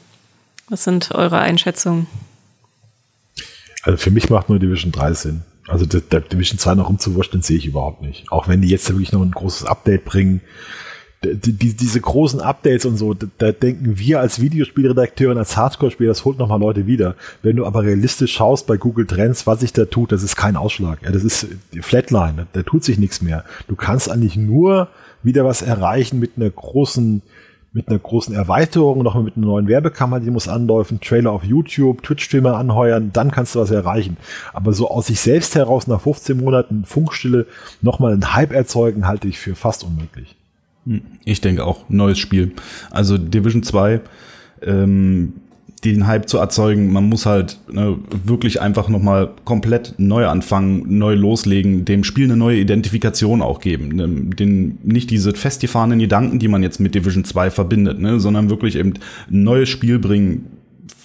Was 0.72 0.84
sind 0.84 1.14
eure 1.14 1.38
Einschätzungen? 1.38 2.06
Also 3.82 3.98
für 3.98 4.10
mich 4.10 4.30
macht 4.30 4.48
nur 4.48 4.58
Division 4.58 4.90
3 4.90 5.12
Sinn. 5.12 5.42
Also 5.68 5.84
der, 5.84 6.00
der 6.00 6.20
Division 6.20 6.58
2 6.58 6.76
noch 6.76 6.88
rumzuwurschteln, 6.88 7.42
sehe 7.42 7.58
ich 7.58 7.66
überhaupt 7.66 8.00
nicht. 8.00 8.32
Auch 8.32 8.48
wenn 8.48 8.62
die 8.62 8.68
jetzt 8.68 8.88
wirklich 8.88 9.12
noch 9.12 9.20
ein 9.20 9.32
großes 9.32 9.66
Update 9.66 10.06
bringen. 10.06 10.40
Die, 11.22 11.52
die, 11.52 11.74
diese 11.74 12.00
großen 12.00 12.40
Updates 12.40 12.86
und 12.86 12.96
so, 12.96 13.12
da, 13.12 13.26
da 13.36 13.52
denken 13.52 13.98
wir 13.98 14.20
als 14.20 14.40
Videospielredakteur 14.40 15.30
und 15.32 15.36
als 15.36 15.58
Hardcore-Spieler, 15.58 16.08
das 16.08 16.24
holt 16.24 16.38
nochmal 16.38 16.58
Leute 16.58 16.86
wieder. 16.86 17.16
Wenn 17.42 17.56
du 17.56 17.66
aber 17.66 17.82
realistisch 17.82 18.32
schaust 18.32 18.66
bei 18.66 18.78
Google 18.78 19.06
Trends, 19.06 19.46
was 19.46 19.60
sich 19.60 19.74
da 19.74 19.84
tut, 19.84 20.10
das 20.10 20.22
ist 20.22 20.36
kein 20.36 20.56
Ausschlag. 20.56 21.02
Ja, 21.02 21.10
das 21.10 21.22
ist 21.22 21.48
Flatline, 21.82 22.46
da 22.54 22.62
tut 22.62 22.82
sich 22.82 22.98
nichts 22.98 23.20
mehr. 23.20 23.44
Du 23.68 23.76
kannst 23.76 24.10
eigentlich 24.10 24.36
nur 24.36 24.88
wieder 25.22 25.44
was 25.44 25.60
erreichen 25.60 26.18
mit 26.18 26.32
einer 26.36 26.48
großen 26.48 27.20
mit 27.72 27.88
einer 27.88 27.98
großen 27.98 28.34
Erweiterung, 28.34 29.02
noch 29.02 29.20
mit 29.22 29.36
einer 29.36 29.46
neuen 29.46 29.66
Werbekammer, 29.66 30.20
die 30.20 30.30
muss 30.30 30.46
anläufen, 30.46 31.00
Trailer 31.00 31.32
auf 31.32 31.42
YouTube, 31.42 32.02
Twitch-Streamer 32.02 32.56
anheuern, 32.56 33.10
dann 33.12 33.30
kannst 33.30 33.54
du 33.54 33.60
was 33.60 33.70
erreichen. 33.70 34.18
Aber 34.52 34.72
so 34.72 34.90
aus 34.90 35.06
sich 35.06 35.20
selbst 35.20 35.54
heraus 35.54 35.86
nach 35.86 36.02
15 36.02 36.36
Monaten 36.36 36.84
Funkstille 36.84 37.46
nochmal 37.80 38.12
einen 38.12 38.34
Hype 38.34 38.52
erzeugen, 38.52 39.06
halte 39.06 39.28
ich 39.28 39.38
für 39.38 39.54
fast 39.54 39.84
unmöglich. 39.84 40.36
Hm, 40.84 41.02
ich 41.24 41.40
denke 41.40 41.64
auch, 41.64 41.88
neues 41.88 42.18
Spiel. 42.18 42.52
Also 42.90 43.16
Division 43.16 43.62
2, 43.62 44.00
ähm, 44.62 45.34
den 45.84 46.06
Hype 46.06 46.28
zu 46.28 46.38
erzeugen. 46.38 46.92
Man 46.92 47.08
muss 47.08 47.26
halt 47.26 47.58
ne, 47.70 47.96
wirklich 48.24 48.60
einfach 48.60 48.88
nochmal 48.88 49.30
komplett 49.44 49.94
neu 49.98 50.26
anfangen, 50.26 50.98
neu 50.98 51.14
loslegen, 51.14 51.84
dem 51.84 52.04
Spiel 52.04 52.24
eine 52.24 52.36
neue 52.36 52.58
Identifikation 52.58 53.42
auch 53.42 53.60
geben. 53.60 53.88
Ne, 53.88 54.08
den, 54.08 54.78
nicht 54.84 55.10
diese 55.10 55.32
festgefahrenen 55.32 55.98
Gedanken, 55.98 56.38
die 56.38 56.48
man 56.48 56.62
jetzt 56.62 56.78
mit 56.78 56.94
Division 56.94 57.24
2 57.24 57.50
verbindet, 57.50 57.98
ne, 57.98 58.20
sondern 58.20 58.48
wirklich 58.48 58.76
eben 58.76 58.94
ein 59.30 59.42
neues 59.42 59.68
Spiel 59.68 59.98
bringen. 59.98 60.46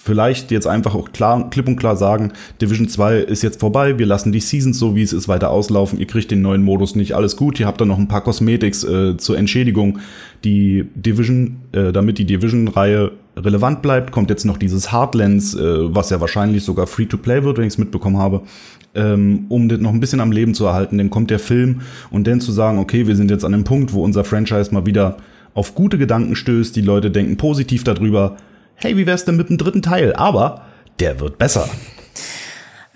Vielleicht 0.04 0.50
jetzt 0.52 0.66
einfach 0.66 0.94
auch 0.94 1.12
klar, 1.12 1.50
klipp 1.50 1.68
und 1.68 1.76
klar 1.76 1.96
sagen, 1.96 2.32
Division 2.62 2.88
2 2.88 3.18
ist 3.18 3.42
jetzt 3.42 3.60
vorbei, 3.60 3.98
wir 3.98 4.06
lassen 4.06 4.32
die 4.32 4.40
Seasons 4.40 4.78
so, 4.78 4.96
wie 4.96 5.02
es 5.02 5.12
ist, 5.12 5.28
weiter 5.28 5.50
auslaufen, 5.50 5.98
ihr 5.98 6.06
kriegt 6.06 6.30
den 6.30 6.40
neuen 6.40 6.62
Modus 6.62 6.94
nicht, 6.94 7.14
alles 7.14 7.36
gut, 7.36 7.60
ihr 7.60 7.66
habt 7.66 7.80
dann 7.80 7.88
noch 7.88 7.98
ein 7.98 8.08
paar 8.08 8.22
Cosmetics 8.22 8.84
äh, 8.84 9.16
zur 9.18 9.36
Entschädigung. 9.36 9.98
Die 10.44 10.86
Division, 10.94 11.58
äh, 11.72 11.92
damit 11.92 12.16
die 12.18 12.24
Division-Reihe 12.24 13.12
relevant 13.38 13.82
bleibt, 13.82 14.12
kommt 14.12 14.30
jetzt 14.30 14.44
noch 14.44 14.56
dieses 14.56 14.92
Heartlands, 14.92 15.54
äh, 15.54 15.94
was 15.94 16.10
ja 16.10 16.20
wahrscheinlich 16.20 16.64
sogar 16.64 16.86
Free-to-Play 16.86 17.44
wird, 17.44 17.58
wenn 17.58 17.64
ich 17.64 17.74
es 17.74 17.78
mitbekommen 17.78 18.18
habe, 18.18 18.42
ähm, 18.94 19.46
um 19.48 19.68
das 19.68 19.80
noch 19.80 19.92
ein 19.92 20.00
bisschen 20.00 20.20
am 20.20 20.32
Leben 20.32 20.54
zu 20.54 20.66
erhalten. 20.66 20.98
Dann 20.98 21.10
kommt 21.10 21.30
der 21.30 21.38
Film 21.38 21.82
und 22.10 22.26
dann 22.26 22.40
zu 22.40 22.52
sagen, 22.52 22.78
okay, 22.78 23.06
wir 23.06 23.16
sind 23.16 23.30
jetzt 23.30 23.44
an 23.44 23.52
dem 23.52 23.64
Punkt, 23.64 23.92
wo 23.92 24.02
unser 24.02 24.24
Franchise 24.24 24.72
mal 24.72 24.86
wieder 24.86 25.16
auf 25.54 25.74
gute 25.74 25.98
Gedanken 25.98 26.36
stößt, 26.36 26.76
die 26.76 26.82
Leute 26.82 27.10
denken 27.10 27.36
positiv 27.36 27.84
darüber, 27.84 28.36
hey, 28.74 28.96
wie 28.96 29.06
wär's 29.06 29.24
denn 29.24 29.36
mit 29.36 29.48
dem 29.48 29.58
dritten 29.58 29.82
Teil? 29.82 30.14
Aber 30.14 30.62
der 31.00 31.20
wird 31.20 31.38
besser. 31.38 31.68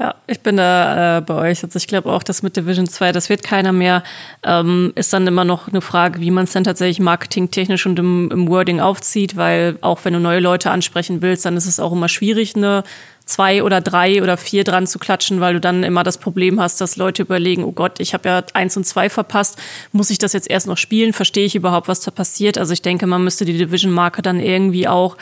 Ja, 0.02 0.16
ich 0.26 0.40
bin 0.40 0.56
da 0.56 1.18
äh, 1.18 1.20
bei 1.20 1.34
euch. 1.34 1.62
Also 1.62 1.76
ich 1.76 1.86
glaube 1.86 2.10
auch, 2.10 2.24
dass 2.24 2.42
mit 2.42 2.56
Division 2.56 2.88
2, 2.88 3.12
das 3.12 3.28
wird 3.28 3.44
keiner 3.44 3.70
mehr. 3.70 4.02
Ähm, 4.42 4.92
ist 4.96 5.12
dann 5.12 5.28
immer 5.28 5.44
noch 5.44 5.68
eine 5.68 5.80
Frage, 5.80 6.20
wie 6.20 6.32
man 6.32 6.42
es 6.42 6.52
dann 6.52 6.64
tatsächlich 6.64 6.98
marketingtechnisch 6.98 7.86
und 7.86 8.00
im, 8.00 8.28
im, 8.32 8.48
Wording 8.48 8.80
aufzieht, 8.80 9.36
weil 9.36 9.78
auch 9.80 10.04
wenn 10.04 10.14
du 10.14 10.18
neue 10.18 10.40
Leute 10.40 10.72
ansprechen 10.72 11.22
willst, 11.22 11.44
dann 11.44 11.56
ist 11.56 11.66
es 11.66 11.78
auch 11.78 11.92
immer 11.92 12.08
schwierig, 12.08 12.56
eine 12.56 12.82
zwei 13.26 13.62
oder 13.62 13.80
drei 13.80 14.20
oder 14.24 14.36
vier 14.36 14.64
dran 14.64 14.88
zu 14.88 14.98
klatschen, 14.98 15.40
weil 15.40 15.54
du 15.54 15.60
dann 15.60 15.84
immer 15.84 16.02
das 16.02 16.18
Problem 16.18 16.60
hast, 16.60 16.80
dass 16.80 16.96
Leute 16.96 17.22
überlegen, 17.22 17.62
oh 17.62 17.70
Gott, 17.70 18.00
ich 18.00 18.12
habe 18.12 18.28
ja 18.28 18.42
eins 18.54 18.76
und 18.76 18.84
zwei 18.84 19.08
verpasst, 19.08 19.56
muss 19.92 20.10
ich 20.10 20.18
das 20.18 20.32
jetzt 20.32 20.50
erst 20.50 20.66
noch 20.66 20.78
spielen? 20.78 21.12
Verstehe 21.12 21.46
ich 21.46 21.54
überhaupt, 21.54 21.86
was 21.86 22.00
da 22.00 22.10
passiert? 22.10 22.58
Also 22.58 22.72
ich 22.72 22.82
denke, 22.82 23.06
man 23.06 23.22
müsste 23.22 23.44
die 23.44 23.56
Division-Marke 23.56 24.20
dann 24.20 24.40
irgendwie 24.40 24.88
auch 24.88 25.16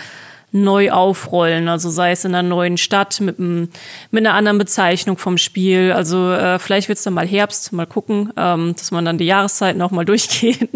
neu 0.52 0.90
aufrollen. 0.90 1.68
Also 1.68 1.90
sei 1.90 2.12
es 2.12 2.24
in 2.24 2.34
einer 2.34 2.48
neuen 2.48 2.76
Stadt 2.76 3.20
mit, 3.20 3.38
einem, 3.38 3.68
mit 4.10 4.26
einer 4.26 4.34
anderen 4.34 4.58
Bezeichnung 4.58 5.16
vom 5.16 5.38
Spiel. 5.38 5.92
Also 5.92 6.32
äh, 6.32 6.58
vielleicht 6.58 6.88
wird 6.88 6.98
es 6.98 7.04
dann 7.04 7.14
mal 7.14 7.26
Herbst, 7.26 7.72
mal 7.72 7.86
gucken, 7.86 8.32
ähm, 8.36 8.74
dass 8.76 8.90
man 8.90 9.04
dann 9.04 9.18
die 9.18 9.26
Jahreszeiten 9.26 9.80
auch 9.82 9.92
mal 9.92 10.04
durchgeht. 10.10 10.68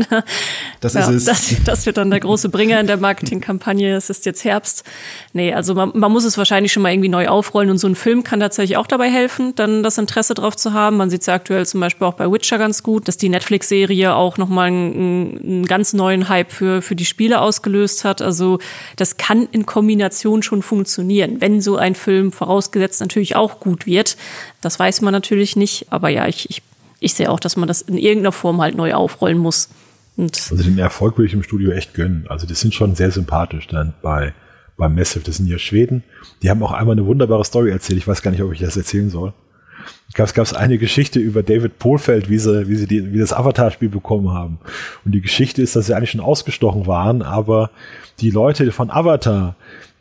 Das 0.81 0.95
ja, 0.95 1.01
ist 1.01 1.09
es. 1.09 1.25
Das, 1.25 1.55
das, 1.65 1.87
wird 1.87 1.97
dann 1.97 2.11
der 2.11 2.21
große 2.21 2.49
Bringer 2.49 2.79
in 2.79 2.87
der 2.87 2.99
Marketingkampagne. 2.99 3.97
Es 3.97 4.11
ist 4.11 4.27
jetzt 4.27 4.45
Herbst. 4.45 4.85
Nee, 5.33 5.53
also 5.53 5.75
man, 5.75 5.93
man 5.95 6.13
muss 6.13 6.25
es 6.25 6.39
wahrscheinlich 6.39 6.73
schon 6.73 6.83
mal 6.83 6.93
irgendwie 6.93 7.09
neu 7.09 7.29
aufrollen 7.29 7.71
und 7.71 7.79
so 7.79 7.89
ein 7.89 7.97
Film 7.97 8.23
kann 8.23 8.41
tatsächlich 8.41 8.77
auch 8.77 8.87
dabei 8.87 9.11
helfen, 9.11 9.55
dann 9.57 9.83
das 9.83 9.99
Interesse 9.99 10.35
drauf 10.35 10.57
zu 10.57 10.73
haben. 10.73 10.97
Man 10.99 11.11
sieht 11.11 11.23
es 11.23 11.27
ja 11.27 11.35
aktuell 11.35 11.67
zum 11.67 11.81
Beispiel 11.81 12.07
auch 12.07 12.15
bei 12.15 12.31
Witcher 12.31 12.59
ganz 12.59 12.83
gut, 12.83 13.09
dass 13.09 13.17
die 13.17 13.29
Netflix-Serie 13.29 14.15
auch 14.15 14.39
nochmal 14.39 14.69
einen, 14.69 15.41
einen 15.43 15.67
ganz 15.67 15.93
neuen 15.95 16.29
Hype 16.29 16.53
für, 16.53 16.81
für 16.81 16.95
die 16.95 17.05
Spiele 17.05 17.41
ausgelöst 17.41 18.05
hat. 18.05 18.23
Also 18.23 18.59
das 18.97 19.17
kann 19.17 19.49
in 19.51 19.64
Kombination 19.67 20.43
schon 20.43 20.63
funktionieren, 20.63 21.41
wenn 21.41 21.61
so 21.61 21.77
ein 21.77 21.95
Film 21.95 22.33
vorausgesetzt 22.33 23.01
natürlich 23.01 23.37
auch 23.37 23.61
gut 23.61 23.87
wird. 23.87 24.17
Das 24.61 24.79
weiß 24.79 25.01
man 25.03 25.13
natürlich 25.13 25.57
nicht, 25.57 25.87
aber 25.91 26.09
ja, 26.09 26.27
ich, 26.27 26.51
ich, 26.51 26.63
ich 27.01 27.15
sehe 27.15 27.31
auch, 27.31 27.41
dass 27.41 27.57
man 27.57 27.69
das 27.69 27.83
in 27.83 27.99
irgendeiner 27.99 28.33
Form 28.33 28.61
halt 28.61 28.77
neu 28.77 28.95
aufrollen 28.95 29.39
muss. 29.39 29.69
Und 30.17 30.49
also 30.51 30.63
den 30.63 30.79
Erfolg 30.79 31.19
würde 31.19 31.27
ich 31.27 31.35
im 31.35 31.43
Studio 31.43 31.71
echt 31.73 31.95
gönnen. 31.95 32.27
Also 32.29 32.47
die 32.47 32.55
sind 32.55 32.75
schon 32.75 32.95
sehr 32.95 33.11
sympathisch 33.11 33.67
dann 33.67 33.95
bei, 34.03 34.33
bei 34.77 34.89
Massive. 34.89 35.25
Das 35.25 35.37
sind 35.37 35.49
ja 35.49 35.59
Schweden. 35.59 36.05
Die 36.43 36.51
haben 36.51 36.63
auch 36.63 36.73
einmal 36.73 36.93
eine 36.93 37.07
wunderbare 37.07 37.45
Story 37.45 37.71
erzählt. 37.71 37.99
Ich 37.99 38.07
weiß 38.07 38.23
gar 38.23 38.31
nicht, 38.31 38.43
ob 38.43 38.53
ich 38.53 38.61
das 38.61 38.77
erzählen 38.77 39.11
soll. 39.11 39.33
Gab 40.15 40.29
es 40.37 40.55
eine 40.55 40.79
Geschichte 40.79 41.19
über 41.19 41.43
David 41.43 41.79
Pohlfeld, 41.79 42.31
wie 42.31 42.39
sie, 42.39 42.69
wie 42.69 42.77
sie 42.77 42.87
die, 42.87 43.13
wie 43.13 43.19
das 43.19 43.33
Avatar-Spiel 43.33 43.89
bekommen 43.89 44.33
haben. 44.33 44.59
Und 45.05 45.13
die 45.13 45.21
Geschichte 45.21 45.61
ist, 45.61 45.75
dass 45.75 45.87
sie 45.87 45.95
eigentlich 45.95 46.13
schon 46.13 46.21
ausgestochen 46.21 46.87
waren, 46.87 47.23
aber 47.23 47.71
die 48.21 48.31
Leute 48.31 48.71
von 48.71 48.91
Avatar, 48.91 49.57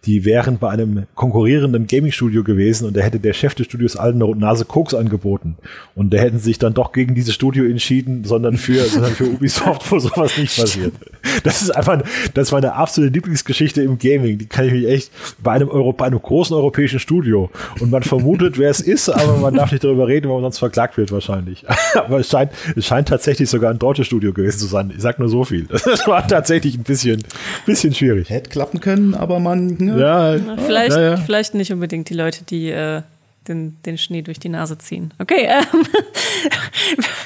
die 0.05 0.25
wären 0.25 0.57
bei 0.57 0.69
einem 0.69 1.03
konkurrierenden 1.15 1.87
Gaming-Studio 1.87 2.43
gewesen 2.43 2.87
und 2.87 2.97
da 2.97 3.01
hätte 3.01 3.19
der 3.19 3.33
Chef 3.33 3.55
des 3.55 3.67
Studios 3.67 3.95
allen 3.95 4.21
eine 4.21 4.35
Nase 4.35 4.65
Koks 4.65 4.93
angeboten. 4.93 5.55
Und 5.95 6.13
da 6.13 6.17
hätten 6.17 6.39
sich 6.39 6.59
dann 6.59 6.73
doch 6.73 6.91
gegen 6.91 7.15
dieses 7.15 7.33
Studio 7.33 7.63
entschieden, 7.65 8.25
sondern 8.25 8.57
für, 8.57 8.83
sondern 8.85 9.13
für 9.13 9.25
Ubisoft, 9.25 9.89
wo 9.91 9.99
sowas 9.99 10.37
nicht 10.37 10.57
passiert. 10.57 10.93
Das 11.43 11.61
ist 11.61 11.71
einfach, 11.71 12.01
das 12.33 12.51
war 12.51 12.57
eine 12.57 12.73
absolute 12.73 13.13
Lieblingsgeschichte 13.13 13.81
im 13.81 13.97
Gaming. 13.97 14.37
Die 14.37 14.45
kann 14.45 14.65
ich 14.65 14.73
mich 14.73 14.87
echt 14.87 15.11
bei 15.41 15.53
einem 15.53 15.69
Euro, 15.69 15.93
bei 15.93 16.05
einem 16.05 16.21
großen 16.21 16.55
europäischen 16.55 16.99
Studio. 16.99 17.49
Und 17.79 17.91
man 17.91 18.03
vermutet, 18.03 18.57
wer 18.57 18.69
es 18.69 18.81
ist, 18.81 19.07
aber 19.09 19.37
man 19.37 19.53
darf 19.53 19.71
nicht 19.71 19.83
darüber 19.83 20.07
reden, 20.07 20.27
weil 20.27 20.35
man 20.35 20.43
sonst 20.43 20.59
verklagt 20.59 20.97
wird 20.97 21.11
wahrscheinlich. 21.11 21.65
Aber 21.95 22.19
es 22.19 22.29
scheint, 22.29 22.51
es 22.75 22.85
scheint 22.85 23.07
tatsächlich 23.07 23.49
sogar 23.49 23.71
ein 23.71 23.79
deutsches 23.79 24.07
Studio 24.07 24.33
gewesen 24.33 24.59
zu 24.59 24.65
sein. 24.65 24.91
Ich 24.95 25.01
sag 25.01 25.19
nur 25.19 25.29
so 25.29 25.43
viel. 25.43 25.67
Das 25.69 26.07
war 26.07 26.27
tatsächlich 26.27 26.77
ein 26.77 26.83
bisschen, 26.83 27.23
bisschen 27.65 27.93
schwierig. 27.93 28.29
Hätte 28.29 28.49
klappen 28.49 28.79
können, 28.79 29.13
aber 29.13 29.39
man, 29.39 29.77
ne? 29.79 29.92
Ja, 29.97 30.37
vielleicht, 30.57 30.95
ja, 30.95 31.01
ja. 31.01 31.17
vielleicht 31.17 31.53
nicht 31.55 31.71
unbedingt 31.71 32.09
die 32.09 32.13
Leute, 32.13 32.43
die 32.43 32.69
äh, 32.69 33.01
den, 33.47 33.77
den 33.85 33.97
Schnee 33.97 34.21
durch 34.21 34.39
die 34.39 34.49
Nase 34.49 34.77
ziehen. 34.77 35.13
Okay. 35.19 35.47
Ähm. 35.47 35.83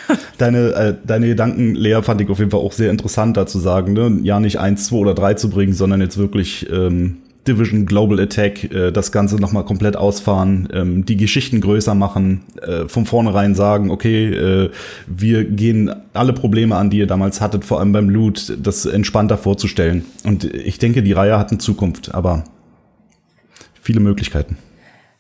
deine, 0.38 0.58
äh, 0.74 0.96
deine 1.06 1.28
Gedanken, 1.28 1.76
Lea, 1.76 2.02
fand 2.02 2.22
ich 2.22 2.30
auf 2.30 2.40
jeden 2.40 2.52
Fall 2.52 2.60
auch 2.60 2.74
sehr 2.74 2.92
interessant, 2.92 3.38
da 3.38 3.46
zu 3.46 3.60
sagen, 3.60 3.94
ne? 3.94 4.20
ja 4.24 4.40
nicht 4.40 4.60
eins, 4.60 4.88
zwei 4.88 4.98
oder 4.98 5.14
drei 5.14 5.34
zu 5.36 5.50
bringen, 5.50 5.74
sondern 5.74 6.02
jetzt 6.02 6.18
wirklich 6.18 6.70
ähm, 6.72 7.18
Division 7.48 7.86
Global 7.86 8.20
Attack, 8.20 8.72
äh, 8.72 8.92
das 8.92 9.12
Ganze 9.12 9.38
nochmal 9.38 9.64
komplett 9.64 9.96
ausfahren, 9.96 10.68
ähm, 10.74 11.06
die 11.06 11.18
Geschichten 11.18 11.62
größer 11.62 11.96
machen, 11.96 12.42
äh, 12.62 12.88
von 12.88 13.06
vornherein 13.06 13.56
sagen, 13.56 13.90
okay, 13.90 14.34
äh, 14.34 14.70
wir 15.08 15.46
gehen 15.46 15.94
alle 16.14 16.34
Probleme 16.34 16.76
an, 16.76 16.90
die 16.90 17.00
ihr 17.00 17.08
damals 17.08 17.42
hattet, 17.42 17.64
vor 17.66 17.80
allem 17.80 17.92
beim 17.92 18.10
Loot, 18.10 18.58
das 18.62 18.86
entspannter 18.86 19.38
vorzustellen. 19.38 20.06
Und 20.24 20.44
ich 20.44 20.80
denke, 20.80 21.04
die 21.04 21.14
Reihe 21.14 21.38
hat 21.38 21.52
eine 21.52 21.60
Zukunft, 21.60 22.14
aber 22.14 22.44
viele 23.88 24.02
Möglichkeiten. 24.02 24.58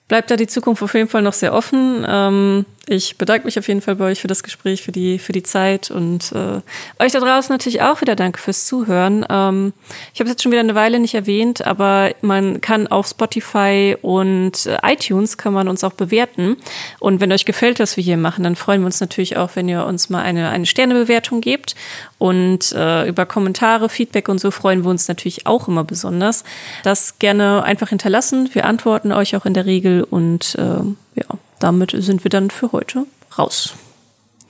Bleibt 0.09 0.30
da 0.30 0.36
die 0.36 0.47
Zukunft 0.47 0.84
auf 0.84 0.93
jeden 0.93 1.07
Fall 1.07 1.22
noch 1.22 1.34
sehr 1.34 1.53
offen. 1.53 2.05
Ähm 2.07 2.65
ich 2.89 3.17
bedanke 3.17 3.45
mich 3.45 3.59
auf 3.59 3.67
jeden 3.67 3.81
Fall 3.81 3.95
bei 3.95 4.05
euch 4.05 4.21
für 4.21 4.27
das 4.27 4.43
Gespräch, 4.43 4.81
für 4.81 4.91
die, 4.91 5.19
für 5.19 5.33
die 5.33 5.43
Zeit 5.43 5.91
und 5.91 6.31
äh, 6.31 6.61
euch 7.03 7.11
da 7.11 7.19
draußen 7.19 7.53
natürlich 7.53 7.81
auch 7.81 7.99
wieder 8.01 8.15
danke 8.15 8.39
fürs 8.39 8.65
Zuhören. 8.65 9.25
Ähm, 9.29 9.73
ich 10.13 10.19
habe 10.19 10.29
es 10.29 10.33
jetzt 10.33 10.43
schon 10.43 10.51
wieder 10.51 10.61
eine 10.61 10.75
Weile 10.75 10.99
nicht 10.99 11.13
erwähnt, 11.13 11.65
aber 11.65 12.11
man 12.21 12.61
kann 12.61 12.88
auf 12.88 13.07
Spotify 13.07 13.97
und 14.01 14.65
äh, 14.65 14.77
iTunes 14.83 15.38
kann 15.38 15.53
man 15.53 15.67
uns 15.67 15.83
auch 15.83 15.93
bewerten. 15.93 16.55
Und 16.99 17.19
wenn 17.19 17.31
euch 17.31 17.45
gefällt, 17.45 17.79
was 17.79 17.97
wir 17.97 18.03
hier 18.03 18.17
machen, 18.17 18.43
dann 18.43 18.55
freuen 18.55 18.81
wir 18.81 18.85
uns 18.85 19.01
natürlich 19.01 19.35
auch, 19.35 19.51
wenn 19.55 19.67
ihr 19.67 19.85
uns 19.85 20.09
mal 20.09 20.21
eine, 20.21 20.49
eine 20.49 20.65
Sternebewertung 20.65 21.41
gebt. 21.41 21.75
Und 22.19 22.71
äh, 22.71 23.07
über 23.07 23.25
Kommentare, 23.25 23.89
Feedback 23.89 24.29
und 24.29 24.39
so 24.39 24.49
freuen 24.49 24.83
wir 24.83 24.89
uns 24.89 25.07
natürlich 25.07 25.45
auch 25.45 25.67
immer 25.67 25.83
besonders. 25.83 26.43
Das 26.83 27.19
gerne 27.19 27.63
einfach 27.63 27.89
hinterlassen. 27.89 28.49
Wir 28.53 28.65
antworten 28.65 29.11
euch 29.11 29.35
auch 29.35 29.45
in 29.45 29.53
der 29.53 29.65
Regel 29.65 30.03
und 30.03 30.55
äh, 30.55 31.19
ja 31.19 31.25
damit 31.60 31.91
sind 31.95 32.24
wir 32.24 32.30
dann 32.30 32.49
für 32.49 32.72
heute 32.72 33.05
raus. 33.38 33.76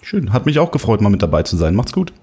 Schön, 0.01 0.31
hat 0.33 0.45
mich 0.45 0.59
auch 0.59 0.71
gefreut, 0.71 1.01
mal 1.01 1.09
mit 1.09 1.21
dabei 1.21 1.43
zu 1.43 1.57
sein. 1.57 1.75
Macht's 1.75 1.93
gut. 1.93 2.13